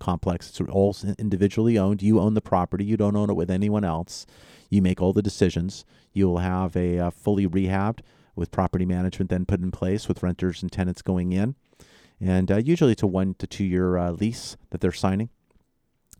complex. 0.04 0.48
It's 0.48 0.60
all 0.60 0.96
individually 1.18 1.78
owned. 1.78 2.02
You 2.02 2.20
own 2.20 2.34
the 2.34 2.40
property. 2.40 2.84
You 2.84 2.96
don't 2.96 3.16
own 3.16 3.30
it 3.30 3.34
with 3.34 3.50
anyone 3.50 3.84
else. 3.84 4.26
You 4.70 4.82
make 4.82 5.00
all 5.00 5.12
the 5.12 5.22
decisions. 5.22 5.84
You'll 6.12 6.38
have 6.38 6.76
a 6.76 6.98
uh, 6.98 7.10
fully 7.10 7.46
rehabbed 7.46 8.00
with 8.36 8.50
property 8.50 8.84
management 8.84 9.30
then 9.30 9.46
put 9.46 9.60
in 9.60 9.70
place 9.70 10.08
with 10.08 10.22
renters 10.22 10.62
and 10.62 10.70
tenants 10.70 11.02
going 11.02 11.32
in. 11.32 11.54
And 12.20 12.50
uh, 12.50 12.56
usually 12.56 12.92
it's 12.92 13.02
a 13.02 13.06
one 13.06 13.34
to 13.34 13.46
two 13.46 13.64
year 13.64 14.10
lease 14.10 14.56
that 14.70 14.80
they're 14.80 14.92
signing 14.92 15.30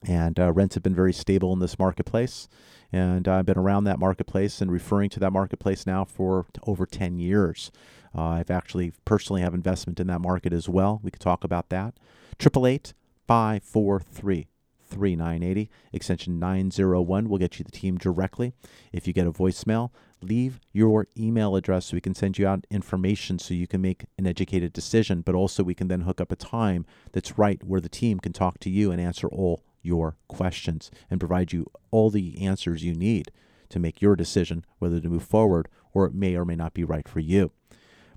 and 0.07 0.39
uh, 0.39 0.53
rents 0.53 0.75
have 0.75 0.83
been 0.83 0.95
very 0.95 1.13
stable 1.13 1.53
in 1.53 1.59
this 1.59 1.79
marketplace. 1.79 2.49
And 2.93 3.27
I've 3.27 3.47
been 3.47 3.59
around 3.59 3.85
that 3.85 3.99
marketplace 3.99 4.61
and 4.61 4.71
referring 4.71 5.11
to 5.11 5.21
that 5.21 5.33
marketplace 5.33 5.87
now 5.87 6.05
for 6.05 6.47
over 6.67 6.87
10 6.87 7.19
years. 7.19 7.73
Uh, 8.17 8.23
I've 8.23 8.51
actually 8.51 8.93
personally 9.05 9.43
have 9.43 9.55
investment 9.55 9.99
in 9.99 10.07
that 10.07 10.21
market 10.21 10.53
as 10.53 10.69
well. 10.69 11.01
We 11.03 11.11
could 11.11 11.21
talk 11.21 11.43
about 11.43 11.71
that. 11.71 11.95
888 12.41 12.95
543 13.27 14.49
3980, 14.95 15.71
extension 15.93 16.39
901 16.39 17.29
will 17.29 17.39
get 17.39 17.59
you 17.59 17.65
the 17.65 17.71
team 17.71 17.97
directly. 17.97 18.53
If 18.93 19.07
you 19.07 19.13
get 19.13 19.27
a 19.27 19.33
voicemail, 19.33 19.91
leave 20.21 20.61
your 20.73 21.09
email 21.19 21.57
address 21.57 21.87
so 21.87 21.97
we 21.97 22.01
can 22.01 22.15
send 22.15 22.39
you 22.39 22.47
out 22.47 22.67
information 22.71 23.39
so 23.39 23.55
you 23.55 23.67
can 23.67 23.81
make 23.81 24.05
an 24.19 24.27
educated 24.27 24.73
decision, 24.73 25.23
but 25.23 25.35
also 25.35 25.65
we 25.65 25.75
can 25.75 25.89
then 25.89 26.03
hook 26.03 26.21
up 26.21 26.31
a 26.31 26.37
time 26.37 26.87
that's 27.13 27.39
right 27.39 27.63
where 27.65 27.81
the 27.81 27.89
team 27.89 28.21
can 28.21 28.33
talk 28.33 28.59
to 28.61 28.71
you 28.71 28.93
and 28.93 29.01
answer 29.01 29.29
all 29.29 29.63
your 29.83 30.17
questions 30.29 30.91
and 31.11 31.21
provide 31.21 31.53
you 31.53 31.67
all 31.91 32.11
the 32.11 32.41
answers 32.41 32.85
you 32.85 32.95
need 32.95 33.31
to 33.69 33.79
make 33.79 34.01
your 34.01 34.17
decision 34.17 34.65
whether 34.79 35.01
to 35.01 35.09
move 35.09 35.25
forward 35.25 35.69
or 35.93 36.07
it 36.07 36.15
may 36.15 36.37
or 36.37 36.45
may 36.45 36.57
not 36.57 36.75
be 36.75 36.85
right 36.85 37.09
for 37.09 37.21
you. 37.21 37.51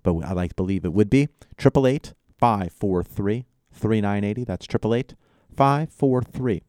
But 0.03 0.15
I 0.19 0.33
like 0.33 0.51
to 0.51 0.55
believe 0.55 0.85
it 0.85 0.93
would 0.93 1.09
be 1.09 1.27
888 1.59 2.13
543 2.37 3.45
3980. 3.77 4.43
That's 4.43 4.65
888 4.65 5.15
543 5.55 6.63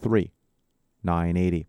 3980. 0.00 1.66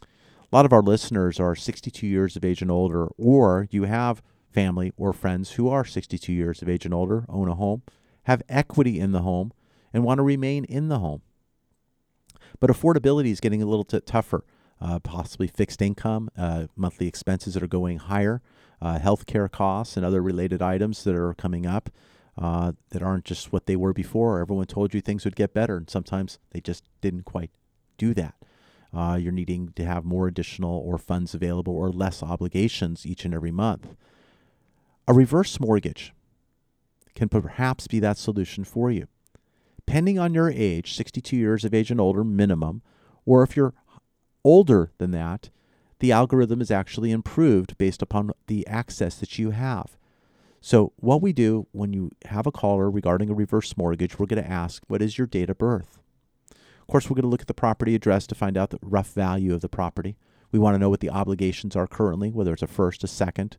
A 0.00 0.56
lot 0.56 0.64
of 0.64 0.72
our 0.72 0.82
listeners 0.82 1.40
are 1.40 1.56
62 1.56 2.06
years 2.06 2.36
of 2.36 2.44
age 2.44 2.62
and 2.62 2.70
older, 2.70 3.08
or 3.18 3.66
you 3.70 3.84
have 3.84 4.22
family 4.52 4.92
or 4.96 5.12
friends 5.12 5.52
who 5.52 5.68
are 5.68 5.84
62 5.84 6.32
years 6.32 6.62
of 6.62 6.68
age 6.68 6.84
and 6.84 6.94
older, 6.94 7.24
own 7.28 7.48
a 7.48 7.54
home, 7.54 7.82
have 8.24 8.42
equity 8.48 9.00
in 9.00 9.12
the 9.12 9.22
home, 9.22 9.52
and 9.92 10.04
want 10.04 10.18
to 10.18 10.22
remain 10.22 10.64
in 10.64 10.88
the 10.88 11.00
home. 11.00 11.22
But 12.60 12.70
affordability 12.70 13.30
is 13.30 13.40
getting 13.40 13.62
a 13.62 13.66
little 13.66 13.84
t- 13.84 14.00
tougher. 14.00 14.44
Uh, 14.80 14.98
possibly 14.98 15.46
fixed 15.46 15.80
income, 15.80 16.28
uh, 16.36 16.66
monthly 16.76 17.06
expenses 17.06 17.54
that 17.54 17.62
are 17.62 17.68
going 17.68 17.98
higher, 17.98 18.42
uh, 18.82 18.98
healthcare 18.98 19.50
costs, 19.50 19.96
and 19.96 20.04
other 20.04 20.20
related 20.20 20.60
items 20.60 21.04
that 21.04 21.14
are 21.14 21.32
coming 21.34 21.64
up 21.64 21.90
uh, 22.36 22.72
that 22.90 23.02
aren't 23.02 23.24
just 23.24 23.52
what 23.52 23.66
they 23.66 23.76
were 23.76 23.92
before. 23.92 24.40
Everyone 24.40 24.66
told 24.66 24.94
you 24.94 25.00
things 25.00 25.24
would 25.24 25.36
get 25.36 25.54
better, 25.54 25.76
and 25.76 25.88
sometimes 25.88 26.38
they 26.50 26.60
just 26.60 26.84
didn't 27.00 27.24
quite 27.24 27.50
do 27.96 28.14
that. 28.14 28.34
Uh, 28.92 29.16
you're 29.20 29.32
needing 29.32 29.72
to 29.74 29.84
have 29.84 30.04
more 30.04 30.28
additional 30.28 30.78
or 30.78 30.98
funds 30.98 31.34
available 31.34 31.74
or 31.74 31.90
less 31.90 32.22
obligations 32.22 33.04
each 33.04 33.24
and 33.24 33.34
every 33.34 33.50
month. 33.50 33.94
A 35.08 35.12
reverse 35.12 35.58
mortgage 35.58 36.12
can 37.14 37.28
perhaps 37.28 37.86
be 37.86 38.00
that 38.00 38.18
solution 38.18 38.64
for 38.64 38.90
you 38.90 39.08
depending 39.86 40.18
on 40.18 40.34
your 40.34 40.50
age, 40.50 40.94
62 40.94 41.36
years 41.36 41.64
of 41.64 41.74
age 41.74 41.90
and 41.90 42.00
older 42.00 42.24
minimum, 42.24 42.82
or 43.26 43.42
if 43.42 43.56
you're 43.56 43.74
older 44.42 44.92
than 44.98 45.10
that, 45.10 45.50
the 46.00 46.12
algorithm 46.12 46.60
is 46.60 46.70
actually 46.70 47.10
improved 47.10 47.76
based 47.78 48.02
upon 48.02 48.30
the 48.46 48.66
access 48.66 49.16
that 49.16 49.38
you 49.38 49.50
have. 49.50 49.96
So, 50.66 50.94
what 50.96 51.20
we 51.20 51.34
do 51.34 51.66
when 51.72 51.92
you 51.92 52.10
have 52.24 52.46
a 52.46 52.50
caller 52.50 52.90
regarding 52.90 53.28
a 53.28 53.34
reverse 53.34 53.76
mortgage, 53.76 54.18
we're 54.18 54.24
going 54.24 54.42
to 54.42 54.50
ask, 54.50 54.82
What 54.86 55.02
is 55.02 55.18
your 55.18 55.26
date 55.26 55.50
of 55.50 55.58
birth? 55.58 55.98
Of 56.50 56.86
course, 56.86 57.04
we're 57.04 57.16
going 57.16 57.24
to 57.24 57.28
look 57.28 57.42
at 57.42 57.48
the 57.48 57.52
property 57.52 57.94
address 57.94 58.26
to 58.28 58.34
find 58.34 58.56
out 58.56 58.70
the 58.70 58.78
rough 58.80 59.12
value 59.12 59.52
of 59.52 59.60
the 59.60 59.68
property. 59.68 60.16
We 60.52 60.58
want 60.58 60.74
to 60.74 60.78
know 60.78 60.88
what 60.88 61.00
the 61.00 61.10
obligations 61.10 61.76
are 61.76 61.86
currently, 61.86 62.30
whether 62.30 62.54
it's 62.54 62.62
a 62.62 62.66
first, 62.66 63.04
a 63.04 63.06
second, 63.06 63.58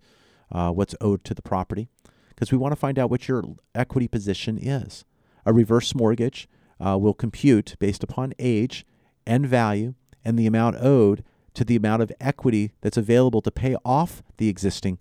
uh, 0.52 0.72
what's 0.72 0.96
owed 1.00 1.24
to 1.26 1.36
the 1.36 1.44
property, 1.44 1.90
because 2.30 2.52
we 2.52 2.58
want 2.58 2.72
to 2.72 2.76
find 2.76 2.98
out 2.98 3.12
what 3.12 3.28
your 3.28 3.44
equity 3.76 4.08
position 4.08 4.58
is. 4.58 5.06
A 5.46 5.54
reverse 5.54 5.94
mortgage 5.94 6.50
uh, 6.84 6.98
will 6.98 7.14
compute 7.14 7.76
based 7.78 8.04
upon 8.04 8.34
age 8.40 8.84
and 9.28 9.46
value 9.46 9.94
and 10.24 10.40
the 10.40 10.48
amount 10.48 10.78
owed 10.78 11.24
to 11.54 11.64
the 11.64 11.76
amount 11.76 12.02
of 12.02 12.12
equity 12.20 12.72
that's 12.82 12.98
available 12.98 13.44
to 13.44 13.52
pay 13.52 13.76
off 13.86 14.24
the 14.38 14.50
existing 14.50 14.98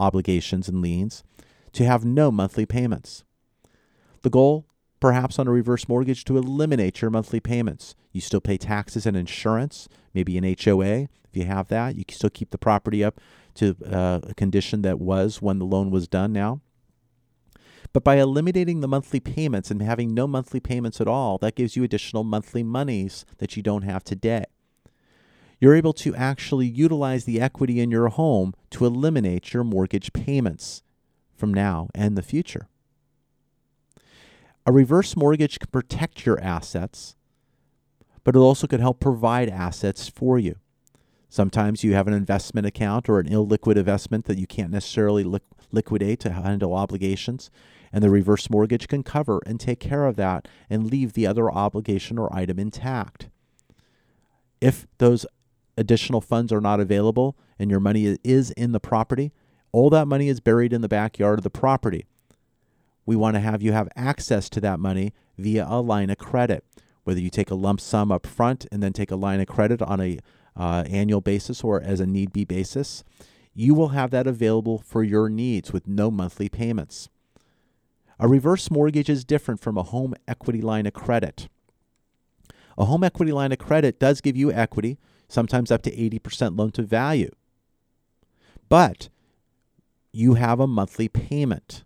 obligations 0.00 0.68
and 0.68 0.80
liens 0.80 1.22
to 1.72 1.84
have 1.84 2.04
no 2.04 2.30
monthly 2.30 2.66
payments. 2.66 3.24
The 4.22 4.30
goal, 4.30 4.66
perhaps 4.98 5.38
on 5.38 5.46
a 5.46 5.52
reverse 5.52 5.88
mortgage, 5.88 6.24
to 6.24 6.36
eliminate 6.36 7.00
your 7.00 7.10
monthly 7.10 7.40
payments. 7.40 7.94
You 8.12 8.20
still 8.20 8.40
pay 8.40 8.56
taxes 8.56 9.06
and 9.06 9.16
insurance, 9.16 9.88
maybe 10.12 10.36
an 10.36 10.44
HOA. 10.44 11.08
If 11.32 11.36
you 11.36 11.44
have 11.44 11.68
that, 11.68 11.96
you 11.96 12.04
can 12.04 12.16
still 12.16 12.30
keep 12.30 12.50
the 12.50 12.58
property 12.58 13.04
up 13.04 13.20
to 13.54 13.76
uh, 13.86 14.20
a 14.24 14.34
condition 14.34 14.82
that 14.82 14.98
was 14.98 15.40
when 15.40 15.58
the 15.58 15.64
loan 15.64 15.90
was 15.90 16.08
done 16.08 16.32
now. 16.32 16.60
But 17.92 18.04
by 18.04 18.16
eliminating 18.16 18.80
the 18.80 18.88
monthly 18.88 19.20
payments 19.20 19.70
and 19.70 19.82
having 19.82 20.14
no 20.14 20.26
monthly 20.26 20.60
payments 20.60 21.00
at 21.00 21.08
all, 21.08 21.38
that 21.38 21.56
gives 21.56 21.76
you 21.76 21.82
additional 21.82 22.22
monthly 22.22 22.62
monies 22.62 23.24
that 23.38 23.56
you 23.56 23.62
don't 23.62 23.82
have 23.82 24.04
today. 24.04 24.44
You're 25.60 25.74
able 25.74 25.92
to 25.94 26.14
actually 26.14 26.66
utilize 26.66 27.24
the 27.24 27.40
equity 27.40 27.80
in 27.80 27.90
your 27.90 28.08
home 28.08 28.54
to 28.70 28.86
eliminate 28.86 29.52
your 29.52 29.62
mortgage 29.62 30.12
payments 30.12 30.82
from 31.36 31.52
now 31.52 31.88
and 31.94 32.16
the 32.16 32.22
future. 32.22 32.68
A 34.66 34.72
reverse 34.72 35.16
mortgage 35.16 35.58
can 35.58 35.70
protect 35.70 36.24
your 36.24 36.40
assets, 36.40 37.16
but 38.24 38.34
it 38.34 38.38
also 38.38 38.66
could 38.66 38.80
help 38.80 39.00
provide 39.00 39.48
assets 39.48 40.08
for 40.08 40.38
you. 40.38 40.56
Sometimes 41.28 41.84
you 41.84 41.94
have 41.94 42.08
an 42.08 42.14
investment 42.14 42.66
account 42.66 43.08
or 43.08 43.20
an 43.20 43.28
illiquid 43.28 43.76
investment 43.76 44.24
that 44.24 44.38
you 44.38 44.46
can't 44.46 44.72
necessarily 44.72 45.24
li- 45.24 45.40
liquidate 45.70 46.20
to 46.20 46.32
handle 46.32 46.74
obligations 46.74 47.50
and 47.92 48.02
the 48.02 48.10
reverse 48.10 48.48
mortgage 48.50 48.88
can 48.88 49.02
cover 49.02 49.40
and 49.46 49.58
take 49.58 49.80
care 49.80 50.06
of 50.06 50.16
that 50.16 50.46
and 50.68 50.90
leave 50.90 51.12
the 51.12 51.26
other 51.26 51.50
obligation 51.50 52.18
or 52.18 52.34
item 52.34 52.58
intact. 52.58 53.28
If 54.60 54.86
those 54.98 55.26
additional 55.80 56.20
funds 56.20 56.52
are 56.52 56.60
not 56.60 56.78
available 56.78 57.34
and 57.58 57.70
your 57.70 57.80
money 57.80 58.18
is 58.22 58.50
in 58.52 58.72
the 58.72 58.78
property, 58.78 59.32
All 59.72 59.88
that 59.90 60.06
money 60.06 60.28
is 60.28 60.40
buried 60.40 60.72
in 60.72 60.82
the 60.82 60.88
backyard 60.88 61.38
of 61.38 61.44
the 61.44 61.50
property. 61.50 62.04
We 63.06 63.16
want 63.16 63.34
to 63.34 63.40
have 63.40 63.62
you 63.62 63.72
have 63.72 63.88
access 63.96 64.48
to 64.50 64.60
that 64.60 64.78
money 64.78 65.12
via 65.38 65.66
a 65.68 65.80
line 65.80 66.10
of 66.10 66.18
credit. 66.18 66.64
Whether 67.04 67.20
you 67.20 67.30
take 67.30 67.50
a 67.50 67.54
lump 67.54 67.80
sum 67.80 68.12
up 68.12 68.26
front 68.26 68.66
and 68.70 68.82
then 68.82 68.92
take 68.92 69.10
a 69.10 69.16
line 69.16 69.40
of 69.40 69.46
credit 69.46 69.80
on 69.80 70.00
a 70.00 70.18
uh, 70.56 70.84
annual 70.88 71.20
basis 71.20 71.64
or 71.64 71.80
as 71.80 72.00
a 72.00 72.06
need 72.06 72.32
be 72.32 72.44
basis, 72.44 73.04
you 73.54 73.74
will 73.74 73.88
have 73.88 74.10
that 74.10 74.26
available 74.26 74.82
for 74.84 75.02
your 75.02 75.28
needs 75.28 75.72
with 75.72 75.86
no 75.86 76.10
monthly 76.10 76.48
payments. 76.48 77.08
A 78.18 78.28
reverse 78.28 78.70
mortgage 78.70 79.08
is 79.08 79.24
different 79.24 79.60
from 79.60 79.78
a 79.78 79.82
home 79.82 80.14
equity 80.28 80.60
line 80.60 80.86
of 80.86 80.92
credit. 80.92 81.48
A 82.76 82.84
home 82.84 83.04
equity 83.04 83.32
line 83.32 83.52
of 83.52 83.58
credit 83.58 83.98
does 83.98 84.20
give 84.20 84.36
you 84.36 84.52
equity, 84.52 84.98
sometimes 85.30 85.70
up 85.70 85.82
to 85.82 85.90
80% 85.90 86.58
loan 86.58 86.70
to 86.72 86.82
value. 86.82 87.30
But 88.68 89.08
you 90.12 90.34
have 90.34 90.60
a 90.60 90.66
monthly 90.66 91.08
payment. 91.08 91.84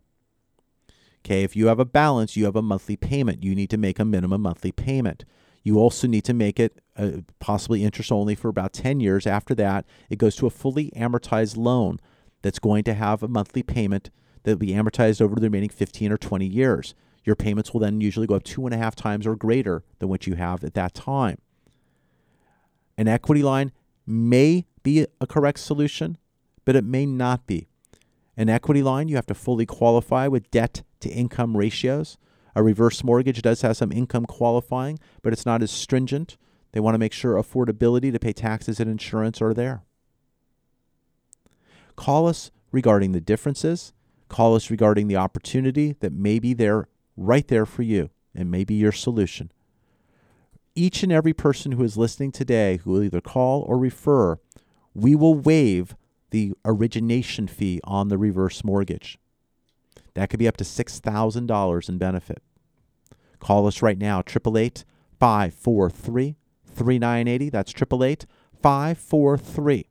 Okay, 1.24 1.42
if 1.42 1.56
you 1.56 1.68
have 1.68 1.80
a 1.80 1.84
balance, 1.84 2.36
you 2.36 2.44
have 2.44 2.56
a 2.56 2.62
monthly 2.62 2.96
payment. 2.96 3.42
You 3.42 3.54
need 3.54 3.70
to 3.70 3.78
make 3.78 3.98
a 3.98 4.04
minimum 4.04 4.42
monthly 4.42 4.72
payment. 4.72 5.24
You 5.62 5.78
also 5.78 6.06
need 6.06 6.24
to 6.24 6.34
make 6.34 6.60
it 6.60 6.82
uh, 6.96 7.22
possibly 7.40 7.82
interest 7.82 8.12
only 8.12 8.34
for 8.34 8.48
about 8.48 8.74
10 8.74 9.00
years. 9.00 9.26
After 9.26 9.54
that, 9.54 9.86
it 10.10 10.18
goes 10.18 10.36
to 10.36 10.46
a 10.46 10.50
fully 10.50 10.90
amortized 10.94 11.56
loan 11.56 11.98
that's 12.42 12.58
going 12.58 12.84
to 12.84 12.94
have 12.94 13.22
a 13.22 13.28
monthly 13.28 13.62
payment 13.62 14.10
that 14.42 14.52
will 14.52 14.58
be 14.58 14.72
amortized 14.72 15.22
over 15.22 15.36
the 15.36 15.42
remaining 15.42 15.70
15 15.70 16.12
or 16.12 16.18
20 16.18 16.46
years. 16.46 16.94
Your 17.24 17.36
payments 17.36 17.72
will 17.72 17.80
then 17.80 18.02
usually 18.02 18.26
go 18.26 18.34
up 18.34 18.44
two 18.44 18.66
and 18.66 18.74
a 18.74 18.78
half 18.78 18.94
times 18.94 19.26
or 19.26 19.34
greater 19.34 19.82
than 19.98 20.10
what 20.10 20.26
you 20.26 20.34
have 20.34 20.62
at 20.62 20.74
that 20.74 20.92
time. 20.92 21.38
An 22.96 23.08
equity 23.08 23.42
line 23.42 23.72
may 24.06 24.66
be 24.82 25.06
a 25.20 25.26
correct 25.26 25.60
solution, 25.60 26.18
but 26.64 26.76
it 26.76 26.84
may 26.84 27.06
not 27.06 27.46
be. 27.46 27.68
An 28.36 28.48
equity 28.48 28.82
line, 28.82 29.08
you 29.08 29.16
have 29.16 29.26
to 29.26 29.34
fully 29.34 29.66
qualify 29.66 30.28
with 30.28 30.50
debt 30.50 30.82
to 31.00 31.08
income 31.08 31.56
ratios. 31.56 32.18
A 32.54 32.62
reverse 32.62 33.02
mortgage 33.02 33.42
does 33.42 33.62
have 33.62 33.76
some 33.76 33.92
income 33.92 34.26
qualifying, 34.26 34.98
but 35.22 35.32
it's 35.32 35.46
not 35.46 35.62
as 35.62 35.70
stringent. 35.70 36.36
They 36.72 36.80
want 36.80 36.94
to 36.94 36.98
make 36.98 37.12
sure 37.12 37.34
affordability 37.34 38.12
to 38.12 38.18
pay 38.18 38.32
taxes 38.32 38.80
and 38.80 38.90
insurance 38.90 39.40
are 39.40 39.54
there. 39.54 39.82
Call 41.96 42.26
us 42.26 42.50
regarding 42.72 43.12
the 43.12 43.20
differences. 43.20 43.92
Call 44.28 44.56
us 44.56 44.70
regarding 44.70 45.06
the 45.06 45.16
opportunity 45.16 45.94
that 46.00 46.12
may 46.12 46.38
be 46.38 46.52
there 46.54 46.88
right 47.16 47.46
there 47.46 47.66
for 47.66 47.82
you 47.82 48.10
and 48.34 48.50
may 48.50 48.64
be 48.64 48.74
your 48.74 48.92
solution. 48.92 49.52
Each 50.76 51.02
and 51.04 51.12
every 51.12 51.32
person 51.32 51.72
who 51.72 51.84
is 51.84 51.96
listening 51.96 52.32
today 52.32 52.78
who 52.78 52.90
will 52.90 53.02
either 53.04 53.20
call 53.20 53.62
or 53.62 53.78
refer, 53.78 54.38
we 54.92 55.14
will 55.14 55.34
waive 55.34 55.94
the 56.30 56.52
origination 56.64 57.46
fee 57.46 57.80
on 57.84 58.08
the 58.08 58.18
reverse 58.18 58.64
mortgage. 58.64 59.18
That 60.14 60.30
could 60.30 60.40
be 60.40 60.48
up 60.48 60.56
to 60.56 60.64
$6,000 60.64 61.88
in 61.88 61.98
benefit. 61.98 62.42
Call 63.38 63.66
us 63.66 63.82
right 63.82 63.98
now, 63.98 64.18
888 64.20 64.84
543 65.20 66.36
3980. 66.66 67.50
That's 67.50 67.70
888 67.70 68.26
543 68.60 69.86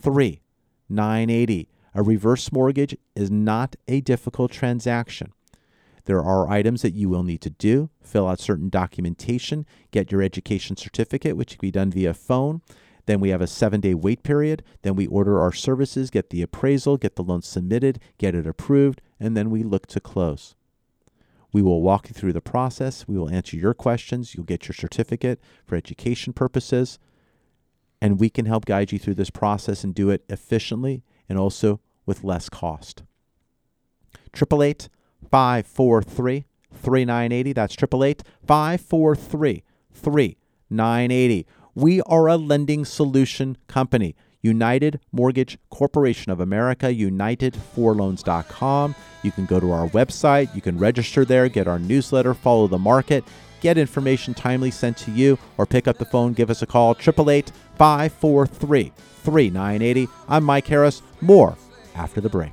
3980. 0.00 1.68
A 1.94 2.02
reverse 2.02 2.52
mortgage 2.52 2.96
is 3.16 3.30
not 3.30 3.76
a 3.88 4.00
difficult 4.00 4.52
transaction. 4.52 5.32
There 6.04 6.22
are 6.22 6.48
items 6.48 6.82
that 6.82 6.94
you 6.94 7.08
will 7.08 7.22
need 7.22 7.40
to 7.42 7.50
do 7.50 7.90
fill 8.02 8.26
out 8.28 8.40
certain 8.40 8.68
documentation, 8.68 9.64
get 9.90 10.10
your 10.10 10.22
education 10.22 10.76
certificate, 10.76 11.36
which 11.36 11.58
can 11.58 11.66
be 11.66 11.70
done 11.70 11.90
via 11.90 12.12
phone. 12.12 12.60
Then 13.06 13.20
we 13.20 13.30
have 13.30 13.40
a 13.40 13.46
seven 13.46 13.80
day 13.80 13.94
wait 13.94 14.22
period. 14.22 14.62
Then 14.82 14.94
we 14.94 15.06
order 15.06 15.40
our 15.40 15.52
services, 15.52 16.10
get 16.10 16.30
the 16.30 16.42
appraisal, 16.42 16.96
get 16.96 17.16
the 17.16 17.22
loan 17.22 17.42
submitted, 17.42 17.98
get 18.18 18.34
it 18.34 18.46
approved, 18.46 19.00
and 19.18 19.36
then 19.36 19.50
we 19.50 19.62
look 19.62 19.86
to 19.88 20.00
close. 20.00 20.54
We 21.52 21.62
will 21.62 21.82
walk 21.82 22.08
you 22.08 22.14
through 22.14 22.32
the 22.32 22.40
process. 22.40 23.06
We 23.06 23.18
will 23.18 23.28
answer 23.28 23.56
your 23.56 23.74
questions. 23.74 24.34
You'll 24.34 24.46
get 24.46 24.68
your 24.68 24.74
certificate 24.74 25.40
for 25.66 25.76
education 25.76 26.32
purposes. 26.32 26.98
And 28.00 28.18
we 28.18 28.30
can 28.30 28.46
help 28.46 28.64
guide 28.64 28.90
you 28.90 28.98
through 28.98 29.14
this 29.14 29.30
process 29.30 29.84
and 29.84 29.94
do 29.94 30.10
it 30.10 30.24
efficiently 30.28 31.02
and 31.28 31.38
also 31.38 31.80
with 32.06 32.24
less 32.24 32.48
cost. 32.48 33.02
888 34.34 34.88
543 35.30 36.44
3980. 36.74 37.52
That's 37.52 37.74
888 37.74 38.22
543 38.46 39.62
3980. 39.92 41.46
We 41.74 42.00
are 42.02 42.28
a 42.28 42.36
lending 42.36 42.84
solution 42.84 43.56
company. 43.68 44.14
United 44.42 45.00
Mortgage 45.12 45.56
Corporation 45.70 46.30
of 46.32 46.40
America, 46.40 46.86
UnitedForLoans.com. 46.86 48.94
You 49.22 49.30
can 49.30 49.46
go 49.46 49.60
to 49.60 49.70
our 49.70 49.86
website, 49.88 50.52
you 50.54 50.60
can 50.60 50.78
register 50.78 51.24
there, 51.24 51.48
get 51.48 51.68
our 51.68 51.78
newsletter, 51.78 52.34
follow 52.34 52.66
the 52.66 52.78
market, 52.78 53.22
get 53.60 53.78
information 53.78 54.34
timely 54.34 54.72
sent 54.72 54.96
to 54.98 55.12
you, 55.12 55.38
or 55.58 55.66
pick 55.66 55.86
up 55.86 55.98
the 55.98 56.04
phone, 56.04 56.32
give 56.32 56.50
us 56.50 56.62
a 56.62 56.66
call, 56.66 56.90
888 56.90 57.52
543 57.78 58.92
3980. 59.22 60.08
I'm 60.28 60.44
Mike 60.44 60.66
Harris. 60.66 61.02
More 61.20 61.56
after 61.94 62.20
the 62.20 62.28
break. 62.28 62.52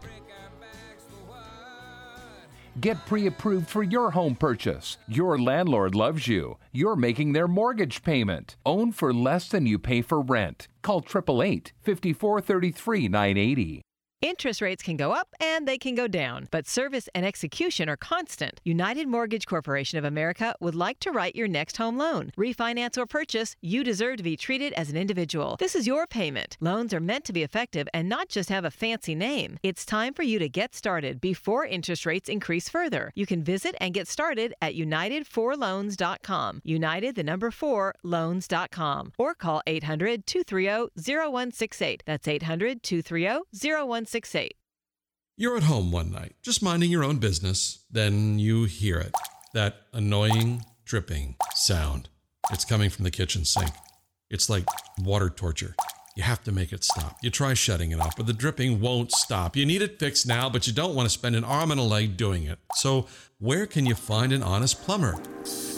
Get 2.80 3.05
pre 3.05 3.27
approved 3.27 3.67
for 3.67 3.84
your 3.84 4.11
home 4.11 4.36
purchase. 4.36 4.97
Your 5.07 5.38
landlord 5.38 5.95
loves 5.95 6.27
you. 6.27 6.57
You're 6.71 6.95
making 6.95 7.34
their 7.34 7.47
mortgage 7.47 8.03
payment. 8.03 8.55
Own 8.65 8.93
for 8.93 9.13
less 9.13 9.49
than 9.49 9.65
you 9.65 9.77
pay 9.80 10.01
for 10.01 10.21
rent. 10.21 10.67
Call 10.82 10.99
888 10.99 11.73
5433 11.82 13.09
980. 13.09 13.82
Interest 14.22 14.59
rates 14.59 14.84
can 14.84 14.97
go 14.97 15.13
up 15.13 15.30
and 15.39 15.65
they 15.65 15.78
can 15.78 15.95
go 15.95 16.05
down, 16.05 16.49
but 16.51 16.67
service 16.67 17.07
and 17.15 17.26
execution 17.26 17.88
are 17.88 17.95
constant. 17.95 18.59
United 18.65 19.07
Mortgage 19.07 19.45
Corporation 19.45 19.97
of 19.97 20.03
America 20.03 20.53
would 20.59 20.76
like 20.76 20.99
to 20.99 21.09
write 21.09 21.38
your 21.38 21.47
next 21.47 21.78
home 21.78 21.97
loan. 21.97 22.34
Refinance 22.38 22.97
or 22.97 23.05
purchase, 23.05 23.55
you 23.61 23.82
deserve 23.82 24.17
to 24.17 24.24
be 24.24 24.36
treated 24.36 24.74
as 24.74 24.89
an 24.89 24.97
individual. 24.97 25.55
This 25.57 25.74
is 25.74 25.88
your 25.88 26.05
payment. 26.05 26.57
Loans 26.59 26.93
are 26.93 26.99
meant 26.99 27.24
to 27.26 27.34
be 27.34 27.43
effective 27.43 27.88
and 27.93 28.09
not 28.09 28.28
just 28.28 28.49
have 28.49 28.65
a 28.65 28.72
fancy 28.72 29.15
name. 29.15 29.57
It's 29.63 29.86
time 29.86 30.13
for 30.13 30.24
you 30.24 30.38
to 30.39 30.49
get 30.49 30.76
started 30.76 31.22
before 31.22 31.65
interest 31.65 32.05
rates 32.05 32.28
increase 32.28 32.67
further. 32.67 33.13
You 33.15 33.26
can 33.26 33.41
visit 33.41 33.74
and 33.80 33.93
get 33.93 34.09
started 34.09 34.53
at 34.61 34.76
unitedforloans.com. 34.76 36.61
United 36.65 37.15
the 37.15 37.24
number 37.24 37.51
4 37.51 37.95
loans.com 38.03 39.13
or 39.17 39.34
call 39.34 39.61
800-230-0168. 39.65 42.01
That's 42.05 42.28
800-230-0168. 42.28 44.09
You're 45.38 45.55
at 45.55 45.64
home 45.64 45.91
one 45.91 46.12
night, 46.12 46.36
just 46.41 46.64
minding 46.64 46.89
your 46.89 47.03
own 47.03 47.18
business. 47.18 47.86
Then 47.91 48.39
you 48.39 48.64
hear 48.64 48.97
it 48.97 49.14
that 49.53 49.76
annoying 49.93 50.66
dripping 50.84 51.36
sound. 51.53 52.10
It's 52.51 52.66
coming 52.66 52.89
from 52.89 53.03
the 53.03 53.12
kitchen 53.12 53.45
sink. 53.45 53.70
It's 54.32 54.49
like 54.49 54.66
water 54.97 55.30
torture. 55.30 55.76
You 56.20 56.24
have 56.24 56.43
to 56.43 56.51
make 56.51 56.74
it 56.74 56.84
stop. 56.84 57.15
You 57.22 57.30
try 57.30 57.53
shutting 57.53 57.91
it 57.91 57.99
off, 58.01 58.17
but 58.17 58.28
the 58.28 58.34
dripping 58.34 58.82
won't 58.82 59.09
stop. 59.13 59.55
You 59.55 59.65
need 59.65 59.82
it 59.82 59.99
fixed 59.99 60.28
now, 60.28 60.49
but 60.49 60.67
you 60.67 60.74
don't 60.74 60.93
want 60.93 61.05
to 61.05 61.09
spend 61.09 61.34
an 61.34 61.45
arm 61.45 61.72
and 61.72 61.80
a 61.80 61.84
leg 61.84 62.17
doing 62.17 62.43
it. 62.43 62.59
So, 62.76 63.05
where 63.38 63.65
can 63.65 63.86
you 63.86 63.95
find 63.95 64.34
an 64.34 64.43
honest 64.43 64.84
plumber? 64.84 65.17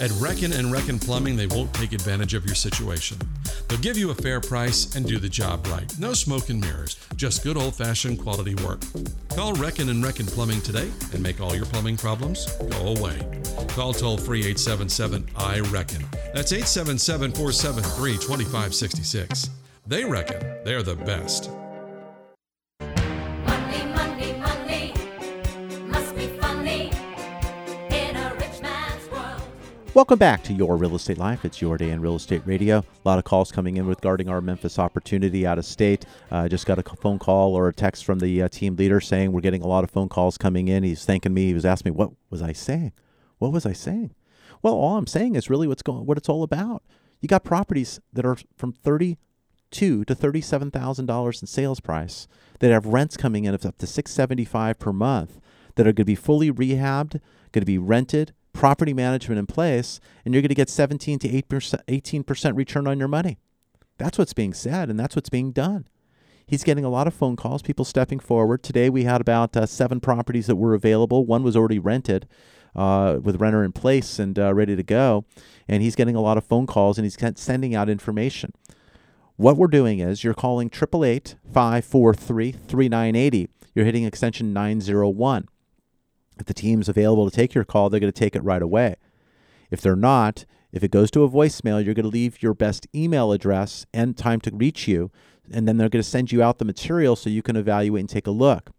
At 0.02 0.10
Reckon 0.20 0.52
and 0.52 0.72
Reckon 0.72 0.98
Plumbing, 0.98 1.38
they 1.38 1.46
won't 1.46 1.72
take 1.76 1.94
advantage 1.94 2.34
of 2.34 2.44
your 2.44 2.56
situation. 2.56 3.20
They'll 3.70 3.78
give 3.78 4.00
you 4.00 4.10
a 4.10 4.16
fair 4.16 4.42
price 4.42 4.96
and 4.96 5.06
do 5.06 5.20
the 5.20 5.30
job 5.30 5.68
right. 5.68 5.94
No 6.00 6.14
smoke 6.14 6.50
and 6.50 6.60
mirrors, 6.60 6.98
just 7.16 7.44
good 7.44 7.56
old 7.56 7.76
fashioned 7.76 8.18
quality 8.18 8.56
work. 8.66 8.82
Call 9.30 9.54
Reckon 9.54 9.90
and 9.90 10.04
Reckon 10.04 10.26
Plumbing 10.26 10.62
today 10.62 10.90
and 11.14 11.22
make 11.22 11.40
all 11.40 11.56
your 11.56 11.68
plumbing 11.68 11.98
problems 11.98 12.52
go 12.56 12.96
away. 12.98 13.20
Call 13.68 13.94
toll 13.94 14.18
free 14.18 14.40
877 14.40 15.28
I 15.36 15.60
Reckon. 15.60 16.04
That's 16.34 16.52
877 16.52 17.34
473 17.34 18.14
2566. 18.14 19.61
They 19.88 20.06
reckon 20.06 20.40
they're 20.64 20.84
the 20.84 20.96
best. 20.96 21.50
Money, 22.80 23.84
money, 23.96 24.34
money 24.34 24.94
must 25.88 26.16
be 26.16 26.28
funny 26.28 26.92
in 27.90 28.16
a 28.16 28.34
rich 28.36 28.62
man's 28.62 29.10
world. 29.12 29.42
Welcome 29.96 30.20
back 30.20 30.44
to 30.44 30.54
Your 30.54 30.78
Real 30.78 30.96
Estate 30.96 31.18
Life. 31.18 31.44
It's 31.46 31.64
your 31.64 31.80
day 31.80 31.90
in 31.90 32.00
real 32.00 32.16
estate 32.16 32.44
radio. 32.46 32.78
A 32.78 32.86
lot 33.04 33.18
of 33.18 33.26
calls 33.26 33.52
coming 33.52 33.78
in 33.78 33.88
regarding 33.88 34.30
our 34.30 34.40
Memphis 34.40 34.78
opportunity 34.78 35.48
out 35.48 35.58
of 35.58 35.66
state. 35.66 36.06
I 36.30 36.46
uh, 36.46 36.48
just 36.48 36.68
got 36.68 36.78
a 36.78 36.84
phone 36.84 37.18
call 37.18 37.56
or 37.56 37.68
a 37.68 37.74
text 37.74 38.06
from 38.06 38.20
the 38.20 38.44
uh, 38.44 38.50
team 38.50 38.76
leader 38.76 39.02
saying 39.02 39.32
we're 39.32 39.42
getting 39.42 39.64
a 39.64 39.68
lot 39.68 39.84
of 39.84 39.90
phone 39.90 40.10
calls 40.10 40.38
coming 40.38 40.68
in. 40.68 40.84
He's 40.84 41.06
thanking 41.06 41.34
me. 41.34 41.48
He 41.48 41.54
was 41.56 41.66
asking 41.66 41.94
me, 41.94 41.98
what 41.98 42.12
was 42.30 42.44
I 42.44 42.54
saying? 42.54 42.94
What 43.40 43.52
was 43.52 43.66
I 43.66 43.74
saying? 43.74 44.14
Well, 44.62 44.76
all 44.76 44.98
I'm 44.98 45.08
saying 45.08 45.36
is 45.36 45.50
really 45.50 45.68
what's 45.68 45.82
going, 45.82 46.06
what 46.06 46.20
it's 46.20 46.30
all 46.30 46.44
about. 46.44 46.84
You 47.20 47.28
got 47.28 47.44
properties 47.44 48.00
that 48.14 48.28
are 48.28 48.38
from 48.56 48.74
32 49.72 50.06
to 50.06 50.16
$37,000 50.16 51.42
in 51.42 51.48
sales 51.48 51.80
price 51.80 52.28
that 52.60 52.72
have 52.72 52.86
rents 52.86 53.18
coming 53.18 53.46
in 53.46 53.54
of 53.54 53.66
up 53.66 53.78
to 53.78 53.88
675 53.88 54.78
per 54.78 54.94
month 54.94 55.40
that 55.76 55.88
are 55.88 55.94
going 55.94 55.96
to 55.96 56.06
be 56.06 56.16
fully 56.16 56.52
rehabbed, 56.52 57.22
going 57.52 57.62
to 57.62 57.66
be 57.66 57.78
rented, 57.78 58.34
property 58.54 58.94
management 58.94 59.40
in 59.40 59.48
place, 59.48 60.00
and 60.26 60.34
you're 60.34 60.42
going 60.42 60.50
to 60.50 60.56
get 60.56 60.70
17 60.70 61.20
to 61.20 61.30
18% 61.30 62.58
return 62.58 62.88
on 62.88 63.00
your 63.00 63.08
money. 63.08 63.40
That's 63.98 64.18
what's 64.18 64.34
being 64.34 64.54
said, 64.54 64.90
and 64.90 65.00
that's 65.00 65.16
what's 65.16 65.30
being 65.30 65.52
done. 65.52 65.88
He's 66.46 66.66
getting 66.66 66.84
a 66.84 66.90
lot 66.90 67.08
of 67.08 67.14
phone 67.14 67.38
calls, 67.38 67.62
people 67.62 67.86
stepping 67.86 68.20
forward. 68.20 68.62
Today 68.62 68.90
we 68.90 69.06
had 69.06 69.22
about 69.22 69.56
uh, 69.56 69.66
seven 69.66 70.02
properties 70.02 70.48
that 70.48 70.58
were 70.58 70.74
available. 70.74 71.26
One 71.26 71.44
was 71.44 71.56
already 71.56 71.80
rented 71.80 72.28
uh, 72.76 73.20
with 73.22 73.40
renter 73.40 73.64
in 73.64 73.72
place 73.72 74.20
and 74.20 74.38
uh, 74.38 74.54
ready 74.54 74.76
to 74.76 74.84
go. 74.84 75.24
And 75.70 75.82
he's 75.82 75.96
getting 75.96 76.16
a 76.16 76.22
lot 76.22 76.38
of 76.38 76.44
phone 76.44 76.68
calls 76.68 76.98
and 76.98 77.06
he's 77.06 77.18
sending 77.40 77.74
out 77.74 77.90
information. 77.90 78.52
What 79.42 79.58
we're 79.58 79.70
doing 79.70 80.02
is 80.02 80.24
you're 80.24 80.36
calling 80.36 80.68
888 80.68 81.34
543 81.52 82.52
3980. 82.52 83.50
You're 83.74 83.86
hitting 83.86 84.04
extension 84.04 84.54
901. 84.54 85.48
If 86.38 86.46
the 86.46 86.54
team's 86.54 86.88
available 86.88 87.28
to 87.28 87.36
take 87.36 87.56
your 87.56 87.64
call, 87.64 87.90
they're 87.90 88.00
going 88.00 88.14
to 88.14 88.20
take 88.20 88.36
it 88.36 88.44
right 88.44 88.62
away. 88.62 88.98
If 89.72 89.82
they're 89.82 89.96
not, 89.96 90.46
if 90.72 90.84
it 90.84 90.92
goes 90.92 91.10
to 91.10 91.24
a 91.24 91.30
voicemail, 91.30 91.84
you're 91.84 91.96
going 91.96 92.04
to 92.04 92.10
leave 92.10 92.44
your 92.44 92.54
best 92.54 92.86
email 92.94 93.32
address 93.32 93.88
and 93.92 94.16
time 94.16 94.42
to 94.42 94.52
reach 94.54 94.88
you, 94.88 95.10
and 95.52 95.68
then 95.68 95.78
they're 95.78 95.90
going 95.90 96.04
to 96.04 96.08
send 96.08 96.32
you 96.32 96.44
out 96.44 96.60
the 96.60 96.64
material 96.66 97.16
so 97.16 97.28
you 97.32 97.42
can 97.42 97.56
evaluate 97.56 98.02
and 98.02 98.10
take 98.10 98.28
a 98.28 98.32
look. 98.32 98.70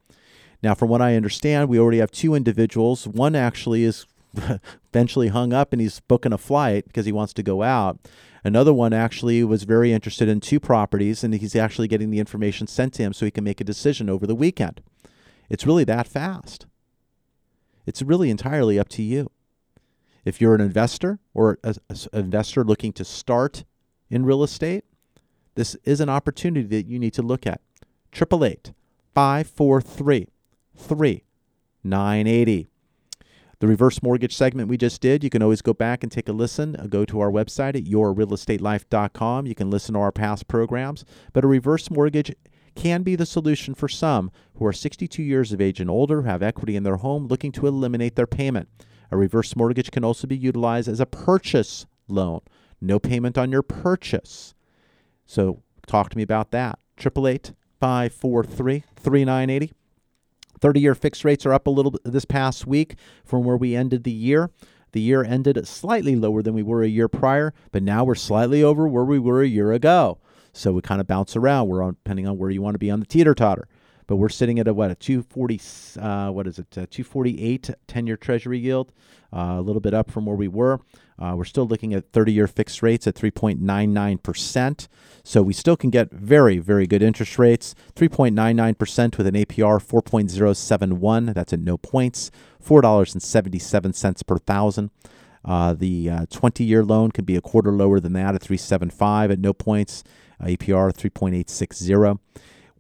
Now, 0.63 0.77
from 0.77 0.91
what 0.91 1.03
I 1.03 1.17
understand, 1.17 1.71
we 1.71 1.81
already 1.81 1.99
have 1.99 2.13
two 2.13 2.37
individuals. 2.37 3.09
One 3.09 3.35
actually 3.35 3.83
is 3.83 4.07
eventually 4.93 5.29
hung 5.29 5.53
up 5.53 5.73
and 5.73 5.81
he's 5.81 6.01
booking 6.01 6.33
a 6.33 6.39
flight 6.39 6.87
because 6.87 7.07
he 7.07 7.13
wants 7.13 7.33
to 7.35 7.43
go 7.43 7.63
out. 7.63 7.99
Another 8.45 8.73
one 8.73 8.93
actually 8.93 9.45
was 9.45 9.63
very 9.63 9.93
interested 9.93 10.29
in 10.29 10.41
two 10.41 10.59
properties 10.59 11.23
and 11.23 11.35
he's 11.35 11.55
actually 11.55 11.89
getting 11.89 12.11
the 12.11 12.19
information 12.19 12.67
sent 12.67 12.95
to 12.95 13.03
him 13.03 13.13
so 13.13 13.25
he 13.25 13.31
can 13.31 13.45
make 13.45 13.61
a 13.61 13.65
decision 13.65 14.11
over 14.11 14.27
the 14.27 14.35
weekend. 14.35 14.83
It's 15.49 15.67
really 15.67 15.85
that 15.85 16.09
fast. 16.09 16.67
It's 17.87 18.03
really 18.03 18.31
entirely 18.31 18.79
up 18.79 18.89
to 18.91 19.03
you. 19.03 19.31
If 20.25 20.41
you're 20.41 20.55
an 20.55 20.61
investor 20.61 21.19
or 21.35 21.59
an 21.63 21.77
investor 22.13 22.65
looking 22.65 22.93
to 22.95 23.05
start 23.05 23.65
in 24.09 24.25
real 24.25 24.43
estate, 24.43 24.85
this 25.55 25.77
is 25.85 26.01
an 26.01 26.09
opportunity 26.09 26.67
that 26.69 26.87
you 26.87 26.99
need 26.99 27.13
to 27.15 27.23
look 27.23 27.47
at. 27.47 27.61
888 28.15 28.73
543 29.15 30.29
3980. 30.77 32.72
The 33.63 33.69
reverse 33.69 34.03
mortgage 34.03 34.35
segment 34.35 34.69
we 34.69 34.77
just 34.77 35.01
did, 35.01 35.23
you 35.23 35.31
can 35.31 35.41
always 35.41 35.63
go 35.63 35.73
back 35.73 36.03
and 36.03 36.11
take 36.11 36.29
a 36.29 36.33
listen. 36.33 36.75
Uh, 36.75 36.89
Go 36.89 37.05
to 37.05 37.21
our 37.21 37.31
website 37.31 37.77
at 37.77 37.85
yourrealestatelife.com. 37.85 39.47
You 39.47 39.55
can 39.55 39.71
listen 39.71 39.95
to 39.95 40.01
our 40.01 40.11
past 40.11 40.49
programs. 40.49 41.05
But 41.33 41.45
a 41.45 41.47
reverse 41.47 41.89
mortgage 41.89 42.35
can 42.75 43.05
be 43.05 43.15
the 43.15 43.25
solution 43.25 43.75
for 43.75 43.89
some 43.89 44.33
who 44.57 44.67
are 44.67 44.73
62 44.73 45.23
years 45.23 45.53
of 45.53 45.61
age 45.61 45.79
and 45.79 45.89
older, 45.89 46.23
have 46.23 46.43
equity 46.43 46.75
in 46.75 46.83
their 46.83 46.97
home, 46.97 47.29
looking 47.29 47.53
to 47.53 47.69
eliminate 47.69 48.17
their 48.17 48.27
payment. 48.27 48.69
A 49.13 49.17
reverse 49.17 49.55
mortgage 49.55 49.93
can 49.93 50.03
also 50.03 50.27
be 50.27 50.37
utilized 50.37 50.89
as 50.89 50.99
a 50.99 51.07
purchase 51.07 51.87
loan. 52.09 52.41
No 52.81 52.99
payment 52.99 53.39
on 53.39 53.53
your 53.53 53.63
purchase. 53.63 54.55
So 55.25 55.63
talk 55.87 56.11
to 56.11 56.17
me 56.17 56.25
about 56.25 56.51
that. 56.51 56.81
888 56.99 57.53
543 57.79 58.83
3980. 58.97 59.73
30 60.63 60.81
year 60.81 60.95
fixed 60.95 61.25
rates 61.25 61.45
are 61.45 61.53
up 61.53 61.67
a 61.67 61.71
little 61.71 61.91
bit 61.91 62.01
this 62.05 62.25
past 62.25 62.67
week 62.67 62.95
from 63.25 63.45
where 63.45 63.57
we 63.57 63.75
ended 63.75 64.05
the 64.05 64.13
year. 64.13 64.51
The 64.93 65.01
year 65.01 65.25
ended 65.25 65.67
slightly 65.67 66.15
lower 66.15 66.43
than 66.43 66.55
we 66.55 66.63
were 66.63 66.83
a 66.83 66.89
year 66.89 67.09
prior, 67.09 67.53
but 67.73 67.83
now 67.83 68.05
we're 68.05 68.15
slightly 68.15 68.63
over 68.63 68.87
where 68.87 69.05
we 69.05 69.19
were 69.19 69.43
a 69.43 69.49
year 69.49 69.73
ago. 69.73 70.19
So 70.53 70.73
we 70.73 70.83
kind 70.83 71.01
of 71.01 71.07
bounce 71.07 71.35
around. 71.35 71.69
We're 71.69 71.83
on, 71.83 71.95
depending 72.05 72.29
on 72.29 72.39
where 72.39 72.51
you 72.51 72.63
want 72.63 72.75
to 72.75 72.79
be 72.79 72.91
on 72.91 73.01
the 73.01 73.07
teeter 73.07 73.35
totter. 73.35 73.69
But 74.07 74.17
we're 74.17 74.29
sitting 74.29 74.59
at 74.59 74.69
a 74.69 74.75
what 74.75 74.91
a 74.91 74.95
240 74.95 75.61
uh, 76.01 76.31
what 76.31 76.47
is 76.47 76.59
it 76.59 76.67
uh, 76.77 76.87
248 76.91 77.71
10 77.87 78.07
year 78.07 78.17
treasury 78.17 78.59
yield, 78.59 78.93
uh, 79.33 79.57
a 79.59 79.61
little 79.61 79.81
bit 79.81 79.95
up 79.95 80.11
from 80.11 80.27
where 80.27 80.37
we 80.37 80.49
were. 80.49 80.81
Uh, 81.19 81.35
we're 81.37 81.45
still 81.45 81.67
looking 81.67 81.95
at 81.95 82.11
30 82.13 82.33
year 82.33 82.47
fixed 82.49 82.83
rates 82.83 83.07
at 83.07 83.15
3.99%. 83.15 84.89
So 85.23 85.43
we 85.43 85.53
still 85.53 85.77
can 85.77 85.91
get 85.91 86.11
very, 86.11 86.59
very 86.59 86.87
good 86.87 87.03
interest 87.03 87.39
rates. 87.39 87.75
3.99% 87.95 89.17
with 89.17 89.27
an 89.27 89.35
APR 89.35 89.81
4.071. 89.81 91.35
That's 91.35 91.53
at 91.53 91.61
no 91.61 91.77
points. 91.77 92.31
$4.77 92.65 94.27
per 94.27 94.39
thousand. 94.39 94.91
Uh, 95.45 95.75
the 95.75 96.27
20 96.31 96.65
year 96.65 96.85
loan 96.85 97.11
can 97.11 97.25
be 97.25 97.37
a 97.37 97.41
quarter 97.41 97.73
lower 97.73 98.01
than 98.01 98.13
that 98.15 98.35
at 98.35 98.43
375 98.43 99.31
at 99.31 99.39
no 99.39 99.53
points. 99.53 100.03
Uh, 100.41 100.47
APR 100.47 100.93
3.860. 100.93 102.19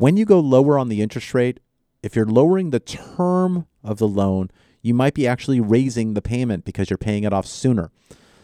When 0.02 0.16
you 0.16 0.24
go 0.24 0.40
lower 0.40 0.80
on 0.80 0.88
the 0.88 1.00
interest 1.00 1.32
rate, 1.32 1.60
if 2.02 2.16
you're 2.16 2.26
lowering 2.26 2.70
the 2.70 2.80
term 2.80 3.68
of 3.84 3.98
the 3.98 4.08
loan, 4.08 4.50
you 4.80 4.94
might 4.94 5.14
be 5.14 5.28
actually 5.28 5.60
raising 5.60 6.14
the 6.14 6.20
payment 6.20 6.64
because 6.64 6.90
you're 6.90 6.98
paying 6.98 7.22
it 7.22 7.32
off 7.32 7.46
sooner. 7.46 7.92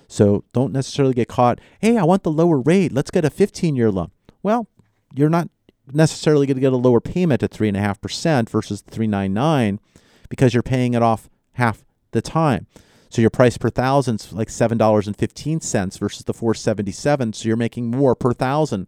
So 0.06 0.44
don't 0.52 0.72
necessarily 0.72 1.14
get 1.14 1.26
caught, 1.26 1.60
hey, 1.80 1.98
I 1.98 2.04
want 2.04 2.22
the 2.22 2.30
lower 2.30 2.60
rate. 2.60 2.92
Let's 2.92 3.10
get 3.10 3.24
a 3.24 3.28
15 3.28 3.74
year 3.74 3.90
loan. 3.90 4.12
Well, 4.40 4.68
you're 5.12 5.28
not 5.28 5.48
necessarily 5.92 6.46
going 6.46 6.58
to 6.58 6.60
get 6.60 6.72
a 6.72 6.76
lower 6.76 7.00
payment 7.00 7.42
at 7.42 7.50
3.5% 7.50 8.48
versus 8.48 8.80
399 8.82 9.80
because 10.28 10.54
you're 10.54 10.62
paying 10.62 10.94
it 10.94 11.02
off 11.02 11.28
half 11.54 11.84
the 12.12 12.22
time. 12.22 12.68
So 13.08 13.20
your 13.20 13.30
price 13.30 13.58
per 13.58 13.68
thousand 13.68 14.20
is 14.20 14.32
like 14.32 14.46
$7.15 14.46 15.98
versus 15.98 16.22
the 16.22 16.32
477 16.32 17.32
So 17.32 17.48
you're 17.48 17.56
making 17.56 17.90
more 17.90 18.14
per 18.14 18.32
thousand 18.32 18.86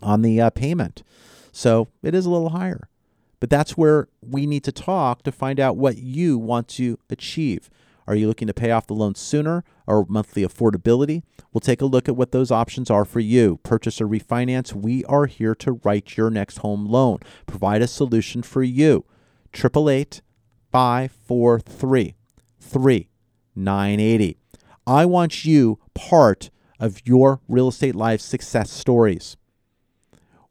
on 0.00 0.22
the 0.22 0.40
uh, 0.40 0.48
payment. 0.48 1.02
So 1.54 1.88
it 2.02 2.14
is 2.14 2.26
a 2.26 2.30
little 2.30 2.50
higher. 2.50 2.88
But 3.38 3.48
that's 3.48 3.76
where 3.76 4.08
we 4.20 4.44
need 4.44 4.64
to 4.64 4.72
talk 4.72 5.22
to 5.22 5.30
find 5.30 5.60
out 5.60 5.76
what 5.76 5.98
you 5.98 6.36
want 6.36 6.66
to 6.68 6.98
achieve. 7.08 7.70
Are 8.06 8.16
you 8.16 8.26
looking 8.26 8.48
to 8.48 8.54
pay 8.54 8.70
off 8.70 8.88
the 8.88 8.94
loan 8.94 9.14
sooner 9.14 9.64
or 9.86 10.04
monthly 10.08 10.42
affordability? 10.42 11.22
We'll 11.52 11.60
take 11.60 11.80
a 11.80 11.86
look 11.86 12.08
at 12.08 12.16
what 12.16 12.32
those 12.32 12.50
options 12.50 12.90
are 12.90 13.04
for 13.04 13.20
you. 13.20 13.60
Purchase 13.62 14.00
or 14.00 14.08
refinance, 14.08 14.72
we 14.72 15.04
are 15.04 15.26
here 15.26 15.54
to 15.56 15.80
write 15.84 16.16
your 16.16 16.28
next 16.28 16.58
home 16.58 16.86
loan, 16.86 17.18
provide 17.46 17.82
a 17.82 17.86
solution 17.86 18.42
for 18.42 18.62
you. 18.62 19.04
888 19.54 20.22
543 20.72 22.16
3980. 22.58 24.38
I 24.86 25.06
want 25.06 25.44
you 25.44 25.78
part 25.94 26.50
of 26.80 27.00
your 27.04 27.40
real 27.46 27.68
estate 27.68 27.94
life 27.94 28.20
success 28.20 28.70
stories. 28.70 29.36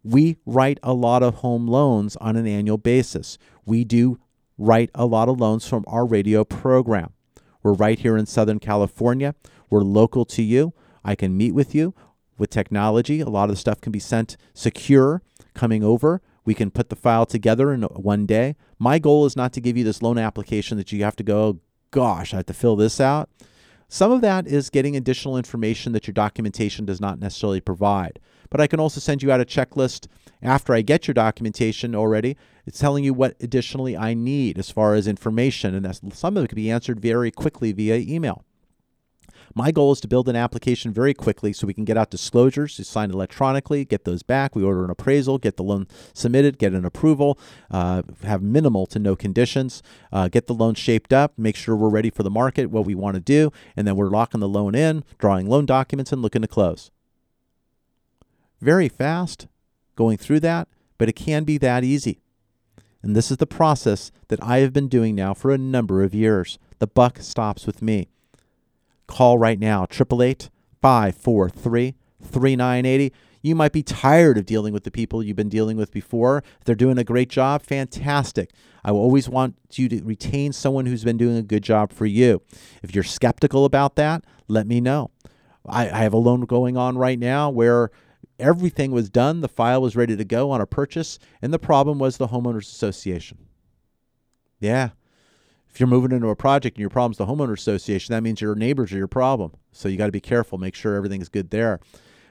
We 0.04 0.38
write 0.46 0.80
a 0.84 0.94
lot 0.94 1.24
of 1.24 1.36
home 1.36 1.68
loans 1.68 2.16
on 2.18 2.36
an 2.36 2.46
annual 2.46 2.78
basis. 2.78 3.38
We 3.66 3.84
do 3.84 4.20
write 4.58 4.90
a 4.94 5.06
lot 5.06 5.30
of 5.30 5.40
loans 5.40 5.68
from 5.68 5.84
our 5.88 6.06
radio 6.06 6.44
program. 6.44 7.14
We're 7.62 7.74
right 7.74 7.98
here 7.98 8.18
in 8.18 8.26
Southern 8.26 8.60
California. 8.60 9.36
We're 9.70 9.82
local 9.82 10.26
to 10.26 10.44
you. 10.44 10.74
I 11.04 11.16
can 11.16 11.38
meet 11.38 11.54
with 11.54 11.74
you 11.74 11.94
with 12.38 12.50
technology. 12.50 13.22
A 13.22 13.30
lot 13.30 13.46
of 13.46 13.56
the 13.56 13.60
stuff 13.60 13.80
can 13.80 13.92
be 13.92 14.00
sent 14.00 14.36
secure 14.54 15.22
coming 15.54 15.84
over. 15.84 16.22
We 16.46 16.54
can 16.54 16.72
put 16.72 16.90
the 16.90 16.96
file 16.96 17.26
together 17.26 17.72
in 17.72 17.84
one 17.84 18.26
day. 18.26 18.56
My 18.78 19.00
goal 19.00 19.26
is 19.26 19.38
not 19.38 19.54
to 19.54 19.62
give 19.62 19.78
you 19.78 19.86
this 19.86 20.02
loan 20.02 20.18
application 20.18 20.78
that 20.78 20.92
you 20.92 21.04
have 21.04 21.16
to 21.16 21.24
go, 21.24 21.60
gosh, 21.92 22.34
I 22.34 22.38
have 22.38 22.48
to 22.48 22.54
fill 22.54 22.76
this 22.76 23.00
out. 23.00 23.30
Some 23.88 24.12
of 24.12 24.22
that 24.22 24.48
is 24.48 24.70
getting 24.70 24.96
additional 24.96 25.38
information 25.38 25.94
that 25.94 26.08
your 26.08 26.14
documentation 26.14 26.86
does 26.86 27.00
not 27.00 27.20
necessarily 27.20 27.62
provide. 27.62 28.20
But 28.50 28.62
I 28.62 28.68
can 28.68 28.80
also 28.80 29.00
send 29.00 29.24
you 29.24 29.32
out 29.32 29.42
a 29.42 29.46
checklist 29.46 30.08
after 30.42 30.74
I 30.74 30.82
get 30.82 31.08
your 31.08 31.14
documentation 31.14 31.96
already. 31.96 32.38
It's 32.66 32.80
telling 32.80 33.04
you 33.04 33.14
what 33.14 33.36
additionally 33.40 33.98
I 33.98 34.14
need 34.14 34.58
as 34.58 34.70
far 34.70 34.94
as 34.94 35.08
information, 35.08 35.74
and 35.74 35.86
that's, 35.86 36.02
some 36.18 36.38
of 36.38 36.44
it 36.44 36.48
can 36.50 36.56
be 36.56 36.72
answered 36.72 37.00
very 37.00 37.32
quickly 37.32 37.72
via 37.72 37.98
email. 37.98 38.46
My 39.56 39.72
goal 39.72 39.92
is 39.92 40.02
to 40.02 40.08
build 40.08 40.28
an 40.28 40.36
application 40.36 40.92
very 40.92 41.14
quickly 41.14 41.54
so 41.54 41.68
we 41.68 41.76
can 41.76 41.86
get 41.86 41.96
out 41.96 42.10
disclosures, 42.10 42.86
sign 42.88 43.12
electronically, 43.12 43.86
get 43.86 44.04
those 44.04 44.24
back. 44.24 44.56
We 44.56 44.64
order 44.64 44.84
an 44.84 44.90
appraisal, 44.90 45.38
get 45.38 45.58
the 45.58 45.64
loan 45.64 45.88
submitted, 46.14 46.58
get 46.58 46.74
an 46.74 46.86
approval, 46.86 47.38
uh, 47.70 48.02
have 48.24 48.42
minimal 48.42 48.88
to 48.88 49.00
no 49.00 49.16
conditions, 49.16 49.84
uh, 50.12 50.28
get 50.28 50.48
the 50.48 50.56
loan 50.56 50.74
shaped 50.74 51.14
up, 51.14 51.34
make 51.38 51.56
sure 51.56 51.76
we're 51.76 51.90
ready 51.90 52.10
for 52.10 52.24
the 52.24 52.32
market, 52.32 52.72
what 52.72 52.86
we 52.86 52.96
want 52.96 53.14
to 53.14 53.22
do, 53.22 53.52
and 53.78 53.88
then 53.88 53.96
we're 53.96 54.10
locking 54.10 54.40
the 54.40 54.50
loan 54.50 54.74
in, 54.74 55.04
drawing 55.20 55.48
loan 55.48 55.68
documents, 55.68 56.12
and 56.12 56.24
looking 56.24 56.42
to 56.42 56.48
close. 56.48 56.90
Very 58.60 58.90
fast 58.90 59.48
going 59.96 60.18
through 60.18 60.40
that, 60.40 60.68
but 60.98 61.10
it 61.10 61.14
can 61.14 61.44
be 61.44 61.60
that 61.60 61.84
easy. 61.84 62.22
And 63.04 63.16
this 63.16 63.30
is 63.30 63.38
the 63.38 63.46
process 63.46 64.12
that 64.30 64.42
I 64.42 64.60
have 64.60 64.74
been 64.74 64.88
doing 64.88 65.14
now 65.14 65.36
for 65.36 65.52
a 65.52 65.58
number 65.60 66.02
of 66.02 66.16
years. 66.16 66.58
The 66.80 66.88
buck 66.88 67.20
stops 67.20 67.68
with 67.68 67.82
me. 67.82 68.08
Call 69.14 69.38
right 69.38 69.60
now, 69.60 69.84
888 69.84 70.50
543 70.82 71.94
3980. 72.24 73.14
You 73.44 73.54
might 73.54 73.72
be 73.72 73.84
tired 73.84 74.40
of 74.40 74.48
dealing 74.48 74.74
with 74.74 74.86
the 74.86 74.90
people 74.90 75.22
you've 75.22 75.36
been 75.36 75.50
dealing 75.50 75.78
with 75.78 75.92
before. 75.92 76.44
If 76.58 76.64
they're 76.66 76.74
doing 76.74 76.98
a 76.98 77.04
great 77.04 77.30
job, 77.30 77.62
fantastic. 77.62 78.50
I 78.84 78.92
will 78.92 79.02
always 79.02 79.30
want 79.30 79.56
you 79.74 79.88
to 79.90 80.04
retain 80.04 80.52
someone 80.52 80.88
who's 80.88 81.04
been 81.04 81.20
doing 81.20 81.38
a 81.38 81.44
good 81.44 81.62
job 81.62 81.94
for 81.94 82.08
you. 82.08 82.42
If 82.82 82.96
you're 82.96 83.04
skeptical 83.04 83.66
about 83.66 83.98
that, 83.98 84.26
let 84.48 84.66
me 84.66 84.82
know. 84.82 85.12
I, 85.64 85.92
I 85.92 86.00
have 86.00 86.14
a 86.14 86.18
loan 86.18 86.42
going 86.42 86.76
on 86.76 86.98
right 86.98 87.20
now 87.20 87.52
where 87.52 87.92
everything 88.40 88.90
was 88.90 89.12
done, 89.12 89.42
the 89.42 89.48
file 89.48 89.84
was 89.84 89.96
ready 89.96 90.18
to 90.18 90.26
go 90.26 90.50
on 90.50 90.60
a 90.60 90.66
purchase, 90.66 91.20
and 91.40 91.54
the 91.54 91.60
problem 91.60 92.00
was 92.00 92.18
the 92.18 92.30
homeowners 92.30 92.64
association. 92.64 93.38
Yeah. 94.60 94.90
If 95.74 95.80
you're 95.80 95.88
moving 95.88 96.12
into 96.12 96.28
a 96.28 96.36
project 96.36 96.78
and 96.78 96.82
your 96.82 96.92
problem's 96.92 97.18
the 97.18 97.26
homeowner 97.26 97.54
association, 97.54 98.14
that 98.14 98.22
means 98.22 98.40
your 98.40 98.54
neighbors 98.54 98.94
are 98.94 98.98
your 98.98 99.08
problem. 99.08 99.54
So 99.72 99.90
you 99.90 99.98
got 99.98 100.06
to 100.06 100.12
be 100.12 100.22
careful, 100.22 100.60
make 100.60 100.76
sure 100.76 100.96
everything's 100.96 101.30
good 101.30 101.50
there. 101.50 101.80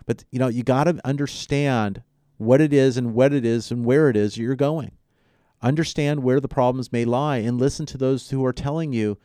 But 0.07 0.23
you 0.31 0.39
know, 0.39 0.47
you 0.47 0.63
got 0.63 0.85
to 0.85 1.01
understand 1.05 2.03
what 2.37 2.61
it 2.61 2.73
is 2.73 2.97
and 2.97 3.15
what 3.15 3.33
it 3.33 3.45
is 3.45 3.73
and 3.73 3.85
where 3.85 4.09
it 4.09 4.17
is 4.17 4.37
you're 4.37 4.55
going. 4.55 4.93
Understand 5.61 6.23
where 6.23 6.39
the 6.39 6.47
problems 6.47 6.93
may 6.93 7.05
lie 7.05 7.39
and 7.39 7.59
listen 7.59 7.85
to 7.87 7.99
those 7.99 8.31
who 8.31 8.45
are 8.45 8.53
telling 8.53 8.93
you, 8.93 9.19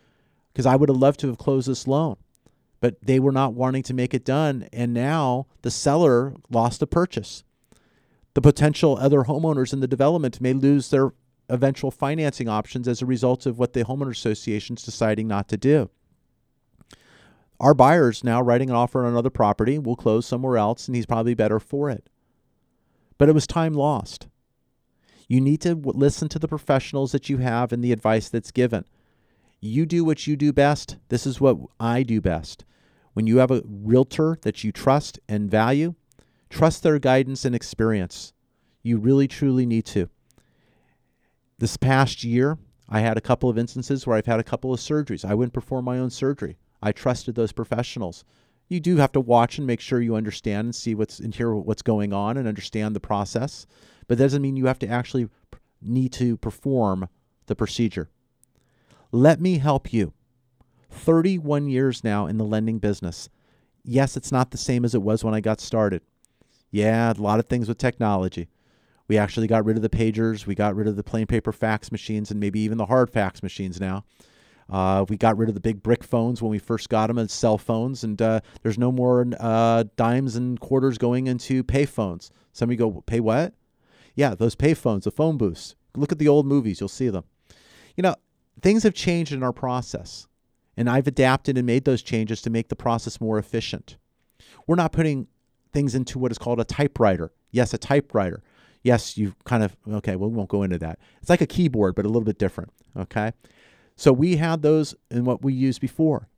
because 0.51 0.65
I 0.65 0.75
would 0.75 0.89
have 0.89 0.97
loved 0.97 1.19
to 1.19 1.27
have 1.27 1.37
closed 1.37 1.67
this 1.67 1.87
loan, 1.87 2.15
but 2.79 2.97
they 3.03 3.19
were 3.19 3.31
not 3.31 3.53
wanting 3.53 3.83
to 3.83 3.93
make 3.93 4.15
it 4.15 4.25
done. 4.25 4.67
And 4.73 4.95
now 4.95 5.45
the 5.61 5.69
seller 5.69 6.33
lost 6.49 6.79
the 6.79 6.87
purchase. 6.87 7.43
The 8.33 8.41
potential 8.41 8.97
other 8.97 9.23
homeowners 9.23 9.73
in 9.73 9.79
the 9.79 9.87
development 9.87 10.41
may 10.41 10.53
lose 10.53 10.89
their 10.89 11.11
eventual 11.49 11.91
financing 11.91 12.47
options 12.47 12.87
as 12.87 13.01
a 13.01 13.05
result 13.05 13.45
of 13.45 13.57
what 13.57 13.73
the 13.73 13.83
homeowner 13.83 14.11
association's 14.11 14.83
deciding 14.83 15.27
not 15.27 15.47
to 15.49 15.57
do. 15.57 15.89
Our 17.59 17.73
buyer's 17.73 18.23
now 18.23 18.41
writing 18.41 18.69
an 18.69 18.75
offer 18.75 19.03
on 19.03 19.11
another 19.11 19.29
property. 19.29 19.79
We'll 19.79 19.95
close 19.95 20.25
somewhere 20.25 20.57
else, 20.57 20.87
and 20.87 20.95
he's 20.95 21.05
probably 21.07 21.33
better 21.33 21.59
for 21.59 21.89
it. 21.89 22.09
But 23.17 23.29
it 23.29 23.33
was 23.33 23.47
time 23.47 23.73
lost. 23.73 24.27
You 25.27 25.41
need 25.41 25.61
to 25.61 25.75
w- 25.75 25.97
listen 25.97 26.29
to 26.29 26.39
the 26.39 26.47
professionals 26.47 27.11
that 27.11 27.29
you 27.29 27.37
have 27.37 27.73
and 27.73 27.83
the 27.83 27.91
advice 27.91 28.29
that's 28.29 28.51
given. 28.51 28.85
You 29.59 29.85
do 29.87 30.05
what 30.05 30.27
you 30.27 30.35
do 30.35 30.53
best. 30.53 30.97
This 31.09 31.25
is 31.25 31.41
what 31.41 31.57
I 31.79 32.03
do 32.03 32.21
best. 32.21 32.63
When 33.13 33.25
you 33.25 33.37
have 33.37 33.49
a 33.49 33.63
realtor 33.65 34.37
that 34.43 34.63
you 34.63 34.71
trust 34.71 35.19
and 35.27 35.49
value, 35.49 35.95
trust 36.51 36.83
their 36.83 36.99
guidance 36.99 37.43
and 37.43 37.55
experience. 37.55 38.33
You 38.83 38.99
really, 38.99 39.27
truly 39.27 39.65
need 39.65 39.85
to. 39.87 40.09
This 41.59 41.75
past 41.75 42.23
year, 42.23 42.59
I 42.87 42.99
had 42.99 43.17
a 43.17 43.21
couple 43.21 43.49
of 43.49 43.57
instances 43.57 44.05
where 44.05 44.15
I've 44.15 44.27
had 44.27 44.39
a 44.39 44.43
couple 44.43 44.73
of 44.73 44.79
surgeries. 44.79 45.25
I 45.25 45.33
wouldn't 45.33 45.53
perform 45.53 45.85
my 45.85 45.97
own 45.97 46.11
surgery. 46.11 46.57
I 46.83 46.91
trusted 46.91 47.33
those 47.33 47.51
professionals. 47.51 48.23
You 48.67 48.79
do 48.79 48.97
have 48.97 49.11
to 49.13 49.19
watch 49.19 49.57
and 49.57 49.65
make 49.65 49.79
sure 49.79 49.99
you 49.99 50.15
understand 50.15 50.65
and 50.65 50.75
see 50.75 50.93
what's 50.93 51.19
and 51.19 51.33
hear 51.33 51.55
what's 51.55 51.81
going 51.81 52.13
on 52.13 52.37
and 52.37 52.47
understand 52.47 52.95
the 52.95 52.99
process, 52.99 53.65
but 54.07 54.17
that 54.17 54.25
doesn't 54.25 54.41
mean 54.41 54.55
you 54.55 54.67
have 54.67 54.79
to 54.79 54.87
actually 54.87 55.29
need 55.81 56.13
to 56.13 56.37
perform 56.37 57.09
the 57.47 57.55
procedure. 57.55 58.09
Let 59.11 59.41
me 59.41 59.57
help 59.57 59.91
you. 59.91 60.13
31 60.91 61.69
years 61.69 62.03
now 62.03 62.27
in 62.27 62.37
the 62.37 62.45
lending 62.45 62.77
business. 62.77 63.29
Yes, 63.83 64.15
it's 64.15 64.31
not 64.31 64.51
the 64.51 64.57
same 64.57 64.85
as 64.85 64.93
it 64.93 65.01
was 65.01 65.23
when 65.23 65.33
I 65.33 65.41
got 65.41 65.61
started. 65.61 66.01
Yeah, 66.69 67.13
a 67.13 67.13
lot 67.13 67.39
of 67.39 67.47
things 67.47 67.67
with 67.67 67.77
technology. 67.77 68.47
We 69.07 69.17
actually 69.17 69.47
got 69.47 69.65
rid 69.65 69.77
of 69.77 69.83
the 69.83 69.89
pagers. 69.89 70.45
We 70.45 70.55
got 70.55 70.75
rid 70.75 70.87
of 70.87 70.95
the 70.95 71.03
plain 71.03 71.27
paper 71.27 71.51
fax 71.51 71.91
machines 71.91 72.31
and 72.31 72.39
maybe 72.39 72.59
even 72.59 72.77
the 72.77 72.85
hard 72.85 73.09
fax 73.09 73.41
machines 73.41 73.79
now. 73.79 74.03
Uh, 74.69 75.05
we 75.07 75.15
got 75.15 75.37
rid 75.37 75.47
of 75.47 75.55
the 75.55 75.61
big 75.61 75.81
brick 75.81 76.03
phones 76.03 76.41
when 76.41 76.51
we 76.51 76.59
first 76.59 76.89
got 76.89 77.07
them 77.07 77.17
as 77.17 77.31
cell 77.31 77.57
phones, 77.57 78.03
and 78.03 78.21
uh, 78.21 78.41
there's 78.63 78.77
no 78.77 78.91
more 78.91 79.25
uh, 79.39 79.85
dimes 79.95 80.35
and 80.35 80.59
quarters 80.59 80.97
going 80.97 81.27
into 81.27 81.63
pay 81.63 81.85
phones. 81.85 82.31
Some 82.51 82.69
of 82.69 82.73
you 82.73 82.77
go, 82.77 83.01
pay 83.05 83.21
what? 83.21 83.53
Yeah, 84.15 84.35
those 84.35 84.55
pay 84.55 84.73
phones, 84.73 85.05
the 85.05 85.11
phone 85.11 85.37
booths. 85.37 85.75
Look 85.95 86.11
at 86.11 86.19
the 86.19 86.27
old 86.27 86.45
movies, 86.45 86.79
you'll 86.81 86.89
see 86.89 87.09
them. 87.09 87.23
You 87.95 88.01
know, 88.01 88.15
things 88.61 88.83
have 88.83 88.93
changed 88.93 89.31
in 89.31 89.41
our 89.41 89.53
process, 89.53 90.27
and 90.75 90.89
I've 90.89 91.07
adapted 91.07 91.57
and 91.57 91.65
made 91.65 91.85
those 91.85 92.03
changes 92.03 92.41
to 92.41 92.49
make 92.49 92.67
the 92.67 92.75
process 92.75 93.21
more 93.21 93.39
efficient. 93.39 93.97
We're 94.67 94.75
not 94.75 94.91
putting 94.91 95.27
things 95.71 95.95
into 95.95 96.19
what 96.19 96.31
is 96.31 96.37
called 96.37 96.59
a 96.59 96.65
typewriter. 96.65 97.31
Yes, 97.51 97.73
a 97.73 97.77
typewriter. 97.77 98.43
Yes, 98.83 99.17
you 99.17 99.35
kind 99.43 99.63
of, 99.63 99.75
okay, 99.87 100.15
well, 100.15 100.29
we 100.29 100.35
won't 100.35 100.49
go 100.49 100.63
into 100.63 100.77
that. 100.79 100.99
It's 101.21 101.29
like 101.29 101.41
a 101.41 101.47
keyboard, 101.47 101.95
but 101.95 102.05
a 102.05 102.09
little 102.09 102.23
bit 102.23 102.39
different. 102.39 102.71
Okay. 102.95 103.33
So 103.95 104.13
we 104.13 104.37
had 104.37 104.61
those 104.61 104.95
in 105.09 105.25
what 105.25 105.43
we 105.43 105.53
used 105.53 105.81
before. 105.81 106.29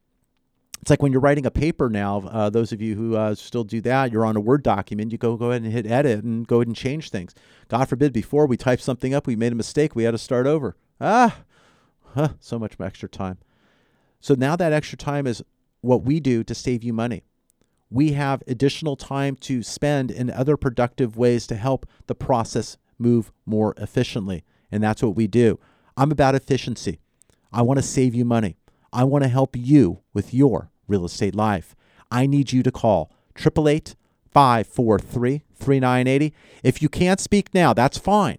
It's 0.81 0.89
like 0.89 1.01
when 1.01 1.11
you're 1.11 1.21
writing 1.21 1.45
a 1.45 1.51
paper 1.51 1.89
now. 1.89 2.21
Uh, 2.21 2.49
those 2.49 2.71
of 2.71 2.81
you 2.81 2.95
who 2.95 3.15
uh, 3.15 3.35
still 3.35 3.65
do 3.65 3.81
that, 3.81 4.11
you're 4.11 4.25
on 4.25 4.37
a 4.37 4.39
Word 4.39 4.63
document. 4.63 5.11
You 5.11 5.17
go 5.17 5.35
go 5.35 5.51
ahead 5.51 5.63
and 5.63 5.71
hit 5.71 5.85
edit 5.85 6.23
and 6.23 6.47
go 6.47 6.57
ahead 6.57 6.67
and 6.67 6.75
change 6.75 7.09
things. 7.09 7.35
God 7.67 7.89
forbid, 7.89 8.13
before 8.13 8.45
we 8.45 8.55
typed 8.55 8.81
something 8.81 9.13
up, 9.13 9.27
we 9.27 9.35
made 9.35 9.51
a 9.51 9.55
mistake. 9.55 9.95
We 9.95 10.05
had 10.05 10.11
to 10.11 10.17
start 10.17 10.47
over. 10.47 10.77
Ah, 11.01 11.39
huh, 12.15 12.29
so 12.39 12.57
much 12.57 12.73
extra 12.79 13.09
time. 13.09 13.39
So 14.21 14.35
now 14.35 14.55
that 14.55 14.71
extra 14.71 14.97
time 14.97 15.27
is 15.27 15.43
what 15.81 16.03
we 16.03 16.19
do 16.19 16.43
to 16.45 16.55
save 16.55 16.83
you 16.83 16.93
money. 16.93 17.23
We 17.89 18.13
have 18.13 18.43
additional 18.47 18.95
time 18.95 19.35
to 19.37 19.63
spend 19.63 20.11
in 20.11 20.29
other 20.29 20.57
productive 20.57 21.17
ways 21.17 21.47
to 21.47 21.55
help 21.55 21.87
the 22.07 22.15
process 22.15 22.77
move 22.99 23.31
more 23.45 23.73
efficiently. 23.77 24.43
And 24.71 24.83
that's 24.83 25.01
what 25.01 25.15
we 25.15 25.27
do. 25.27 25.59
I'm 25.97 26.11
about 26.11 26.35
efficiency. 26.35 26.99
I 27.51 27.63
want 27.63 27.79
to 27.79 27.85
save 27.85 28.13
you 28.13 28.25
money. 28.25 28.57
I 28.93 29.03
want 29.03 29.23
to 29.23 29.29
help 29.29 29.55
you 29.55 30.01
with 30.13 30.33
your 30.33 30.69
real 30.87 31.05
estate 31.05 31.35
life. 31.35 31.75
I 32.11 32.25
need 32.25 32.51
you 32.51 32.63
to 32.63 32.71
call 32.71 33.11
888 33.35 33.95
543 34.31 35.43
3980. 35.55 36.33
If 36.63 36.81
you 36.81 36.89
can't 36.89 37.19
speak 37.19 37.53
now, 37.53 37.73
that's 37.73 37.97
fine. 37.97 38.37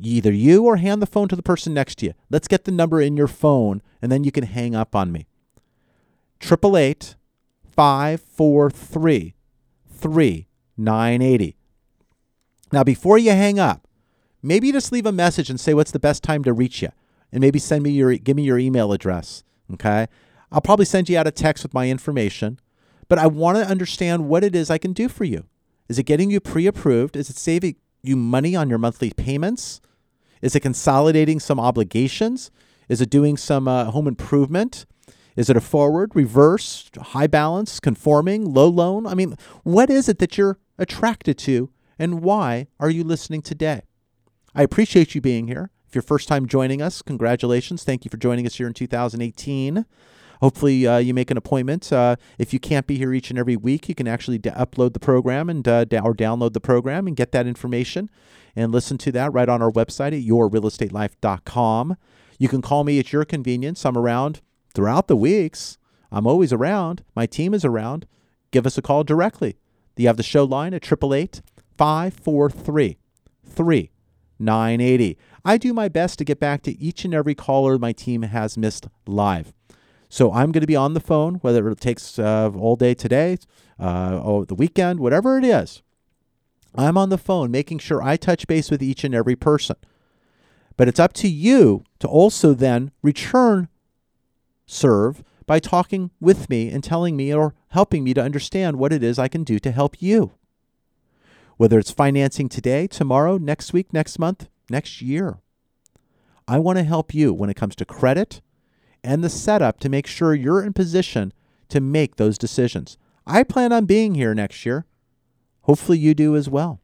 Either 0.00 0.32
you 0.32 0.64
or 0.64 0.76
hand 0.76 1.02
the 1.02 1.06
phone 1.06 1.28
to 1.28 1.36
the 1.36 1.42
person 1.42 1.74
next 1.74 1.96
to 1.98 2.06
you. 2.06 2.14
Let's 2.30 2.48
get 2.48 2.64
the 2.64 2.70
number 2.70 3.00
in 3.00 3.16
your 3.16 3.26
phone 3.26 3.82
and 4.00 4.12
then 4.12 4.24
you 4.24 4.30
can 4.30 4.44
hang 4.44 4.74
up 4.74 4.94
on 4.94 5.10
me. 5.10 5.26
888 6.40 7.16
543 7.78 9.34
3980. 9.88 11.56
Now, 12.72 12.82
before 12.82 13.18
you 13.18 13.30
hang 13.30 13.60
up, 13.60 13.86
maybe 14.42 14.72
just 14.72 14.90
leave 14.90 15.06
a 15.06 15.12
message 15.12 15.48
and 15.48 15.60
say 15.60 15.74
what's 15.74 15.92
the 15.92 16.00
best 16.00 16.24
time 16.24 16.42
to 16.42 16.52
reach 16.52 16.82
you. 16.82 16.88
And 17.30 17.40
maybe 17.40 17.60
send 17.60 17.84
me 17.84 17.90
your 17.90 18.16
give 18.16 18.36
me 18.36 18.42
your 18.42 18.58
email 18.58 18.92
address 18.92 19.44
okay? 19.74 20.08
I'll 20.50 20.60
probably 20.60 20.86
send 20.86 21.08
you 21.08 21.16
out 21.18 21.28
a 21.28 21.30
text 21.30 21.62
with 21.62 21.72
my 21.72 21.88
information 21.88 22.58
but 23.06 23.18
i 23.18 23.26
want 23.26 23.56
to 23.56 23.64
understand 23.64 24.28
what 24.28 24.42
it 24.42 24.56
is 24.56 24.70
i 24.70 24.78
can 24.78 24.92
do 24.92 25.08
for 25.08 25.24
you. 25.24 25.44
Is 25.88 26.00
it 26.00 26.02
getting 26.02 26.30
you 26.32 26.40
pre-approved? 26.40 27.16
Is 27.16 27.30
it 27.30 27.36
saving 27.36 27.76
you 28.02 28.16
money 28.16 28.56
on 28.56 28.68
your 28.68 28.78
monthly 28.78 29.10
payments? 29.10 29.80
Is 30.42 30.56
it 30.56 30.60
consolidating 30.60 31.38
some 31.38 31.60
obligations? 31.60 32.50
Is 32.88 33.00
it 33.00 33.08
doing 33.08 33.36
some 33.36 33.68
uh, 33.68 33.84
home 33.92 34.08
improvement 34.08 34.84
is 35.38 35.48
it 35.48 35.56
a 35.56 35.60
forward 35.60 36.10
reverse 36.14 36.90
high 36.98 37.26
balance 37.26 37.80
conforming 37.80 38.52
low 38.52 38.68
loan 38.68 39.06
i 39.06 39.14
mean 39.14 39.34
what 39.62 39.88
is 39.88 40.08
it 40.08 40.18
that 40.18 40.36
you're 40.36 40.58
attracted 40.78 41.38
to 41.38 41.70
and 41.98 42.20
why 42.20 42.66
are 42.78 42.90
you 42.90 43.02
listening 43.04 43.40
today 43.40 43.82
i 44.54 44.62
appreciate 44.62 45.14
you 45.14 45.20
being 45.20 45.48
here 45.48 45.70
if 45.88 45.94
you're 45.94 46.02
first 46.02 46.28
time 46.28 46.46
joining 46.46 46.82
us, 46.82 47.00
congratulations. 47.00 47.82
Thank 47.82 48.04
you 48.04 48.10
for 48.10 48.18
joining 48.18 48.44
us 48.46 48.56
here 48.56 48.66
in 48.66 48.74
2018. 48.74 49.86
Hopefully, 50.42 50.86
uh, 50.86 50.98
you 50.98 51.14
make 51.14 51.30
an 51.30 51.38
appointment. 51.38 51.90
Uh, 51.90 52.16
if 52.36 52.52
you 52.52 52.60
can't 52.60 52.86
be 52.86 52.98
here 52.98 53.14
each 53.14 53.30
and 53.30 53.38
every 53.38 53.56
week, 53.56 53.88
you 53.88 53.94
can 53.94 54.06
actually 54.06 54.36
d- 54.36 54.50
upload 54.50 54.92
the 54.92 55.00
program 55.00 55.48
and 55.48 55.66
uh, 55.66 55.86
da- 55.86 56.02
or 56.02 56.14
download 56.14 56.52
the 56.52 56.60
program 56.60 57.06
and 57.06 57.16
get 57.16 57.32
that 57.32 57.46
information 57.46 58.10
and 58.54 58.70
listen 58.70 58.98
to 58.98 59.12
that 59.12 59.32
right 59.32 59.48
on 59.48 59.62
our 59.62 59.70
website 59.70 60.08
at 60.08 60.28
yourrealestatelife.com. 60.28 61.96
You 62.38 62.48
can 62.48 62.60
call 62.60 62.84
me 62.84 62.98
at 62.98 63.10
your 63.10 63.24
convenience. 63.24 63.86
I'm 63.86 63.96
around 63.96 64.42
throughout 64.74 65.08
the 65.08 65.16
weeks. 65.16 65.78
I'm 66.10 66.26
always 66.26 66.52
around. 66.52 67.04
My 67.14 67.26
team 67.26 67.54
is 67.54 67.64
around. 67.64 68.06
Give 68.50 68.66
us 68.66 68.78
a 68.78 68.82
call 68.82 69.04
directly. 69.04 69.56
You 69.96 70.06
have 70.06 70.16
the 70.16 70.22
show 70.22 70.44
line 70.44 70.74
at 70.74 70.84
888 70.84 71.42
543 71.76 72.98
3980. 73.44 75.18
I 75.44 75.58
do 75.58 75.72
my 75.72 75.88
best 75.88 76.18
to 76.18 76.24
get 76.24 76.38
back 76.38 76.62
to 76.62 76.78
each 76.80 77.04
and 77.04 77.12
every 77.12 77.34
caller 77.34 77.78
my 77.78 77.92
team 77.92 78.22
has 78.22 78.56
missed 78.56 78.86
live. 79.06 79.52
So 80.08 80.32
I'm 80.32 80.52
going 80.52 80.62
to 80.62 80.66
be 80.66 80.76
on 80.76 80.94
the 80.94 81.00
phone, 81.00 81.36
whether 81.36 81.68
it 81.68 81.80
takes 81.80 82.18
uh, 82.18 82.50
all 82.56 82.76
day 82.76 82.94
today, 82.94 83.38
uh, 83.78 84.20
or 84.22 84.46
the 84.46 84.54
weekend, 84.54 85.00
whatever 85.00 85.36
it 85.36 85.44
is. 85.44 85.82
I'm 86.74 86.96
on 86.96 87.08
the 87.08 87.18
phone 87.18 87.50
making 87.50 87.78
sure 87.78 88.02
I 88.02 88.16
touch 88.16 88.46
base 88.46 88.70
with 88.70 88.82
each 88.82 89.04
and 89.04 89.14
every 89.14 89.36
person. 89.36 89.76
But 90.76 90.88
it's 90.88 91.00
up 91.00 91.12
to 91.14 91.28
you 91.28 91.82
to 91.98 92.06
also 92.06 92.54
then 92.54 92.92
return 93.02 93.68
serve 94.68 95.24
by 95.46 95.58
talking 95.58 96.10
with 96.20 96.48
me 96.48 96.68
and 96.68 96.84
telling 96.84 97.16
me 97.16 97.34
or 97.34 97.54
helping 97.70 98.04
me 98.04 98.14
to 98.14 98.22
understand 98.22 98.78
what 98.78 98.92
it 98.92 99.02
is 99.02 99.18
I 99.18 99.26
can 99.26 99.42
do 99.42 99.58
to 99.58 99.72
help 99.72 100.00
you. 100.00 100.32
Whether 101.56 101.78
it's 101.78 101.90
financing 101.90 102.48
today, 102.48 102.86
tomorrow, 102.86 103.38
next 103.38 103.72
week, 103.72 103.92
next 103.92 104.18
month, 104.18 104.48
next 104.70 105.02
year. 105.02 105.38
I 106.46 106.58
want 106.58 106.78
to 106.78 106.84
help 106.84 107.12
you 107.12 107.32
when 107.32 107.50
it 107.50 107.56
comes 107.56 107.74
to 107.76 107.84
credit 107.84 108.40
and 109.02 109.24
the 109.24 109.30
setup 109.30 109.80
to 109.80 109.88
make 109.88 110.06
sure 110.06 110.34
you're 110.34 110.62
in 110.62 110.72
position 110.72 111.32
to 111.68 111.80
make 111.80 112.16
those 112.16 112.38
decisions. 112.38 112.98
I 113.26 113.42
plan 113.42 113.72
on 113.72 113.86
being 113.86 114.14
here 114.14 114.34
next 114.34 114.64
year. 114.64 114.86
Hopefully, 115.62 115.98
you 115.98 116.14
do 116.14 116.36
as 116.36 116.48
well. 116.48 116.80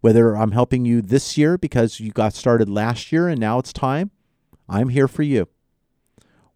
Whether 0.00 0.36
I'm 0.36 0.52
helping 0.52 0.84
you 0.84 1.00
this 1.00 1.36
year 1.38 1.56
because 1.56 1.98
you 1.98 2.12
got 2.12 2.34
started 2.34 2.68
last 2.68 3.10
year 3.10 3.28
and 3.28 3.40
now 3.40 3.58
it's 3.58 3.72
time, 3.72 4.10
I'm 4.68 4.90
here 4.90 5.08
for 5.08 5.22
you. 5.22 5.48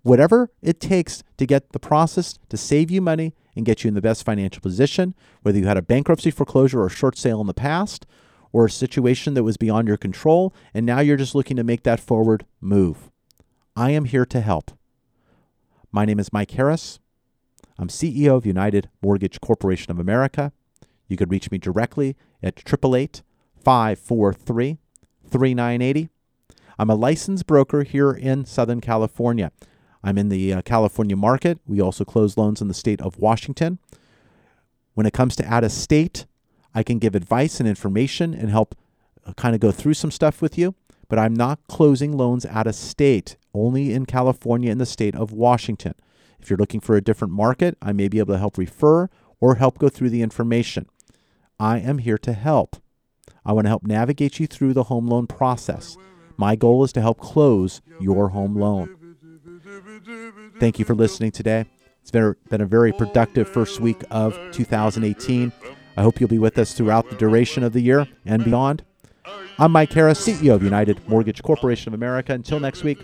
Whatever 0.02 0.50
it 0.62 0.80
takes 0.80 1.22
to 1.36 1.46
get 1.46 1.72
the 1.72 1.78
process 1.78 2.38
to 2.48 2.56
save 2.56 2.90
you 2.90 3.00
money 3.00 3.34
and 3.56 3.66
get 3.66 3.82
you 3.82 3.88
in 3.88 3.94
the 3.94 4.00
best 4.00 4.24
financial 4.24 4.62
position, 4.62 5.14
whether 5.42 5.58
you 5.58 5.66
had 5.66 5.76
a 5.76 5.82
bankruptcy, 5.82 6.30
foreclosure, 6.30 6.82
or 6.82 6.88
short 6.88 7.18
sale 7.18 7.40
in 7.40 7.46
the 7.46 7.54
past, 7.54 8.06
or 8.52 8.66
a 8.66 8.70
situation 8.70 9.34
that 9.34 9.44
was 9.44 9.56
beyond 9.56 9.88
your 9.88 9.96
control, 9.96 10.54
and 10.72 10.86
now 10.86 11.00
you're 11.00 11.16
just 11.16 11.34
looking 11.34 11.56
to 11.56 11.64
make 11.64 11.82
that 11.82 12.00
forward 12.00 12.46
move. 12.60 13.10
I 13.76 13.90
am 13.90 14.04
here 14.04 14.26
to 14.26 14.40
help. 14.40 14.70
My 15.92 16.04
name 16.04 16.18
is 16.18 16.32
Mike 16.32 16.52
Harris. 16.52 17.00
I'm 17.78 17.88
CEO 17.88 18.36
of 18.36 18.46
United 18.46 18.88
Mortgage 19.02 19.40
Corporation 19.40 19.90
of 19.90 19.98
America. 19.98 20.52
You 21.08 21.16
could 21.16 21.30
reach 21.30 21.50
me 21.50 21.58
directly 21.58 22.16
at 22.42 22.58
888 22.58 23.22
543 23.64 24.78
3980. 25.28 26.08
I'm 26.78 26.90
a 26.90 26.94
licensed 26.94 27.46
broker 27.46 27.82
here 27.82 28.12
in 28.12 28.44
Southern 28.44 28.80
California. 28.80 29.50
I'm 30.02 30.18
in 30.18 30.28
the 30.28 30.54
uh, 30.54 30.62
California 30.62 31.16
market. 31.16 31.58
We 31.66 31.80
also 31.80 32.04
close 32.04 32.36
loans 32.36 32.60
in 32.60 32.68
the 32.68 32.74
state 32.74 33.00
of 33.00 33.18
Washington. 33.18 33.78
When 34.94 35.06
it 35.06 35.12
comes 35.12 35.36
to 35.36 35.46
out 35.46 35.64
of 35.64 35.72
state, 35.72 36.26
I 36.74 36.82
can 36.82 36.98
give 36.98 37.14
advice 37.14 37.60
and 37.60 37.68
information 37.68 38.34
and 38.34 38.50
help 38.50 38.74
kind 39.36 39.54
of 39.54 39.60
go 39.60 39.70
through 39.70 39.94
some 39.94 40.10
stuff 40.10 40.40
with 40.40 40.56
you, 40.56 40.74
but 41.08 41.18
I'm 41.18 41.34
not 41.34 41.60
closing 41.68 42.16
loans 42.16 42.46
out 42.46 42.66
of 42.66 42.74
state, 42.74 43.36
only 43.52 43.92
in 43.92 44.06
California 44.06 44.70
and 44.70 44.80
the 44.80 44.86
state 44.86 45.14
of 45.14 45.32
Washington. 45.32 45.94
If 46.40 46.50
you're 46.50 46.58
looking 46.58 46.80
for 46.80 46.96
a 46.96 47.02
different 47.02 47.32
market, 47.32 47.76
I 47.82 47.92
may 47.92 48.08
be 48.08 48.18
able 48.18 48.34
to 48.34 48.38
help 48.38 48.58
refer 48.58 49.08
or 49.40 49.56
help 49.56 49.78
go 49.78 49.88
through 49.88 50.10
the 50.10 50.22
information. 50.22 50.86
I 51.58 51.78
am 51.78 51.98
here 51.98 52.18
to 52.18 52.32
help. 52.32 52.76
I 53.44 53.52
want 53.52 53.64
to 53.64 53.70
help 53.70 53.84
navigate 53.84 54.38
you 54.38 54.46
through 54.46 54.74
the 54.74 54.84
home 54.84 55.08
loan 55.08 55.26
process. 55.26 55.96
My 56.36 56.54
goal 56.54 56.84
is 56.84 56.92
to 56.92 57.00
help 57.00 57.18
close 57.18 57.80
your 58.00 58.28
home 58.28 58.54
loan. 58.56 58.97
Thank 60.58 60.78
you 60.78 60.84
for 60.84 60.94
listening 60.94 61.30
today. 61.30 61.66
It's 62.02 62.10
been 62.10 62.24
a, 62.24 62.34
been 62.48 62.60
a 62.60 62.66
very 62.66 62.92
productive 62.92 63.48
first 63.48 63.80
week 63.80 64.02
of 64.10 64.38
2018. 64.52 65.52
I 65.96 66.02
hope 66.02 66.20
you'll 66.20 66.28
be 66.28 66.38
with 66.38 66.58
us 66.58 66.72
throughout 66.72 67.10
the 67.10 67.16
duration 67.16 67.62
of 67.62 67.72
the 67.72 67.80
year 67.80 68.06
and 68.24 68.44
beyond. 68.44 68.84
I'm 69.58 69.72
Mike 69.72 69.92
Harris, 69.92 70.26
CEO 70.26 70.54
of 70.54 70.62
United 70.62 71.06
Mortgage 71.08 71.42
Corporation 71.42 71.88
of 71.88 71.94
America. 71.94 72.32
Until 72.32 72.60
next 72.60 72.84
week, 72.84 72.98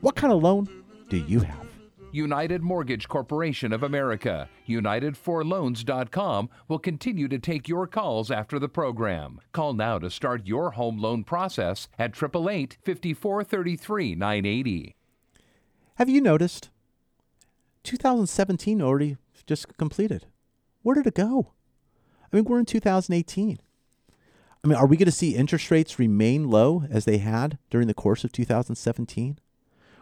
what 0.00 0.16
kind 0.16 0.32
of 0.32 0.42
loan 0.42 0.68
do 1.08 1.18
you 1.18 1.40
have? 1.40 1.66
United 2.12 2.62
Mortgage 2.62 3.06
Corporation 3.06 3.72
of 3.72 3.82
America, 3.82 4.48
UnitedForLoans.com 4.68 6.48
will 6.66 6.78
continue 6.78 7.28
to 7.28 7.38
take 7.38 7.68
your 7.68 7.86
calls 7.86 8.30
after 8.30 8.58
the 8.58 8.68
program. 8.68 9.40
Call 9.52 9.74
now 9.74 9.98
to 9.98 10.10
start 10.10 10.46
your 10.46 10.72
home 10.72 10.98
loan 10.98 11.22
process 11.22 11.88
at 11.98 12.16
888 12.16 12.78
5433 12.82 14.14
980. 14.14 14.96
Have 16.00 16.08
you 16.08 16.22
noticed? 16.22 16.70
2017 17.82 18.80
already 18.80 19.18
just 19.46 19.76
completed. 19.76 20.24
Where 20.80 20.94
did 20.94 21.06
it 21.06 21.14
go? 21.14 21.52
I 22.22 22.36
mean, 22.36 22.46
we're 22.46 22.58
in 22.58 22.64
2018. 22.64 23.60
I 24.64 24.66
mean, 24.66 24.78
are 24.78 24.86
we 24.86 24.96
going 24.96 25.04
to 25.04 25.12
see 25.12 25.34
interest 25.34 25.70
rates 25.70 25.98
remain 25.98 26.48
low 26.48 26.84
as 26.90 27.04
they 27.04 27.18
had 27.18 27.58
during 27.68 27.86
the 27.86 27.92
course 27.92 28.24
of 28.24 28.32
2017? 28.32 29.40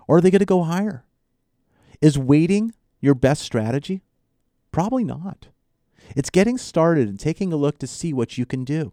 Or 0.06 0.18
are 0.18 0.20
they 0.20 0.30
going 0.30 0.38
to 0.38 0.44
go 0.44 0.62
higher? 0.62 1.02
Is 2.00 2.16
waiting 2.16 2.74
your 3.00 3.16
best 3.16 3.42
strategy? 3.42 4.04
Probably 4.70 5.02
not. 5.02 5.48
It's 6.14 6.30
getting 6.30 6.58
started 6.58 7.08
and 7.08 7.18
taking 7.18 7.52
a 7.52 7.56
look 7.56 7.80
to 7.80 7.88
see 7.88 8.12
what 8.12 8.38
you 8.38 8.46
can 8.46 8.62
do. 8.62 8.92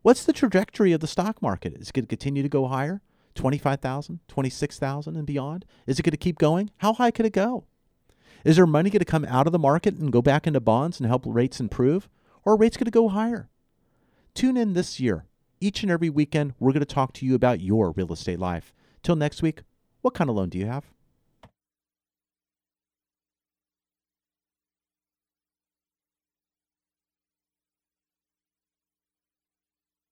What's 0.00 0.24
the 0.24 0.32
trajectory 0.32 0.92
of 0.92 1.00
the 1.00 1.06
stock 1.08 1.42
market? 1.42 1.74
Is 1.74 1.90
it 1.90 1.92
going 1.92 2.06
to 2.06 2.08
continue 2.08 2.42
to 2.42 2.48
go 2.48 2.68
higher? 2.68 3.02
25,000, 3.38 4.18
26,000 4.26 5.16
and 5.16 5.24
beyond? 5.26 5.64
Is 5.86 5.98
it 5.98 6.02
going 6.02 6.10
to 6.10 6.16
keep 6.16 6.38
going? 6.38 6.70
How 6.78 6.92
high 6.92 7.12
could 7.12 7.24
it 7.24 7.32
go? 7.32 7.64
Is 8.44 8.56
there 8.56 8.66
money 8.66 8.90
going 8.90 8.98
to 8.98 9.04
come 9.04 9.24
out 9.24 9.46
of 9.46 9.52
the 9.52 9.58
market 9.60 9.94
and 9.94 10.12
go 10.12 10.20
back 10.20 10.46
into 10.46 10.60
bonds 10.60 10.98
and 10.98 11.08
help 11.08 11.22
rates 11.24 11.60
improve? 11.60 12.08
Or 12.44 12.56
rates 12.56 12.76
going 12.76 12.86
to 12.86 12.90
go 12.90 13.08
higher? 13.08 13.48
Tune 14.34 14.56
in 14.56 14.72
this 14.72 14.98
year. 14.98 15.24
Each 15.60 15.82
and 15.82 15.90
every 15.90 16.10
weekend, 16.10 16.54
we're 16.58 16.72
going 16.72 16.80
to 16.80 16.86
talk 16.86 17.12
to 17.14 17.26
you 17.26 17.36
about 17.36 17.60
your 17.60 17.92
real 17.92 18.12
estate 18.12 18.40
life. 18.40 18.72
Till 19.04 19.16
next 19.16 19.40
week, 19.40 19.62
what 20.02 20.14
kind 20.14 20.28
of 20.28 20.34
loan 20.34 20.48
do 20.48 20.58
you 20.58 20.66
have? 20.66 20.86